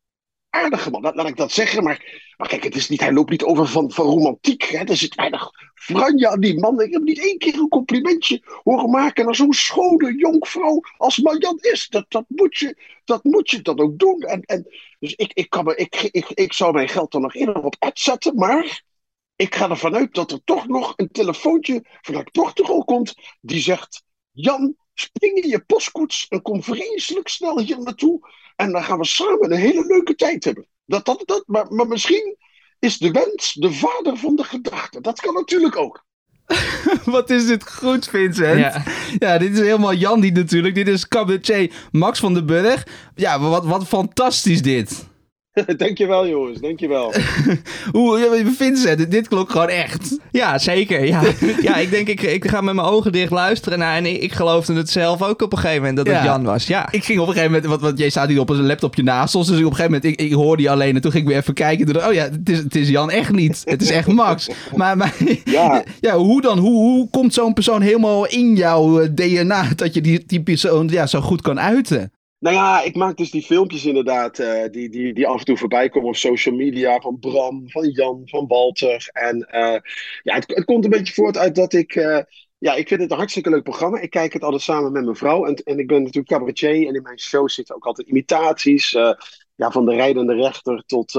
aardige 0.51 0.89
man, 0.89 1.01
laat, 1.01 1.27
ik 1.27 1.35
dat 1.37 1.51
zeggen. 1.51 1.83
Maar, 1.83 2.31
maar 2.37 2.47
kijk, 2.47 2.63
het 2.63 2.75
is 2.75 2.89
niet, 2.89 2.99
hij 2.99 3.13
loopt 3.13 3.29
niet 3.29 3.43
over 3.43 3.67
van, 3.67 3.91
van 3.91 4.05
romantiek. 4.05 4.63
Hè. 4.63 4.83
Er 4.83 4.97
zit 4.97 5.15
weinig 5.15 5.49
franje 5.73 6.29
aan 6.29 6.39
die 6.39 6.59
man. 6.59 6.81
Ik 6.81 6.91
heb 6.91 7.01
niet 7.01 7.19
één 7.19 7.37
keer 7.37 7.53
een 7.53 7.67
complimentje 7.67 8.41
horen 8.63 8.89
maken 8.89 9.25
naar 9.25 9.35
zo'n 9.35 9.53
schone 9.53 10.15
jonkvrouw 10.15 10.81
als 10.97 11.17
Marjan 11.17 11.57
is. 11.61 11.87
Dat, 11.89 12.05
dat, 12.07 12.25
moet, 12.27 12.57
je, 12.57 12.77
dat 13.05 13.23
moet 13.23 13.49
je 13.49 13.61
dan 13.61 13.79
ook 13.79 13.99
doen. 13.99 14.21
En, 14.21 14.41
en, 14.41 14.67
dus 14.99 15.15
ik, 15.15 15.33
ik, 15.33 15.49
kan 15.49 15.75
ik, 15.75 15.95
ik, 15.95 16.29
ik 16.29 16.53
zou 16.53 16.73
mijn 16.73 16.89
geld 16.89 17.11
dan 17.11 17.21
nog 17.21 17.35
eerder 17.35 17.63
op 17.63 17.75
ad 17.79 17.99
zetten, 17.99 18.35
maar... 18.35 18.89
Ik 19.35 19.55
ga 19.55 19.69
ervan 19.69 19.95
uit 19.95 20.13
dat 20.13 20.31
er 20.31 20.43
toch 20.43 20.67
nog 20.67 20.93
een 20.95 21.11
telefoontje 21.11 21.85
vanuit 22.01 22.31
Portugal 22.31 22.83
komt 22.83 23.13
die 23.39 23.59
zegt: 23.59 24.03
Jan, 24.31 24.75
spring 25.01 25.35
in 25.43 25.49
je 25.49 25.59
postkoets 25.59 26.25
en 26.29 26.41
kom 26.41 26.63
vreselijk 26.63 27.27
snel 27.27 27.59
hier 27.59 27.79
naartoe. 27.79 28.29
En 28.55 28.71
dan 28.71 28.83
gaan 28.83 28.97
we 28.97 29.05
samen 29.05 29.51
een 29.51 29.59
hele 29.59 29.85
leuke 29.85 30.15
tijd 30.15 30.43
hebben. 30.43 30.67
Dat, 30.85 31.05
dat, 31.05 31.23
dat, 31.25 31.43
maar, 31.45 31.73
maar 31.73 31.87
misschien 31.87 32.37
is 32.79 32.97
de 32.97 33.11
wens 33.11 33.53
de 33.53 33.71
vader 33.71 34.17
van 34.17 34.35
de 34.35 34.43
gedachte. 34.43 35.01
Dat 35.01 35.19
kan 35.19 35.33
natuurlijk 35.33 35.75
ook. 35.75 36.05
Wat 37.05 37.29
is 37.29 37.45
dit 37.45 37.71
goed, 37.71 38.07
Vincent? 38.07 38.59
Ja. 38.59 38.83
Ja, 39.19 39.37
dit 39.37 39.51
is 39.51 39.59
helemaal 39.59 39.93
Jan 39.93 40.19
die 40.19 40.31
natuurlijk. 40.31 40.75
Dit 40.75 40.87
is 40.87 41.07
cabaretier 41.07 41.73
Max 41.91 42.19
van 42.19 42.33
den 42.33 42.45
Burg. 42.45 42.87
Ja, 43.15 43.39
wat, 43.39 43.65
wat 43.65 43.87
fantastisch 43.87 44.61
dit. 44.61 45.09
dankjewel, 45.77 46.27
jongens, 46.27 46.59
dankjewel. 46.59 47.13
Hoe, 47.91 48.43
Vincent, 48.57 48.97
dit, 48.97 49.11
dit 49.11 49.27
klonk 49.27 49.49
gewoon 49.51 49.67
echt. 49.67 50.17
Ja, 50.31 50.57
zeker. 50.57 51.05
Ja, 51.05 51.21
ja 51.61 51.75
ik 51.75 51.89
denk, 51.89 52.07
ik, 52.07 52.21
ik 52.21 52.47
ga 52.47 52.61
met 52.61 52.75
mijn 52.75 52.87
ogen 52.87 53.11
dicht 53.11 53.31
luisteren. 53.31 53.79
Nou, 53.79 53.95
en 53.95 54.05
ik, 54.05 54.21
ik 54.21 54.33
geloofde 54.33 54.73
het 54.73 54.89
zelf 54.89 55.21
ook 55.21 55.41
op 55.41 55.51
een 55.51 55.57
gegeven 55.57 55.79
moment 55.79 55.97
dat 55.97 56.07
het 56.07 56.15
Ja. 56.15 56.23
Jan 56.23 56.43
was. 56.43 56.67
Ja. 56.67 56.91
Ik 56.91 57.03
ging 57.03 57.19
op 57.19 57.27
een 57.27 57.33
gegeven 57.33 57.51
moment, 57.51 57.69
want, 57.69 57.81
want 57.81 57.97
jij 57.97 58.09
staat 58.09 58.27
hier 58.27 58.39
op 58.39 58.49
een 58.49 58.65
laptopje 58.65 59.03
naast 59.03 59.35
ons, 59.35 59.47
dus 59.47 59.59
ik 59.59 59.65
op 59.65 59.71
een 59.71 59.75
gegeven 59.75 59.99
moment, 60.01 60.19
ik, 60.19 60.27
ik 60.27 60.33
hoorde 60.33 60.63
je 60.63 60.69
alleen 60.69 60.95
en 60.95 61.01
toen 61.01 61.11
ging 61.11 61.23
ik 61.23 61.29
weer 61.29 61.39
even 61.39 61.53
kijken. 61.53 61.87
En 61.87 61.93
toen, 61.93 62.05
oh 62.05 62.13
ja, 62.13 62.23
het 62.23 62.49
is, 62.49 62.57
het 62.57 62.75
is 62.75 62.89
Jan 62.89 63.09
echt 63.09 63.31
niet. 63.31 63.61
Het 63.65 63.81
is 63.81 63.91
echt 63.91 64.07
Max. 64.07 64.49
Maar, 64.75 64.97
maar 64.97 65.15
Ja. 65.45 65.83
ja, 65.99 66.17
hoe 66.17 66.41
dan? 66.41 66.57
Hoe, 66.57 66.73
hoe 66.73 67.09
komt 67.09 67.33
zo'n 67.33 67.53
persoon 67.53 67.81
helemaal 67.81 68.27
in 68.27 68.55
jouw 68.55 68.99
eh, 68.99 69.09
DNA 69.13 69.67
dat 69.75 69.93
je 69.93 70.01
die, 70.01 70.23
die 70.25 70.43
persoon 70.43 70.87
ja, 70.87 71.07
zo 71.07 71.21
goed 71.21 71.41
kan 71.41 71.59
uiten? 71.59 72.11
Nou 72.41 72.55
ja, 72.55 72.81
ik 72.81 72.95
maak 72.95 73.17
dus 73.17 73.31
die 73.31 73.41
filmpjes 73.41 73.85
inderdaad, 73.85 74.39
eh, 74.39 74.69
die, 74.71 74.89
die, 74.89 75.13
die 75.13 75.27
af 75.27 75.39
en 75.39 75.45
toe 75.45 75.57
voorbij 75.57 75.89
komen 75.89 76.09
op 76.09 76.15
social 76.15 76.55
media, 76.55 76.99
van 76.99 77.19
Bram, 77.19 77.69
van 77.69 77.89
Jan, 77.89 78.21
van 78.25 78.47
Walter. 78.47 79.09
En 79.13 79.41
eh, 79.41 79.79
ja, 80.23 80.35
het, 80.35 80.47
het 80.47 80.65
komt 80.65 80.83
een 80.83 80.89
beetje 80.89 81.13
voort 81.13 81.37
uit 81.37 81.55
dat 81.55 81.73
ik, 81.73 81.95
eh, 81.95 82.19
ja, 82.57 82.73
ik 82.73 82.87
vind 82.87 83.01
het 83.01 83.11
een 83.11 83.17
hartstikke 83.17 83.49
leuk 83.49 83.63
programma. 83.63 83.99
Ik 83.99 84.09
kijk 84.09 84.33
het 84.33 84.43
altijd 84.43 84.61
samen 84.61 84.91
met 84.91 85.03
mijn 85.03 85.15
vrouw 85.15 85.45
en, 85.45 85.55
en 85.55 85.79
ik 85.79 85.87
ben 85.87 85.97
natuurlijk 85.97 86.27
cabaretier 86.27 86.87
en 86.87 86.95
in 86.95 87.01
mijn 87.01 87.19
show 87.19 87.49
zitten 87.49 87.75
ook 87.75 87.85
altijd 87.85 88.07
imitaties. 88.07 88.91
ja, 89.55 89.71
van 89.71 89.85
de 89.85 89.95
rijdende 89.95 90.33
rechter 90.33 90.83
tot, 90.85 91.11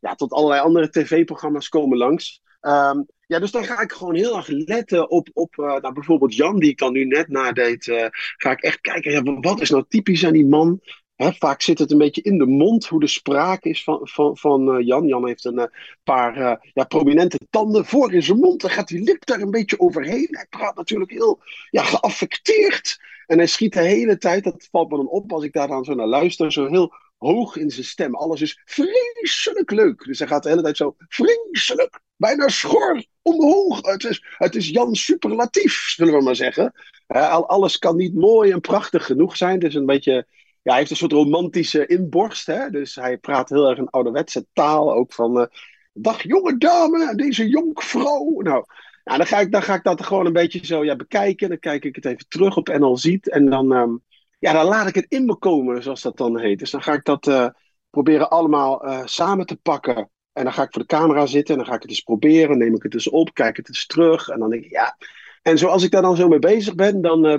ja, 0.00 0.14
tot 0.16 0.32
allerlei 0.32 0.60
andere 0.60 0.90
tv-programma's 0.90 1.68
komen 1.68 1.98
langs. 1.98 2.42
Ehm, 2.60 3.00
ja, 3.28 3.38
dus 3.38 3.50
dan 3.50 3.64
ga 3.64 3.80
ik 3.80 3.92
gewoon 3.92 4.14
heel 4.14 4.36
erg 4.36 4.48
letten 4.48 5.10
op, 5.10 5.28
op 5.32 5.58
eh, 5.58 5.64
nou, 5.64 5.92
bijvoorbeeld 5.92 6.34
Jan, 6.34 6.58
die 6.58 6.70
ik 6.70 6.78
dan 6.78 6.92
nu 6.92 7.04
net 7.04 7.28
nadeed. 7.28 7.88
eh, 7.88 8.06
ga 8.36 8.50
ik 8.50 8.60
echt 8.60 8.80
kijken, 8.80 9.12
ja, 9.12 9.22
wat 9.22 9.60
is 9.60 9.70
nou 9.70 9.84
typisch 9.88 10.26
aan 10.26 10.32
die 10.32 10.46
man? 10.46 10.80
Vaak 11.16 11.62
zit 11.62 11.78
het 11.78 11.90
een 11.90 11.98
beetje 11.98 12.22
in 12.22 12.38
de 12.38 12.46
mond, 12.46 12.86
hoe 12.86 13.00
de 13.00 13.06
spraak 13.06 13.64
is 13.64 13.84
van, 13.84 14.00
van, 14.02 14.36
van 14.36 14.72
eh, 14.72 14.86
Jan. 14.86 15.06
Jan 15.06 15.26
heeft 15.26 15.44
een 15.44 15.70
paar 16.04 16.60
ja, 16.74 16.84
prominente 16.84 17.38
tanden 17.50 17.84
voor 17.84 18.12
in 18.12 18.22
zijn 18.22 18.38
mond. 18.38 18.60
Dan 18.60 18.70
gaat 18.70 18.88
die 18.88 19.02
lip 19.02 19.26
daar 19.26 19.40
een 19.40 19.50
beetje 19.50 19.80
overheen. 19.80 20.28
Hij 20.30 20.46
praat 20.50 20.76
natuurlijk 20.76 21.10
heel 21.10 21.40
ja, 21.70 21.82
geaffecteerd. 21.82 22.98
En 23.26 23.38
hij 23.38 23.46
schiet 23.46 23.72
de 23.72 23.80
hele 23.80 24.18
tijd, 24.18 24.44
dat 24.44 24.68
valt 24.70 24.90
me 24.90 24.96
dan 24.96 25.08
op 25.08 25.32
als 25.32 25.44
ik 25.44 25.52
daar 25.52 25.68
dan 25.68 25.84
zo 25.84 25.94
naar 25.94 26.06
luister, 26.06 26.52
zo 26.52 26.66
heel 26.66 26.92
hoog 27.18 27.56
in 27.56 27.70
zijn 27.70 27.86
stem. 27.86 28.14
Alles 28.14 28.40
is 28.40 28.62
vreselijk 28.64 29.70
leuk. 29.70 30.04
Dus 30.04 30.18
hij 30.18 30.28
gaat 30.28 30.42
de 30.42 30.48
hele 30.48 30.62
tijd 30.62 30.76
zo 30.76 30.94
vreselijk, 31.08 32.00
bijna 32.16 32.48
schor, 32.48 33.04
omhoog. 33.22 33.86
Het 33.86 34.04
is, 34.04 34.24
het 34.36 34.54
is 34.54 34.68
Jan 34.68 34.94
superlatief, 34.94 35.88
zullen 35.88 36.14
we 36.14 36.22
maar 36.22 36.36
zeggen. 36.36 36.72
Al- 37.06 37.48
alles 37.48 37.78
kan 37.78 37.96
niet 37.96 38.14
mooi 38.14 38.50
en 38.50 38.60
prachtig 38.60 39.04
genoeg 39.06 39.36
zijn. 39.36 39.60
Is 39.60 39.74
een 39.74 39.86
beetje 39.86 40.26
ja, 40.68 40.74
hij 40.74 40.82
heeft 40.82 40.90
een 40.90 41.08
soort 41.08 41.12
romantische 41.12 41.86
inborst. 41.86 42.46
Hè? 42.46 42.70
Dus 42.70 42.94
hij 42.94 43.18
praat 43.18 43.48
heel 43.48 43.68
erg 43.68 43.78
een 43.78 43.90
ouderwetse 43.90 44.46
taal. 44.52 44.94
Ook 44.94 45.12
van, 45.12 45.40
eh, 45.40 45.46
dag 45.92 46.22
jonge 46.22 46.58
dame, 46.58 47.14
deze 47.14 47.48
jonkvrouw. 47.48 48.40
Nou, 48.40 48.64
nou 49.04 49.18
dan, 49.18 49.26
ga 49.26 49.38
ik, 49.40 49.52
dan 49.52 49.62
ga 49.62 49.74
ik 49.74 49.82
dat 49.82 50.02
gewoon 50.02 50.26
een 50.26 50.32
beetje 50.32 50.66
zo 50.66 50.84
ja, 50.84 50.96
bekijken. 50.96 51.48
Dan 51.48 51.58
kijk 51.58 51.84
ik 51.84 51.94
het 51.94 52.04
even 52.04 52.28
terug 52.28 52.56
op 52.56 52.68
NL 52.68 52.96
Ziet. 52.96 53.28
En 53.28 53.50
dan, 53.50 53.72
ehm, 53.72 53.96
ja, 54.38 54.52
dan 54.52 54.64
laat 54.64 54.88
ik 54.88 54.94
het 54.94 55.06
in 55.08 55.24
me 55.24 55.36
komen, 55.36 55.82
zoals 55.82 56.02
dat 56.02 56.16
dan 56.16 56.38
heet. 56.38 56.58
Dus 56.58 56.70
dan 56.70 56.82
ga 56.82 56.92
ik 56.92 57.04
dat 57.04 57.26
eh, 57.26 57.48
proberen 57.90 58.30
allemaal 58.30 58.84
eh, 58.84 59.00
samen 59.04 59.46
te 59.46 59.56
pakken. 59.56 60.10
En 60.32 60.44
dan 60.44 60.52
ga 60.52 60.62
ik 60.62 60.72
voor 60.72 60.82
de 60.82 60.88
camera 60.88 61.26
zitten 61.26 61.54
en 61.54 61.60
dan 61.60 61.68
ga 61.70 61.74
ik 61.74 61.82
het 61.82 61.90
eens 61.90 62.00
proberen. 62.00 62.58
Neem 62.58 62.74
ik 62.74 62.82
het 62.82 62.94
eens 62.94 63.08
op, 63.08 63.34
kijk 63.34 63.56
het 63.56 63.68
eens 63.68 63.86
terug. 63.86 64.28
En 64.28 64.38
dan 64.38 64.50
denk 64.50 64.64
ik, 64.64 64.70
ja. 64.70 64.96
En 65.42 65.58
zoals 65.58 65.82
ik 65.82 65.90
daar 65.90 66.02
dan 66.02 66.16
zo 66.16 66.28
mee 66.28 66.38
bezig 66.38 66.74
ben, 66.74 67.00
dan 67.00 67.26
eh, 67.26 67.32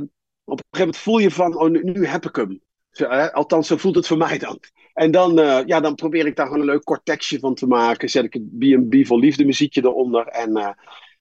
op 0.44 0.60
een 0.60 0.66
gegeven 0.70 0.80
moment 0.80 0.98
voel 0.98 1.18
je 1.18 1.32
van, 1.32 1.58
oh, 1.58 1.70
nu, 1.70 2.06
heb 2.06 2.26
ik 2.26 2.36
hem. 2.36 2.62
Zo? 2.92 3.06
Althans, 3.06 3.68
zo 3.68 3.78
voelt 3.78 3.96
het 3.96 4.08
voor 4.08 4.18
mij 4.18 4.38
dan. 4.38 4.60
En 4.94 5.12
dan, 5.12 5.34
ja, 5.66 5.80
dan 5.80 5.96
probeer 5.96 6.26
ik 6.26 6.36
daar 6.36 6.46
gewoon 6.46 6.62
een 6.62 6.68
leuk 6.68 6.84
kort 6.84 7.06
tekstje 7.06 7.40
van 7.40 7.56
te 7.56 7.68
maken. 7.68 8.10
Zet 8.10 8.24
ik 8.24 8.34
het 8.34 8.58
B&B 8.58 9.06
voor 9.06 9.20
liefde 9.20 9.46
muziekje 9.46 9.82
eronder. 9.84 10.28
En 10.28 10.76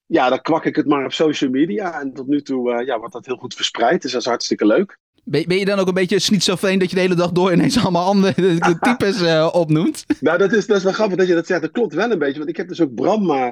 ja, 0.07 0.29
dan 0.29 0.41
kwak 0.41 0.65
ik 0.65 0.77
het 0.77 0.87
maar 0.87 1.05
op 1.05 1.13
social 1.13 1.51
media. 1.51 2.01
En 2.01 2.13
tot 2.13 2.27
nu 2.27 2.43
toe 2.43 2.85
ja, 2.85 2.99
wordt 2.99 3.13
dat 3.13 3.27
heel 3.27 3.37
goed 3.37 3.55
verspreid. 3.55 4.03
Dus 4.03 4.13
dat 4.13 4.21
is 4.21 4.27
hartstikke 4.27 4.67
leuk. 4.67 4.99
Ben, 5.31 5.59
je 5.59 5.65
dan 5.65 5.79
ook 5.79 5.89
een 5.89 5.95
beetje 5.95 6.19
schizofreen 6.19 6.79
dat 6.79 6.89
je 6.89 6.95
de 6.95 7.01
hele 7.01 7.15
dag 7.15 7.33
door 7.33 7.53
ineens 7.53 7.79
allemaal 7.79 8.07
andere 8.07 8.59
types 8.81 9.21
eh, 9.23 9.49
opnoemt? 9.53 10.05
Nou, 10.21 10.39
dat 10.39 10.53
is, 10.53 10.67
dat 10.67 10.77
is 10.77 10.83
wel 10.83 10.93
grappig 10.93 11.17
dat 11.17 11.27
je 11.27 11.35
dat 11.35 11.47
zegt. 11.47 11.61
Dat 11.61 11.71
klopt 11.71 11.95
wel 11.95 12.11
een 12.11 12.19
beetje. 12.19 12.39
Want 12.39 12.49
ik 12.49 12.57
heb 12.57 12.69
dus 12.69 12.81
ook 12.81 12.95
Bram, 12.95 13.31
eh, 13.31 13.49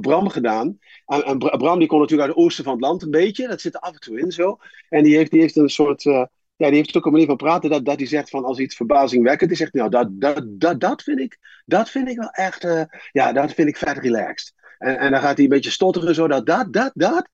Bram 0.00 0.28
gedaan. 0.28 0.78
En, 1.06 1.24
en 1.24 1.38
Bra- 1.38 1.56
Bram 1.56 1.78
die 1.78 1.88
komt 1.88 2.00
natuurlijk 2.00 2.28
uit 2.28 2.36
het 2.36 2.46
oosten 2.46 2.64
van 2.64 2.72
het 2.72 2.82
land 2.82 3.02
een 3.02 3.10
beetje. 3.10 3.48
Dat 3.48 3.60
zit 3.60 3.74
er 3.74 3.80
af 3.80 3.92
en 3.92 4.00
toe 4.00 4.20
in 4.20 4.30
zo. 4.32 4.58
En 4.88 5.02
die 5.02 5.16
heeft, 5.16 5.30
die 5.30 5.40
heeft 5.40 5.56
een 5.56 5.68
soort... 5.68 6.06
eh, 6.06 6.24
ja, 6.56 6.66
die 6.66 6.76
heeft 6.76 6.96
ook 6.96 7.06
een 7.06 7.12
manier 7.12 7.26
van 7.26 7.36
praten 7.36 7.70
dat, 7.70 7.84
dat 7.84 7.98
hij 7.98 8.06
zegt 8.06 8.30
van 8.30 8.44
als 8.44 8.58
iets 8.58 8.76
verbazingwekkend 8.76 9.50
is, 9.50 9.58
zegt 9.58 9.72
nou, 9.72 9.90
dat, 9.90 10.08
dat, 10.10 10.44
dat, 10.46 10.80
dat, 10.80 11.02
vind 11.02 11.20
ik, 11.20 11.38
dat 11.66 11.90
vind 11.90 12.08
ik 12.08 12.16
wel 12.16 12.30
echt, 12.30 12.66
ja, 13.12 13.32
dat 13.32 13.52
vind 13.52 13.68
ik 13.68 13.76
vet 13.76 13.98
relaxed. 13.98 14.52
En, 14.78 14.98
en 14.98 15.10
dan 15.10 15.20
gaat 15.20 15.34
hij 15.34 15.44
een 15.44 15.50
beetje 15.50 15.70
stotteren 15.70 16.14
zo, 16.14 16.28
dat, 16.28 16.46
dat, 16.46 16.72
dat, 16.72 16.90
dat. 16.94 17.28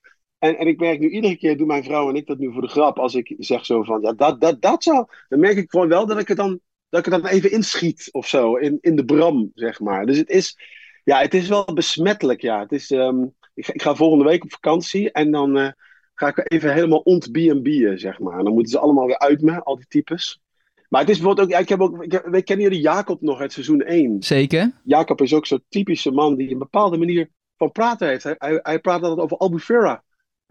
En, 0.45 0.59
en 0.59 0.67
ik 0.67 0.81
merk 0.81 0.99
nu 0.99 1.09
iedere 1.09 1.37
keer, 1.37 1.57
doen 1.57 1.67
mijn 1.67 1.85
vrouw 1.85 2.09
en 2.09 2.17
ik 2.17 2.27
dat 2.27 2.39
nu 2.39 2.53
voor 2.53 2.63
de 2.63 2.69
grap, 2.69 2.99
als 2.99 3.15
ik 3.15 3.35
zeg 3.39 3.67
zo 3.67 3.83
van, 3.83 4.01
ja, 4.01 4.13
dat, 4.13 4.41
dat, 4.41 4.63
dat 4.63 4.83
zou, 4.83 5.07
dan 5.29 5.41
merk 5.41 5.57
ik 5.57 5.71
gewoon 5.71 5.89
wel 5.89 6.07
dat 6.07 6.19
ik 6.19 6.29
het 6.29 6.37
dan, 6.37 6.61
dat 6.89 7.07
ik 7.07 7.13
het 7.13 7.23
dan 7.23 7.31
even 7.31 7.51
inschiet 7.51 8.09
of 8.13 8.29
zo, 8.29 8.55
in, 8.55 8.79
in 8.81 8.97
de 8.97 9.05
bram, 9.05 9.51
zeg 9.55 9.81
maar. 9.81 10.07
Dus 10.07 10.17
het 10.17 10.29
is, 10.29 10.59
Ja, 11.05 11.21
het 11.21 11.35
is 11.35 11.49
wel 11.49 11.65
besmettelijk, 11.75 12.41
ja. 12.41 12.61
Het 12.61 12.73
is, 12.73 12.91
ehm, 12.91 13.23
ik, 13.55 13.65
ga, 13.65 13.73
ik, 13.73 13.83
ga 13.83 13.95
volgende 13.95 14.25
week 14.25 14.45
op 14.45 14.53
vakantie 14.53 15.13
en 15.13 15.31
dan 15.31 15.59
uh, 15.59 15.69
ga 16.15 16.29
ik 16.29 16.53
even 16.53 16.73
helemaal 16.73 16.99
ont-B&B'en, 16.99 17.99
zeg 17.99 18.19
maar. 18.19 18.39
En 18.39 18.45
dan 18.45 18.53
moeten 18.53 18.73
ze 18.73 18.79
allemaal 18.79 19.07
weer 19.07 19.19
uit 19.19 19.41
me, 19.41 19.63
al 19.63 19.77
die 19.77 19.87
types. 19.89 20.41
Maar 20.89 21.01
het 21.01 21.11
is 21.11 21.17
bijvoorbeeld 21.19 21.53
ook, 21.53 21.61
ik 21.61 21.69
heb 21.69 21.81
ook, 21.81 22.05
ik 22.05 22.23
we 22.25 22.43
kennen 22.43 22.67
jullie 22.67 22.83
Jacob 22.83 23.21
nog 23.21 23.41
uit 23.41 23.53
seizoen 23.53 23.81
1. 23.81 24.23
Zeker. 24.23 24.73
Jacob 24.85 25.21
is 25.21 25.35
ook 25.35 25.47
zo'n 25.47 25.65
typische 25.69 26.11
man 26.11 26.37
die 26.37 26.51
een 26.51 26.59
bepaalde 26.59 26.97
manier 26.97 27.31
van 27.57 27.73
praten 27.73 28.09
heeft. 28.09 28.25
Hij, 28.25 28.35
hij, 28.39 28.59
hij 28.63 28.79
praat 28.79 29.03
altijd 29.03 29.21
over 29.21 29.37
Albufera. 29.37 30.03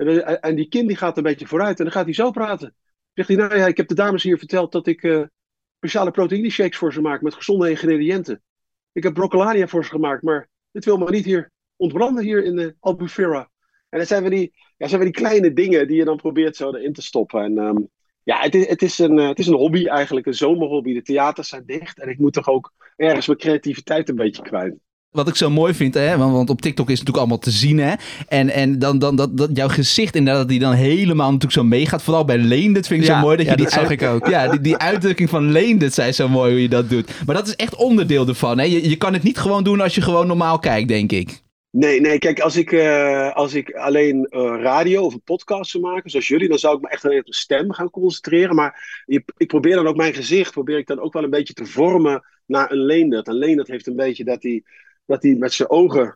En, 0.08 0.42
en, 0.42 0.56
die 0.56 0.68
kind 0.68 0.88
die 0.88 0.98
gaat 0.98 1.18
een 1.18 1.24
beetje 1.24 1.48
vooruit 1.48 1.78
en 1.78 1.84
dan 1.84 1.94
gaat 1.94 2.06
hij 2.06 2.14
zo 2.14 2.32
praten. 2.32 2.76
Zegt 3.14 3.28
hij, 3.28 3.38
nou 3.38 3.58
ja, 3.58 3.68
ik 3.68 3.78
heb 3.78 3.88
de 3.88 3.96
dames 3.96 4.24
hier 4.24 4.38
verteld 4.38 4.72
dat 4.72 4.88
ik 4.88 5.04
uh, 5.04 5.24
speciale 5.78 6.12
proteïne 6.12 6.50
shakes 6.50 6.78
voor 6.78 6.94
ze 6.94 7.02
maak 7.02 7.22
met 7.22 7.34
gezonde 7.34 7.70
ingrediënten. 7.70 8.42
Ik 8.92 9.04
heb 9.04 9.14
broccoli 9.14 9.68
voor 9.68 9.84
ze 9.84 9.90
gemaakt, 9.90 10.24
maar 10.24 10.50
dit 10.72 10.86
wil 10.86 10.98
maar 10.98 11.12
niet 11.12 11.26
hier 11.26 11.52
ontbranden 11.76 12.24
hier 12.24 12.44
in 12.44 12.56
de 12.56 12.76
Albufera. 12.80 13.52
En 13.90 14.00
dat 14.00 14.08
zijn 14.08 14.22
van 14.22 14.32
die, 14.32 14.54
ja, 14.78 14.88
zijn 14.88 15.02
van 15.02 15.12
die 15.12 15.22
kleine 15.22 15.54
dingen 15.54 15.88
die 15.88 15.98
je 15.98 16.06
dan 16.06 16.18
probeert 16.18 16.56
zo 16.56 16.74
erin 16.74 16.94
te 16.94 17.02
stoppen. 17.02 17.44
En 17.44 17.58
um, 17.58 17.90
ja, 18.24 18.40
het 18.40 18.56
is, 18.56 18.68
het, 18.68 18.82
is 18.82 19.00
een, 19.00 19.18
het 19.18 19.40
is 19.40 19.48
een 19.48 19.54
hobby 19.54 19.88
eigenlijk, 19.88 20.26
een 20.26 20.34
zomerhobby. 20.34 20.94
De 20.94 21.02
theaters 21.02 21.48
zijn 21.48 21.66
dicht 21.66 22.00
en 22.00 22.10
ik 22.10 22.20
moet 22.20 22.34
toch 22.34 22.48
ook 22.48 22.74
ergens 22.96 23.28
mijn 23.28 23.40
creativiteit 23.40 24.10
een 24.10 24.16
beetje 24.16 24.42
kwijt 24.42 24.76
wat 25.14 25.28
ik 25.28 25.36
zo 25.36 25.50
mooi 25.50 25.74
vind, 25.74 25.94
hè, 25.94 26.18
want, 26.18 26.34
want, 26.34 26.50
op 26.50 26.62
TikTok 26.62 26.90
is 26.90 27.00
het 27.00 27.08
natuurlijk 27.08 27.18
allemaal 27.18 27.38
te 27.38 27.52
zien, 27.52 27.78
hè. 27.78 27.94
En, 28.28 28.50
en 28.50 28.80
dan, 28.80 29.00
dan 29.00 29.16
dat, 29.16 29.38
dat 29.38 29.50
jouw 29.54 29.68
gezicht 29.68 30.16
inderdaad, 30.16 30.48
die 30.48 30.60
dan 30.60 30.74
helemaal 30.74 31.26
natuurlijk 31.26 31.54
zo 31.54 31.64
meegaat. 31.64 32.04
Vooral 32.04 32.26
bij 32.26 32.38
Leendert 32.38 32.88
vind 32.88 33.02
ik 33.02 33.08
ja, 33.08 33.16
zo 33.16 33.22
mooi. 33.22 33.38
Dat 33.38 33.46
ja, 33.46 33.52
je 33.52 33.58
die 33.58 33.66
dat 33.66 33.74
zag 33.74 33.90
ik 33.90 34.02
ook. 34.02 34.28
Ja, 34.28 34.48
die, 34.48 34.62
die 34.62 34.78
uitdrukking 34.78 35.30
van 35.30 35.52
Leendert 35.52 35.94
zei 35.94 36.12
zo 36.12 36.30
mooi 36.30 36.52
hoe 36.52 36.62
je 36.62 36.70
dat 36.70 36.90
doet. 36.90 37.12
Maar 37.26 37.36
dat 37.36 37.48
is 37.48 37.56
echt 37.56 37.76
onderdeel 37.76 38.28
ervan, 38.28 38.58
hè. 38.58 38.64
Je, 38.64 38.90
je 38.90 38.96
kan 38.96 39.14
het 39.14 39.24
niet 39.24 39.38
gewoon 39.38 39.64
doen 39.64 39.82
als 39.82 39.96
je 39.96 40.02
gewoon 40.02 40.28
normaal 40.28 40.60
kijkt, 40.60 40.88
denk 40.88 41.12
ik. 41.12 41.42
Nee, 41.70 42.02
nee, 42.02 42.18
kijk, 42.18 42.40
als 42.40 42.56
ik, 42.56 42.72
uh, 42.72 43.32
als 43.32 43.54
ik 43.54 43.74
alleen 43.74 44.28
uh, 44.30 44.62
radio 44.62 45.04
of 45.04 45.14
een 45.14 45.22
podcast 45.22 45.72
zou 45.72 45.84
maken, 45.84 46.10
zoals 46.10 46.28
jullie, 46.28 46.50
dan 46.50 46.60
zou 46.60 46.76
ik 46.76 46.82
me 46.82 46.90
echt 46.90 47.06
alleen 47.06 47.20
op 47.20 47.26
de 47.26 47.36
stem 47.36 47.72
gaan 47.72 47.90
concentreren. 47.90 48.56
Maar 48.56 49.04
ik, 49.06 49.32
ik 49.38 49.48
probeer 49.48 49.76
dan 49.76 49.88
ook 49.88 49.96
mijn 49.96 50.14
gezicht, 50.14 50.52
probeer 50.52 50.78
ik 50.78 50.88
dan 50.88 51.00
ook 51.00 51.14
wel 51.14 51.24
een 51.24 51.30
beetje 51.30 51.54
te 51.54 51.66
vormen 51.66 52.24
naar 52.46 52.72
een 52.72 52.86
Leendert. 52.86 53.28
En 53.28 53.34
Leendert 53.34 53.68
heeft 53.68 53.88
een 53.88 53.96
beetje 53.96 54.24
dat 54.24 54.44
hij 54.44 54.64
dat 55.06 55.24
hij 55.24 55.36
met 55.36 55.54
zijn 55.54 55.70
ogen 55.70 56.16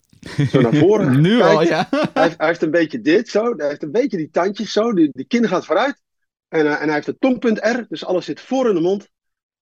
zo 0.50 0.62
naar 0.62 0.74
voren 0.74 1.22
Nu 1.22 1.38
kijkt. 1.38 1.56
al, 1.56 1.62
ja. 1.62 1.88
Hij 1.90 2.24
heeft, 2.24 2.38
hij 2.38 2.48
heeft 2.48 2.62
een 2.62 2.72
beetje 2.72 3.02
dit 3.02 3.30
zo, 3.30 3.56
hij 3.56 3.68
heeft 3.68 3.84
een 3.84 3.92
beetje 3.92 4.18
die 4.18 4.30
tandjes 4.30 4.72
zo, 4.72 4.94
die, 4.94 5.10
die 5.12 5.26
kin 5.26 5.48
gaat 5.48 5.66
vooruit. 5.66 6.02
En, 6.48 6.66
uh, 6.66 6.82
en 6.82 6.86
hij 6.86 6.94
heeft 6.94 7.08
het 7.08 7.20
tongpunt 7.20 7.60
R, 7.60 7.86
dus 7.90 8.06
alles 8.06 8.26
zit 8.26 8.42
voor 8.42 8.70
in 8.70 8.76
de 8.76 8.82
mond. 8.82 9.10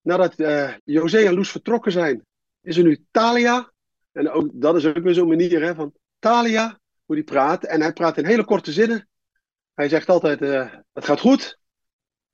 Nadat 0.00 0.38
uh, 0.38 0.72
José 0.84 1.18
en 1.18 1.34
Loes 1.34 1.50
vertrokken 1.50 1.92
zijn, 1.92 2.24
is 2.60 2.76
er 2.76 2.84
nu 2.84 3.04
Talia. 3.10 3.72
En 4.12 4.30
ook, 4.30 4.50
dat 4.52 4.76
is 4.76 4.86
ook 4.86 5.02
weer 5.02 5.14
zo'n 5.14 5.28
manier 5.28 5.62
hè, 5.62 5.74
van 5.74 5.92
Talia, 6.18 6.78
hoe 7.04 7.14
die 7.14 7.24
praat. 7.24 7.64
En 7.64 7.80
hij 7.80 7.92
praat 7.92 8.18
in 8.18 8.26
hele 8.26 8.44
korte 8.44 8.72
zinnen. 8.72 9.08
Hij 9.74 9.88
zegt 9.88 10.08
altijd, 10.08 10.42
uh, 10.42 10.74
het 10.92 11.04
gaat 11.04 11.20
goed. 11.20 11.58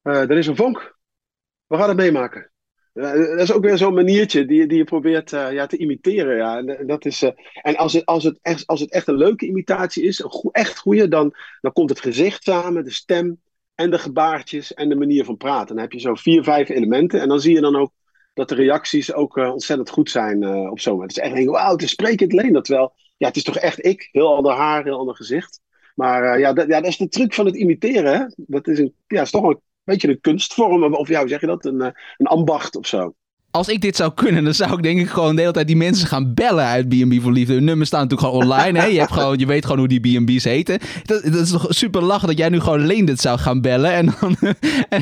er 0.02 0.38
is 0.38 0.46
een 0.46 0.56
vonk. 0.56 0.98
We 1.66 1.76
gaan 1.76 1.88
het 1.88 1.96
meemaken. 1.96 2.51
Uh, 2.94 3.12
dat 3.12 3.40
is 3.40 3.52
ook 3.52 3.64
weer 3.64 3.78
zo'n 3.78 3.94
maniertje 3.94 4.44
die, 4.44 4.66
die 4.66 4.78
je 4.78 4.84
probeert 4.84 5.32
uh, 5.32 5.52
ja, 5.52 5.66
te 5.66 5.76
imiteren. 5.76 6.36
Ja. 6.36 6.58
En, 6.58 6.86
dat 6.86 7.04
is, 7.04 7.22
en 7.62 7.76
als, 7.76 7.92
het, 7.92 8.06
als, 8.06 8.24
het 8.24 8.38
echt, 8.42 8.66
als 8.66 8.80
het 8.80 8.92
echt 8.92 9.08
een 9.08 9.16
leuke 9.16 9.46
imitatie 9.46 10.02
is, 10.02 10.18
een 10.18 10.48
echt 10.52 10.78
goede, 10.78 11.08
dan, 11.08 11.34
dan 11.60 11.72
komt 11.72 11.90
het 11.90 12.00
gezicht 12.00 12.42
samen, 12.42 12.84
de 12.84 12.90
stem 12.90 13.40
en 13.74 13.90
de 13.90 13.98
gebaartjes 13.98 14.74
en 14.74 14.88
de 14.88 14.96
manier 14.96 15.24
van 15.24 15.36
praten. 15.36 15.74
Dan 15.74 15.84
heb 15.84 15.92
je 15.92 16.00
zo 16.00 16.14
vier, 16.14 16.42
vijf 16.44 16.68
elementen. 16.68 17.20
En 17.20 17.28
dan 17.28 17.40
zie 17.40 17.54
je 17.54 17.60
dan 17.60 17.76
ook 17.76 17.92
dat 18.34 18.48
de 18.48 18.54
reacties 18.54 19.12
ook 19.12 19.36
ontzettend 19.36 19.90
goed 19.90 20.10
zijn 20.10 20.68
op 20.70 20.80
zo'n. 20.80 21.02
Het 21.02 21.10
is 21.10 21.18
echt 21.18 21.44
wauw, 21.44 21.72
het 21.72 21.82
is 21.82 21.90
sprekend 21.90 22.32
leen 22.32 22.52
dat 22.52 22.68
wel. 22.68 22.92
Ja, 23.16 23.26
het 23.26 23.36
is 23.36 23.42
toch 23.42 23.56
echt 23.56 23.84
ik. 23.84 24.08
Heel 24.12 24.36
ander 24.36 24.52
haar, 24.52 24.84
heel 24.84 24.98
ander 24.98 25.16
gezicht. 25.16 25.60
Maar 25.94 26.38
ja, 26.38 26.52
ja, 26.54 26.80
dat 26.80 26.86
is 26.86 26.96
de 26.96 27.08
truc 27.08 27.34
van 27.34 27.46
het 27.46 27.56
imiteren. 27.56 28.12
Hè? 28.12 28.24
Dat 28.36 28.68
is, 28.68 28.78
een, 28.78 28.94
ja, 29.06 29.22
is 29.22 29.30
toch 29.30 29.42
een 29.42 29.60
beetje 29.84 30.08
een 30.08 30.20
kunstvorm, 30.20 30.94
of 30.94 31.08
ja, 31.08 31.20
hoe 31.20 31.28
zeg 31.28 31.40
je 31.40 31.46
dat? 31.46 31.64
Een, 31.64 31.80
een 32.16 32.26
ambacht 32.26 32.76
of 32.76 32.86
zo. 32.86 33.14
Als 33.50 33.68
ik 33.68 33.80
dit 33.80 33.96
zou 33.96 34.14
kunnen, 34.14 34.44
dan 34.44 34.54
zou 34.54 34.72
ik 34.72 34.82
denk 34.82 35.00
ik 35.00 35.08
gewoon 35.08 35.34
de 35.34 35.40
hele 35.40 35.52
tijd 35.52 35.66
die 35.66 35.76
mensen 35.76 36.08
gaan 36.08 36.34
bellen 36.34 36.64
uit 36.64 36.88
B&B 36.88 37.22
voor 37.22 37.32
Liefde. 37.32 37.52
Hun 37.52 37.64
nummers 37.64 37.88
staan 37.88 38.02
natuurlijk 38.02 38.28
gewoon 38.28 38.44
online. 38.44 38.78
Hè? 38.78 38.86
Je, 38.86 38.98
hebt 38.98 39.12
gewoon, 39.12 39.38
je 39.38 39.46
weet 39.46 39.62
gewoon 39.64 39.78
hoe 39.78 39.88
die 39.88 40.20
B&B's 40.20 40.44
heten. 40.44 40.78
Dat, 41.02 41.22
dat 41.22 41.34
is 41.34 41.50
toch 41.50 41.66
super 41.68 42.02
lachen 42.02 42.28
dat 42.28 42.38
jij 42.38 42.48
nu 42.48 42.60
gewoon 42.60 42.86
Leendert 42.86 43.20
zou 43.20 43.38
gaan 43.38 43.60
bellen. 43.60 43.92
En 43.92 44.06
dan, 44.20 44.36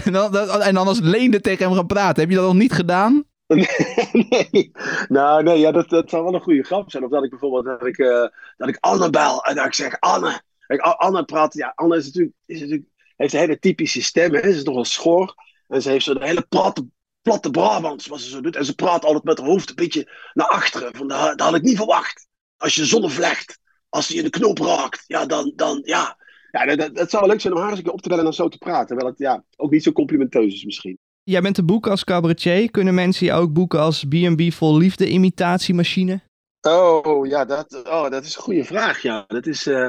en 0.04 0.12
dan, 0.12 0.36
en 0.36 0.74
dan 0.74 0.86
als 0.86 1.00
Leendert 1.00 1.42
tegen 1.42 1.66
hem 1.66 1.74
gaan 1.74 1.86
praten. 1.86 2.20
Heb 2.20 2.30
je 2.30 2.36
dat 2.36 2.46
nog 2.46 2.54
niet 2.54 2.72
gedaan? 2.72 3.24
nee, 4.30 4.70
nou 5.08 5.42
nee, 5.42 5.58
ja, 5.58 5.72
dat, 5.72 5.88
dat 5.88 6.10
zou 6.10 6.24
wel 6.24 6.34
een 6.34 6.40
goede 6.40 6.62
grap 6.62 6.90
zijn. 6.90 7.04
Of 7.04 7.10
dat 7.10 7.24
ik 7.24 7.30
bijvoorbeeld 7.30 7.64
dat 7.64 7.86
ik, 7.86 7.98
uh, 7.98 8.26
dat 8.56 8.68
ik 8.68 8.76
Anne 8.80 9.10
bel 9.10 9.44
en 9.44 9.54
dat 9.54 9.66
ik 9.66 9.74
zeg 9.74 10.00
Anne. 10.00 10.40
Kijk, 10.66 10.80
Anne 10.80 11.24
praat, 11.24 11.54
ja, 11.54 11.72
Anne 11.74 11.96
is 11.96 12.04
natuurlijk, 12.04 12.34
is 12.46 12.60
natuurlijk 12.60 12.88
heeft 13.20 13.32
een 13.32 13.40
hele 13.40 13.58
typische 13.58 14.02
stem. 14.02 14.34
Hè? 14.34 14.40
Ze 14.40 14.48
is 14.48 14.62
nogal 14.62 14.84
schor. 14.84 15.34
En 15.68 15.82
ze 15.82 15.90
heeft 15.90 16.04
zo'n 16.04 16.22
hele 16.22 16.46
platte, 16.48 16.86
platte 17.22 17.50
Brabants, 17.50 18.06
wat 18.06 18.20
ze 18.20 18.28
zo 18.28 18.40
doet. 18.40 18.56
En 18.56 18.64
ze 18.64 18.74
praat 18.74 19.04
altijd 19.04 19.24
met 19.24 19.38
haar 19.38 19.46
hoofd 19.46 19.68
een 19.68 19.74
beetje 19.74 20.30
naar 20.32 20.48
achteren. 20.48 20.96
Van, 20.96 21.08
dat, 21.08 21.38
dat 21.38 21.40
had 21.40 21.54
ik 21.54 21.62
niet 21.62 21.76
verwacht. 21.76 22.26
Als 22.56 22.74
je 22.74 22.80
de 22.80 22.86
zon 22.86 23.10
vlecht, 23.10 23.58
als 23.88 24.06
die 24.06 24.16
in 24.16 24.24
de 24.24 24.30
knoop 24.30 24.58
raakt, 24.58 25.04
ja, 25.06 25.26
dan, 25.26 25.52
dan 25.56 25.80
ja. 25.84 26.18
Ja, 26.50 26.76
dat, 26.76 26.94
dat 26.94 27.10
zou 27.10 27.22
wel 27.22 27.32
leuk 27.32 27.40
zijn 27.40 27.54
om 27.54 27.60
haar 27.60 27.68
eens 27.68 27.78
een 27.78 27.84
keer 27.84 27.92
op 27.92 28.00
te 28.00 28.08
bellen 28.08 28.24
en 28.24 28.30
dan 28.30 28.40
zo 28.40 28.48
te 28.48 28.58
praten. 28.58 28.86
Terwijl 28.86 29.08
het 29.08 29.18
ja, 29.18 29.44
ook 29.56 29.70
niet 29.70 29.82
zo 29.82 29.92
complimenteus 29.92 30.54
is 30.54 30.64
misschien. 30.64 30.98
Jij 31.22 31.40
bent 31.40 31.54
te 31.54 31.64
boeken 31.64 31.90
als 31.90 32.04
cabaretier. 32.04 32.70
Kunnen 32.70 32.94
mensen 32.94 33.26
je 33.26 33.32
ook 33.32 33.52
boeken 33.52 33.80
als 33.80 34.04
B&B 34.04 34.52
vol 34.52 34.76
liefde 34.76 35.08
imitatiemachine? 35.08 36.20
Oh, 36.60 37.26
ja, 37.26 37.44
dat, 37.44 37.82
oh, 37.84 38.10
dat 38.10 38.24
is 38.24 38.36
een 38.36 38.42
goede 38.42 38.64
vraag, 38.64 39.02
ja. 39.02 39.24
Dat 39.26 39.46
is... 39.46 39.66
Uh... 39.66 39.88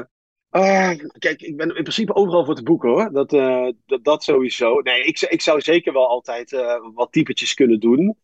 Uh, 0.52 0.90
kijk, 1.18 1.42
ik 1.42 1.56
ben 1.56 1.76
in 1.76 1.82
principe 1.82 2.14
overal 2.14 2.44
voor 2.44 2.54
te 2.54 2.62
boeken 2.62 2.88
hoor. 2.88 3.12
Dat, 3.12 3.32
uh, 3.32 3.68
dat, 4.02 4.22
sowieso. 4.22 4.80
Nee, 4.80 5.04
ik, 5.04 5.20
ik 5.20 5.40
zou 5.40 5.60
zeker 5.60 5.92
wel 5.92 6.08
altijd 6.08 6.52
uh, 6.52 6.74
wat 6.94 7.12
typetjes 7.12 7.54
kunnen 7.54 7.80
doen. 7.80 8.16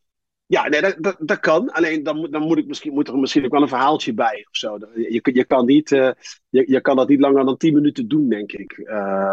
Ja, 0.47 0.69
nee, 0.69 0.81
dat, 0.81 1.17
dat, 1.19 1.41
kan. 1.41 1.71
Alleen 1.71 2.03
dan, 2.03 2.17
moet, 2.17 2.33
dan 2.33 2.43
moet, 2.43 2.59
ik 2.59 2.67
misschien, 2.67 2.93
moet 2.93 3.09
er 3.09 3.19
misschien 3.19 3.45
ook 3.45 3.51
wel 3.51 3.63
een 3.63 3.69
verhaaltje 3.69 4.15
bij 4.15 4.47
of 4.49 4.57
zo. 4.57 4.79
Je, 4.95 5.21
je, 5.33 5.45
kan, 5.45 5.67
niet, 5.67 5.89
je, 5.89 6.15
je 6.49 6.81
kan 6.81 6.97
dat 6.97 7.09
niet 7.09 7.21
langer 7.21 7.45
dan 7.45 7.57
10 7.57 7.75
minuten 7.75 8.09
doen, 8.09 8.29
denk 8.29 8.53
ik. 8.53 8.89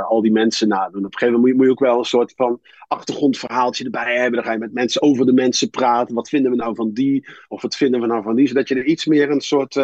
al 0.08 0.22
die 0.22 0.32
mensen 0.32 0.68
nadoen. 0.68 1.06
Op 1.06 1.14
een 1.14 1.18
gegeven 1.18 1.34
moment 1.34 1.42
moet 1.42 1.50
je, 1.50 1.56
moet 1.56 1.66
je 1.66 1.72
ook 1.72 1.92
wel 1.92 1.98
een 1.98 2.06
soort 2.06 2.34
van 2.36 2.62
achtergrondverhaaltje 2.88 3.84
erbij 3.84 4.16
hebben. 4.16 4.34
Dan 4.34 4.44
ga 4.44 4.52
je 4.52 4.58
met 4.58 4.74
mensen 4.74 5.02
over 5.02 5.26
de 5.26 5.34
mensen 5.34 5.70
praten. 5.70 6.16
Wat 6.16 6.30
vinden 6.30 6.52
we 6.52 6.58
nou 6.58 6.76
van 6.76 6.92
die? 6.92 7.28
Of 7.48 7.62
wat 7.62 7.76
vinden 7.76 8.02
we 8.02 8.08
nou 8.08 8.24
van 8.24 8.36
die? 8.36 8.48
Zodat 8.48 8.68
je 8.68 8.76
er 8.76 8.86
iets 8.86 9.06
meer 9.06 9.32
een 9.32 9.42
soort 9.42 9.76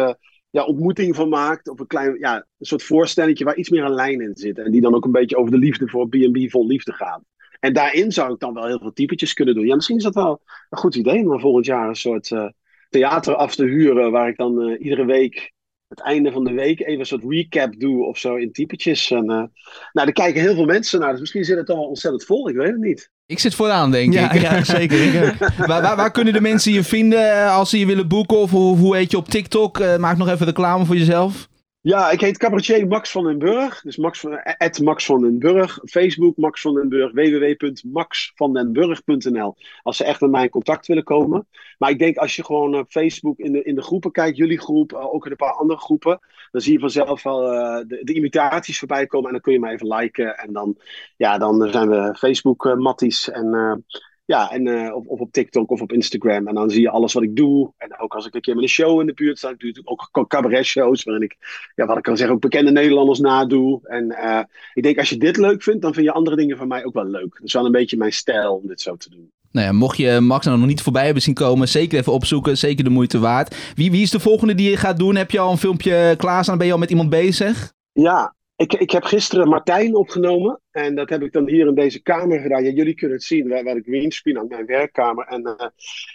ja, 0.52 0.64
ontmoeting 0.64 1.14
van 1.16 1.28
maakt. 1.28 1.68
Of 1.68 1.80
een 1.80 1.86
klein, 1.86 2.18
ja, 2.18 2.34
een 2.36 2.66
soort 2.66 2.82
voorstelling 2.82 3.42
waar 3.42 3.56
iets 3.56 3.70
meer 3.70 3.84
een 3.84 3.94
lijn 3.94 4.20
in 4.20 4.36
zit. 4.36 4.58
En 4.58 4.70
die 4.70 4.80
dan 4.80 4.94
ook 4.94 5.04
een 5.04 5.12
beetje 5.12 5.36
over 5.36 5.50
de 5.50 5.58
liefde 5.58 5.88
voor 5.88 6.08
B&B 6.08 6.50
vol 6.50 6.66
liefde 6.66 6.92
gaat. 6.92 7.22
En 7.60 7.72
daarin 7.72 8.12
zou 8.12 8.32
ik 8.32 8.40
dan 8.40 8.54
wel 8.54 8.66
heel 8.66 8.78
veel 8.78 8.92
typetjes 8.92 9.34
kunnen 9.34 9.54
doen. 9.54 9.66
Ja, 9.66 9.74
misschien 9.74 9.96
is 9.96 10.02
dat 10.02 10.14
wel 10.14 10.42
een 10.70 10.78
goed 10.78 10.94
idee 10.94 11.28
om 11.28 11.40
volgend 11.40 11.66
jaar 11.66 11.88
een 11.88 11.94
soort 11.94 12.30
uh, 12.30 12.48
theater 12.88 13.34
af 13.34 13.54
te 13.54 13.64
huren. 13.64 14.10
Waar 14.10 14.28
ik 14.28 14.36
dan 14.36 14.68
uh, 14.68 14.80
iedere 14.80 15.04
week, 15.04 15.52
het 15.92 16.04
einde 16.04 16.32
van 16.32 16.44
de 16.44 16.52
week, 16.52 16.80
even 16.80 17.00
een 17.00 17.06
soort 17.06 17.24
recap 17.28 17.80
doe 17.80 18.04
of 18.04 18.18
zo 18.18 18.34
in 18.34 18.52
typetjes. 18.52 19.10
En, 19.10 19.24
uh, 19.24 19.26
nou, 19.26 19.48
daar 19.92 20.12
kijken 20.12 20.40
heel 20.40 20.54
veel 20.54 20.64
mensen 20.64 21.00
naar. 21.00 21.10
Dus 21.10 21.20
misschien 21.20 21.44
zit 21.44 21.56
het 21.56 21.68
wel 21.68 21.84
ontzettend 21.84 22.24
vol. 22.24 22.48
Ik 22.48 22.56
weet 22.56 22.70
het 22.70 22.80
niet. 22.80 23.10
Ik 23.26 23.38
zit 23.38 23.54
vooraan, 23.54 23.90
denk 23.90 24.12
ja, 24.12 24.32
ik. 24.32 24.40
Ja, 24.40 24.64
zeker. 24.64 25.36
waar, 25.66 25.82
waar, 25.82 25.96
waar, 25.96 26.10
kunnen 26.10 26.32
de 26.32 26.40
mensen 26.40 26.72
je 26.72 26.84
vinden 26.84 27.50
als 27.50 27.70
ze 27.70 27.78
je 27.78 27.86
willen 27.86 28.08
boeken? 28.08 28.36
Of 28.36 28.50
hoe, 28.50 28.76
hoe 28.76 28.96
heet 28.96 29.10
je 29.10 29.16
op 29.16 29.28
TikTok? 29.28 29.78
Uh, 29.78 29.96
maak 29.96 30.16
nog 30.16 30.28
even 30.28 30.46
reclame 30.46 30.84
voor 30.84 30.96
jezelf. 30.96 31.48
Ja, 31.82 32.10
ik 32.10 32.20
heet 32.20 32.38
cabaretier 32.38 32.86
Max 32.86 33.10
van 33.10 33.24
den 33.24 33.38
Burg. 33.38 33.80
Dus 33.80 33.96
Max 33.96 34.20
van, 34.20 34.40
Max 34.82 35.04
van 35.04 35.20
den 35.20 35.38
Burg. 35.38 35.78
Facebook 35.84 36.36
Max 36.36 36.60
van 36.60 36.74
den 36.74 36.88
Burg. 36.88 37.12
www.maxvandenburg.nl 37.12 39.56
Als 39.82 39.96
ze 39.96 40.04
echt 40.04 40.20
met 40.20 40.30
mij 40.30 40.42
in 40.42 40.50
contact 40.50 40.86
willen 40.86 41.04
komen. 41.04 41.46
Maar 41.78 41.90
ik 41.90 41.98
denk 41.98 42.16
als 42.16 42.36
je 42.36 42.44
gewoon 42.44 42.78
op 42.78 42.90
Facebook 42.90 43.38
in 43.38 43.52
de, 43.52 43.62
in 43.62 43.74
de 43.74 43.82
groepen 43.82 44.12
kijkt, 44.12 44.36
jullie 44.36 44.60
groep, 44.60 44.92
ook 44.92 45.24
in 45.24 45.30
een 45.30 45.36
paar 45.36 45.52
andere 45.52 45.80
groepen, 45.80 46.20
dan 46.50 46.60
zie 46.60 46.72
je 46.72 46.78
vanzelf 46.78 47.22
wel 47.22 47.52
uh, 47.52 47.76
de, 47.86 48.00
de, 48.02 48.14
imitaties 48.14 48.78
voorbij 48.78 49.06
komen. 49.06 49.26
En 49.26 49.32
dan 49.32 49.42
kun 49.42 49.52
je 49.52 49.60
mij 49.60 49.72
even 49.72 49.94
liken. 49.94 50.36
En 50.36 50.52
dan, 50.52 50.78
ja, 51.16 51.38
dan 51.38 51.68
zijn 51.70 51.88
we 51.88 52.14
Facebook-matties. 52.18 53.30
en 53.30 53.84
ja, 54.32 54.50
en 54.50 54.66
uh, 54.66 54.94
of, 54.94 55.06
of, 55.06 55.20
op 55.20 55.32
TikTok 55.32 55.70
of 55.70 55.80
op 55.80 55.92
Instagram. 55.92 56.48
En 56.48 56.54
dan 56.54 56.70
zie 56.70 56.80
je 56.80 56.90
alles 56.90 57.12
wat 57.12 57.22
ik 57.22 57.36
doe. 57.36 57.72
En 57.76 57.98
ook 57.98 58.14
als 58.14 58.26
ik 58.26 58.34
een 58.34 58.40
keer 58.40 58.54
met 58.54 58.62
een 58.62 58.68
show 58.68 59.00
in 59.00 59.06
de 59.06 59.14
buurt 59.14 59.38
sta, 59.38 59.50
ik 59.50 59.58
doe 59.58 59.82
ook 59.84 60.28
cabaret 60.28 60.64
shows. 60.64 61.02
Waarin 61.02 61.24
ik, 61.24 61.36
ja, 61.74 61.86
wat 61.86 61.96
ik 61.96 62.02
kan 62.02 62.16
zeggen, 62.16 62.34
ook 62.34 62.42
bekende 62.42 62.70
Nederlanders 62.70 63.18
nadoe. 63.18 63.80
En 63.82 64.04
uh, 64.04 64.40
ik 64.74 64.82
denk, 64.82 64.98
als 64.98 65.08
je 65.08 65.16
dit 65.16 65.36
leuk 65.36 65.62
vindt, 65.62 65.82
dan 65.82 65.94
vind 65.94 66.06
je 66.06 66.12
andere 66.12 66.36
dingen 66.36 66.56
van 66.56 66.68
mij 66.68 66.84
ook 66.84 66.94
wel 66.94 67.04
leuk. 67.04 67.32
Dat 67.32 67.46
is 67.46 67.52
wel 67.52 67.66
een 67.66 67.72
beetje 67.72 67.96
mijn 67.96 68.12
stijl 68.12 68.54
om 68.54 68.68
dit 68.68 68.80
zo 68.80 68.96
te 68.96 69.10
doen. 69.10 69.30
Nou 69.50 69.66
ja, 69.66 69.72
mocht 69.72 69.96
je 69.96 70.20
Max 70.20 70.46
nou 70.46 70.58
nog 70.58 70.66
niet 70.66 70.82
voorbij 70.82 71.04
hebben 71.04 71.22
zien 71.22 71.34
komen, 71.34 71.68
zeker 71.68 71.98
even 71.98 72.12
opzoeken. 72.12 72.58
Zeker 72.58 72.84
de 72.84 72.90
moeite 72.90 73.18
waard. 73.18 73.72
Wie, 73.74 73.90
wie 73.90 74.02
is 74.02 74.10
de 74.10 74.20
volgende 74.20 74.54
die 74.54 74.70
je 74.70 74.76
gaat 74.76 74.98
doen? 74.98 75.16
Heb 75.16 75.30
je 75.30 75.38
al 75.38 75.50
een 75.50 75.58
filmpje 75.58 76.14
klaarstaan? 76.16 76.58
Ben 76.58 76.66
je 76.66 76.72
al 76.72 76.78
met 76.78 76.90
iemand 76.90 77.10
bezig? 77.10 77.72
Ja, 77.92 78.34
Ik, 78.56 78.72
ik 78.72 78.90
heb 78.90 79.04
gisteren 79.04 79.48
Martijn 79.48 79.94
opgenomen. 79.94 80.60
En 80.70 80.94
dat 80.94 81.08
heb 81.08 81.22
ik 81.22 81.32
dan 81.32 81.48
hier 81.48 81.66
in 81.66 81.74
deze 81.74 82.02
kamer 82.02 82.40
gedaan. 82.40 82.74
Jullie 82.74 82.94
kunnen 82.94 83.16
het 83.16 83.26
zien 83.26 83.48
waar, 83.48 83.64
waar 83.64 83.76
ik 83.76 83.84
greenscreen 83.84 84.38
aan 84.38 84.48
mijn 84.48 84.66
werkkamer. 84.66 85.26
En 85.26 85.40
uh, 85.40 85.54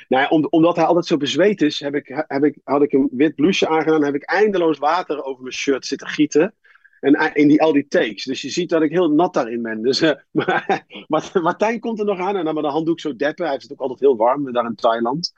nou 0.08 0.24
ja, 0.24 0.28
om, 0.28 0.48
omdat 0.50 0.76
hij 0.76 0.86
altijd 0.86 1.06
zo 1.06 1.18
bezweet 1.18 1.62
is, 1.62 1.80
heb 1.80 1.96
ik, 1.96 2.24
heb 2.28 2.44
ik, 2.44 2.58
had 2.64 2.82
ik 2.82 2.94
een 2.94 3.10
wit 3.12 3.36
blouseje 3.36 3.72
aangedaan. 3.72 4.04
Heb 4.04 4.16
ik 4.16 4.24
eindeloos 4.24 4.78
water 4.78 5.24
over 5.24 5.42
mijn 5.42 5.54
shirt 5.54 5.86
zitten 5.86 6.08
gieten. 6.08 6.54
En 7.00 7.34
in 7.34 7.48
die, 7.48 7.62
al 7.62 7.74
die 7.74 7.88
takes. 7.88 8.24
Dus 8.24 8.42
je 8.42 8.50
ziet 8.50 8.70
dat 8.70 8.82
ik 8.82 8.92
heel 8.92 9.12
nat 9.12 9.34
daarin 9.34 9.62
ben. 9.62 9.82
Dus, 9.82 10.02
uh, 10.04 10.12
maar, 11.08 11.32
Martijn 11.34 11.80
komt 11.80 12.00
er 12.00 12.06
nog 12.06 12.20
aan. 12.20 12.36
En 12.36 12.46
dan 12.46 12.54
met 12.54 12.64
de 12.64 12.70
handdoek 12.70 13.00
zo 13.00 13.16
deppen. 13.16 13.44
Hij 13.44 13.54
heeft 13.54 13.64
het 13.64 13.72
ook 13.72 13.82
altijd 13.82 14.00
heel 14.00 14.18
warm 14.18 14.52
daar 14.52 14.66
in 14.66 14.76
Thailand. 14.76 15.34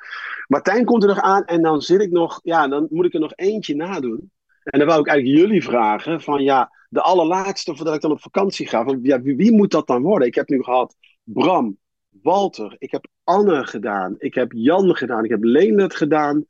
Martijn 0.48 0.86
komt 0.86 1.04
er 1.04 1.10
nog 1.10 1.22
aan. 1.22 1.46
En 1.46 1.62
dan 1.62 1.82
zit 1.82 2.02
ik 2.02 2.12
nog. 2.12 2.40
Ja, 2.44 2.68
dan 2.68 2.88
moet 2.90 3.06
ik 3.06 3.14
er 3.14 3.20
nog 3.20 3.34
eentje 3.36 3.76
nadoen. 3.76 4.32
En 4.70 4.80
dan 4.80 4.88
wou 4.88 5.00
ik 5.00 5.08
eigenlijk 5.08 5.40
jullie 5.40 5.64
vragen. 5.64 6.22
Van 6.22 6.44
ja, 6.44 6.72
de 6.90 7.02
allerlaatste 7.02 7.76
voordat 7.76 7.96
ik 7.96 8.02
dan 8.02 8.12
op 8.12 8.22
vakantie 8.22 8.68
ga. 8.68 8.84
Van, 8.84 9.00
ja, 9.02 9.22
wie, 9.22 9.52
moet 9.52 9.72
dat 9.72 9.88
dan 9.88 10.02
worden? 10.02 10.28
Ik 10.28 10.36
heb 10.36 10.50
nu 10.50 10.64
gehad 10.64 10.96
Bram, 11.24 11.78
Walter. 12.22 12.76
Ik 12.78 12.92
heb 12.92 13.08
Anne 13.24 13.68
gedaan. 13.68 14.16
Ik 14.18 14.34
heb 14.34 14.52
Jan 14.52 14.96
gedaan. 14.96 15.24
Ik 15.24 15.30
heb 15.30 15.44
Leendert 15.44 15.96
gedaan. 15.96 16.46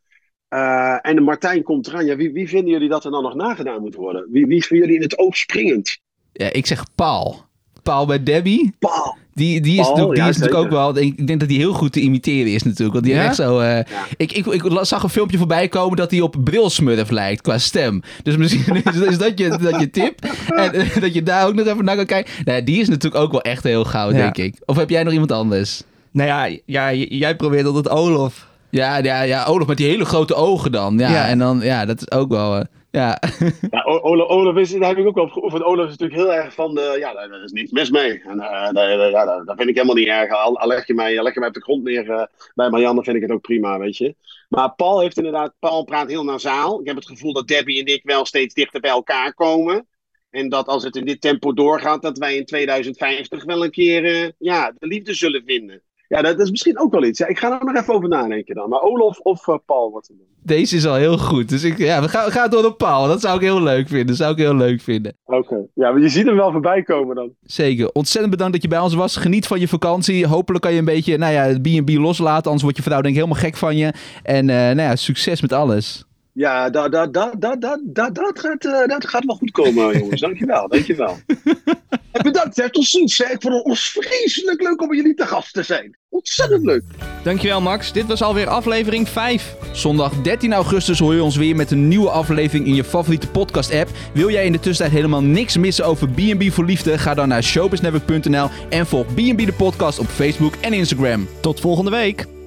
Uh, 0.50 0.98
en 1.02 1.24
Martijn 1.24 1.64
komt 1.64 1.88
eraan. 1.88 2.06
Ja, 2.06 2.16
wie, 2.16 2.32
wie 2.32 2.50
vinden 2.50 2.72
jullie 2.72 2.90
dat 2.90 3.06
er 3.06 3.12
dan 3.12 3.24
nog 3.24 3.36
nagedaan 3.36 3.82
moet 3.82 3.96
worden? 3.96 4.32
Wie, 4.32 4.46
wie 4.46 4.58
is 4.58 4.68
jullie 4.68 4.96
in 4.96 5.02
het 5.02 5.18
oog 5.18 5.38
springend? 5.38 6.00
Ja, 6.32 6.54
ik 6.54 6.66
zeg 6.66 6.96
Paul. 6.96 7.49
Paul 7.84 8.06
bij 8.06 8.24
Debbie. 8.24 8.74
Paul. 8.80 9.18
Die, 9.34 9.62
die 9.62 9.72
is, 9.80 9.82
Paul, 9.82 9.90
natuurlijk, 9.90 10.16
die 10.16 10.24
ja, 10.24 10.30
is 10.30 10.38
natuurlijk 10.38 10.66
ook 10.66 10.72
wel. 10.72 10.98
Ik 11.04 11.28
denk 11.28 11.40
dat 11.40 11.50
hij 11.50 11.58
heel 11.58 11.74
goed 11.74 11.92
te 11.92 12.00
imiteren 12.00 12.52
is, 12.54 12.64
natuurlijk. 12.64 12.94
Want 12.94 13.06
die 13.06 13.14
Ja? 13.14 13.24
echt 13.24 13.36
zo. 13.36 13.60
eh, 13.60 13.80
ik, 14.18 14.32
ik, 14.32 14.46
ik 14.46 14.64
zag 14.82 15.04
een 15.04 15.10
filmpje 15.10 15.38
voorbij 15.38 15.68
komen 15.68 15.98
dat 15.98 16.12
hij 16.12 16.22
op 16.22 16.36
Brilsmurf 16.44 17.10
lijkt 17.10 17.42
qua 17.42 17.58
stem. 17.58 18.02
Dus 18.24 18.38
misschien 18.38 18.76
is, 18.94 18.96
is 19.00 19.18
dat, 19.18 19.40
je, 19.40 19.58
dat 19.62 19.80
je 19.80 19.90
tip. 19.90 20.20
En 20.56 20.74
eh, 20.74 21.02
dat 21.02 21.14
je 21.14 21.24
daar 21.24 21.48
ook 21.48 21.54
nog 21.54 21.66
even 21.68 21.86
naar 21.86 21.96
kan 21.96 22.06
kijken. 22.06 22.34
Nou, 22.46 22.64
die 22.64 22.80
is 22.82 22.88
natuurlijk 22.90 23.24
ook 23.24 23.32
wel 23.32 23.42
echt 23.42 23.64
heel 23.64 23.84
gauw, 23.86 24.12
Ja. 24.12 24.18
denk 24.18 24.38
ik. 24.38 24.56
Of 24.66 24.76
heb 24.78 24.90
jij 24.90 25.04
nog 25.04 25.14
iemand 25.14 25.32
anders? 25.32 25.82
Nou 26.12 26.28
ja, 26.30 26.58
ja, 26.66 26.94
jij 26.94 27.36
probeert 27.36 27.66
altijd 27.66 27.90
Olof. 27.90 28.48
Ja, 28.70 28.98
ja, 28.98 29.22
ja, 29.22 29.44
Olaf 29.46 29.68
met 29.68 29.78
die 29.78 29.88
hele 29.88 30.06
grote 30.06 30.34
ogen 30.36 30.72
dan. 30.72 30.98
Ja, 30.98 31.10
Ja. 31.12 31.28
en 31.28 31.40
dan, 31.40 31.60
ja, 31.64 31.86
dat 31.86 32.02
is 32.02 32.12
ook 32.12 32.30
wel. 32.30 32.56
eh, 32.58 32.66
ja. 32.92 33.22
Ja, 33.72 33.84
Olaf, 33.84 34.56
is, 34.56 34.72
daar 34.72 34.90
heb 34.90 34.98
ik 34.98 35.08
ook 35.08 35.18
op 35.18 35.32
geoefend. 35.32 35.64
Olaf 35.64 35.86
is 35.86 35.98
natuurlijk 35.98 36.20
heel 36.20 36.34
erg 36.34 36.54
van 36.54 36.76
de, 36.76 36.96
ja, 37.00 37.14
daar, 37.14 37.44
is 37.44 37.52
niets 37.52 37.72
mis 37.72 37.90
mee. 37.90 38.22
En 38.22 38.40
eh, 38.40 38.72
daar, 38.72 39.56
vind 39.56 39.70
ik 39.70 39.76
helemaal 39.76 39.96
niet 39.96 40.08
erg. 40.08 40.32
Al, 40.32 40.60
al 40.60 40.68
leg, 40.68 40.88
je 40.88 40.94
mij, 40.94 41.24
leg 41.24 41.34
je 41.34 41.40
mij 41.40 41.50
op 41.50 41.54
de 41.54 41.62
grond 41.62 41.84
neer 41.84 42.12
eh, 42.12 42.26
bij 42.56 42.70
Marianne, 42.70 43.04
vind 43.04 43.16
ik 43.16 43.22
het 43.22 43.32
ook 43.32 43.42
prima, 43.42 43.80
weet 43.80 43.98
je. 43.98 44.16
Maar 44.50 44.76
Paul 44.76 45.00
heeft 45.00 45.18
inderdaad, 45.18 45.54
Paul 45.60 45.84
praat 45.84 46.10
heel 46.10 46.24
nasaal. 46.24 46.80
Ik 46.80 46.88
heb 46.88 46.96
het 46.96 47.08
gevoel 47.08 47.34
dat 47.34 47.48
Debbie 47.48 47.80
en 47.80 47.94
ik 47.94 48.04
wel 48.04 48.26
steeds 48.26 48.54
dichter 48.54 48.80
bij 48.80 48.92
elkaar 48.92 49.34
komen. 49.34 49.88
En 50.30 50.50
dat 50.50 50.68
als 50.68 50.84
het 50.84 50.96
in 50.96 51.06
dit 51.06 51.22
tempo 51.22 51.54
doorgaat, 51.54 52.02
dat 52.02 52.18
wij 52.18 52.36
in 52.36 52.46
2050 52.46 53.44
wel 53.44 53.64
een 53.64 53.72
keer 53.72 54.06
eh, 54.06 54.30
ja, 54.38 54.74
de 54.78 54.88
liefde 54.88 55.14
zullen 55.14 55.44
vinden. 55.46 55.82
Ja, 56.10 56.22
dat, 56.22 56.40
is 56.40 56.50
misschien 56.50 56.80
ook 56.80 56.92
wel 56.92 57.04
iets. 57.04 57.20
Ja, 57.20 57.28
ik 57.28 57.40
ga 57.40 57.60
er 57.60 57.66
nog 57.66 57.76
even 57.76 57.94
over 57.94 58.10
nadenken 58.10 58.56
dan. 58.56 58.70
Maar 58.70 58.82
Olaf 58.82 59.20
of 59.20 59.48
eh, 59.48 59.56
Paul, 59.66 59.92
wat. 59.92 60.12
Deze 60.44 60.76
is 60.76 60.86
al 60.86 60.96
heel 60.96 61.18
goed. 61.18 61.50
Dus 61.50 61.64
ik, 61.64 61.78
ja, 61.78 62.02
we 62.02 62.10
gaan, 62.10 62.26
we 62.26 62.32
gaan 62.32 62.50
door 62.50 62.66
op 62.66 62.78
Paul. 62.78 63.08
Dat 63.08 63.22
zou 63.22 63.36
ik 63.36 63.42
heel 63.42 63.62
leuk 63.62 63.88
vinden. 63.88 64.08
Dat 64.08 64.16
zou 64.16 64.32
ik 64.32 64.38
heel 64.38 64.56
leuk 64.56 64.82
vinden. 64.82 65.18
Oké. 65.26 65.66
Ja, 65.74 65.92
maar 65.92 66.02
je 66.02 66.10
ziet 66.10 66.26
hem 66.26 66.36
wel 66.36 66.52
voorbij 66.52 66.84
komen 66.84 67.16
dan. 67.16 67.34
Zeker. 67.42 67.92
Ontzettend 67.92 68.32
bedankt 68.32 68.54
dat 68.54 68.62
je 68.62 68.68
bij 68.68 68.80
ons 68.80 68.94
was. 68.94 69.16
Geniet 69.16 69.48
van 69.48 69.60
je 69.60 69.68
vakantie. 69.68 70.28
Hopelijk 70.28 70.64
kan 70.64 70.74
je 70.74 70.80
een 70.80 70.86
beetje 70.86 71.18
nou 71.18 71.34
ja, 71.34 71.44
het 71.44 71.62
B&B 71.62 71.90
loslaten. 71.90 72.46
Anders 72.46 72.62
wordt 72.62 72.78
je 72.78 72.84
vrouw 72.84 73.02
denk 73.02 73.16
ik 73.16 73.22
helemaal 73.22 73.44
gek 73.44 73.58
van 73.58 73.78
je. 73.78 73.94
En 74.24 74.50
eh, 74.50 74.56
nou 74.56 74.82
ja, 74.82 74.96
succes 74.96 75.42
met 75.42 75.54
alles. 75.54 76.09
Ja, 76.40 76.70
dat, 76.70 76.92
dat, 76.92 77.14
dat, 77.14 77.34
dat, 77.42 77.62
dat, 77.62 77.80
dat, 77.84 78.16
dat, 78.16 78.40
gaat, 78.40 78.66
eh, 78.66 78.88
dat 78.88 79.08
gaat 79.08 79.26
wel 79.26 79.36
goed 79.36 79.52
komen, 79.52 79.94
jongens. 80.00 80.22
Dankjewel, 80.22 80.68
dankjewel. 80.68 81.18
en 82.12 82.24
bedankt, 82.24 82.56
hè. 82.56 82.70
Tot 82.70 82.86
ziens. 82.86 83.18
Hè. 83.18 83.24
Ik 83.24 83.42
vond 83.42 83.54
het 83.54 83.64
ons 83.64 83.90
vreselijk 83.90 84.62
leuk 84.62 84.82
om 84.82 84.94
jullie 84.94 85.14
te 85.14 85.26
gast 85.26 85.54
te 85.54 85.64
zijn. 85.64 85.98
Ontzettend 86.10 86.66
leuk. 86.66 86.84
Dankjewel 87.24 87.62
Max. 87.62 87.92
Dit 87.92 88.06
was 88.06 88.22
alweer 88.22 88.48
aflevering 88.48 89.10
5. 89.10 89.56
Zondag 89.72 90.22
13 90.22 90.54
augustus 90.54 91.00
hoor 91.00 91.14
je 91.14 91.24
ons 91.24 91.36
weer 91.36 91.56
met 91.56 91.72
een 91.72 91.88
nieuwe 91.88 92.10
aflevering 92.10 92.68
in 92.68 92.76
je 92.76 92.84
favoriete 92.84 93.30
podcast 93.30 93.74
app. 93.74 93.90
Wil 94.14 94.30
jij 94.30 94.46
in 94.46 94.52
de 94.52 94.60
tussentijd 94.60 94.98
helemaal 94.98 95.24
niks 95.24 95.58
missen 95.58 95.86
over 95.86 96.10
B&B 96.10 96.52
voor 96.52 96.66
Liefde? 96.66 96.98
Ga 96.98 97.14
dan 97.14 97.28
naar 97.28 97.44
showbiznetwork.nl 97.44 98.50
en 98.70 98.88
volg 98.88 99.06
B&B 99.06 99.46
de 99.46 99.54
podcast 99.58 100.00
op 100.00 100.08
Facebook 100.08 100.54
en 100.62 100.74
Instagram. 100.74 101.28
Tot 101.42 101.60
volgende 101.60 101.92
week. 101.92 102.39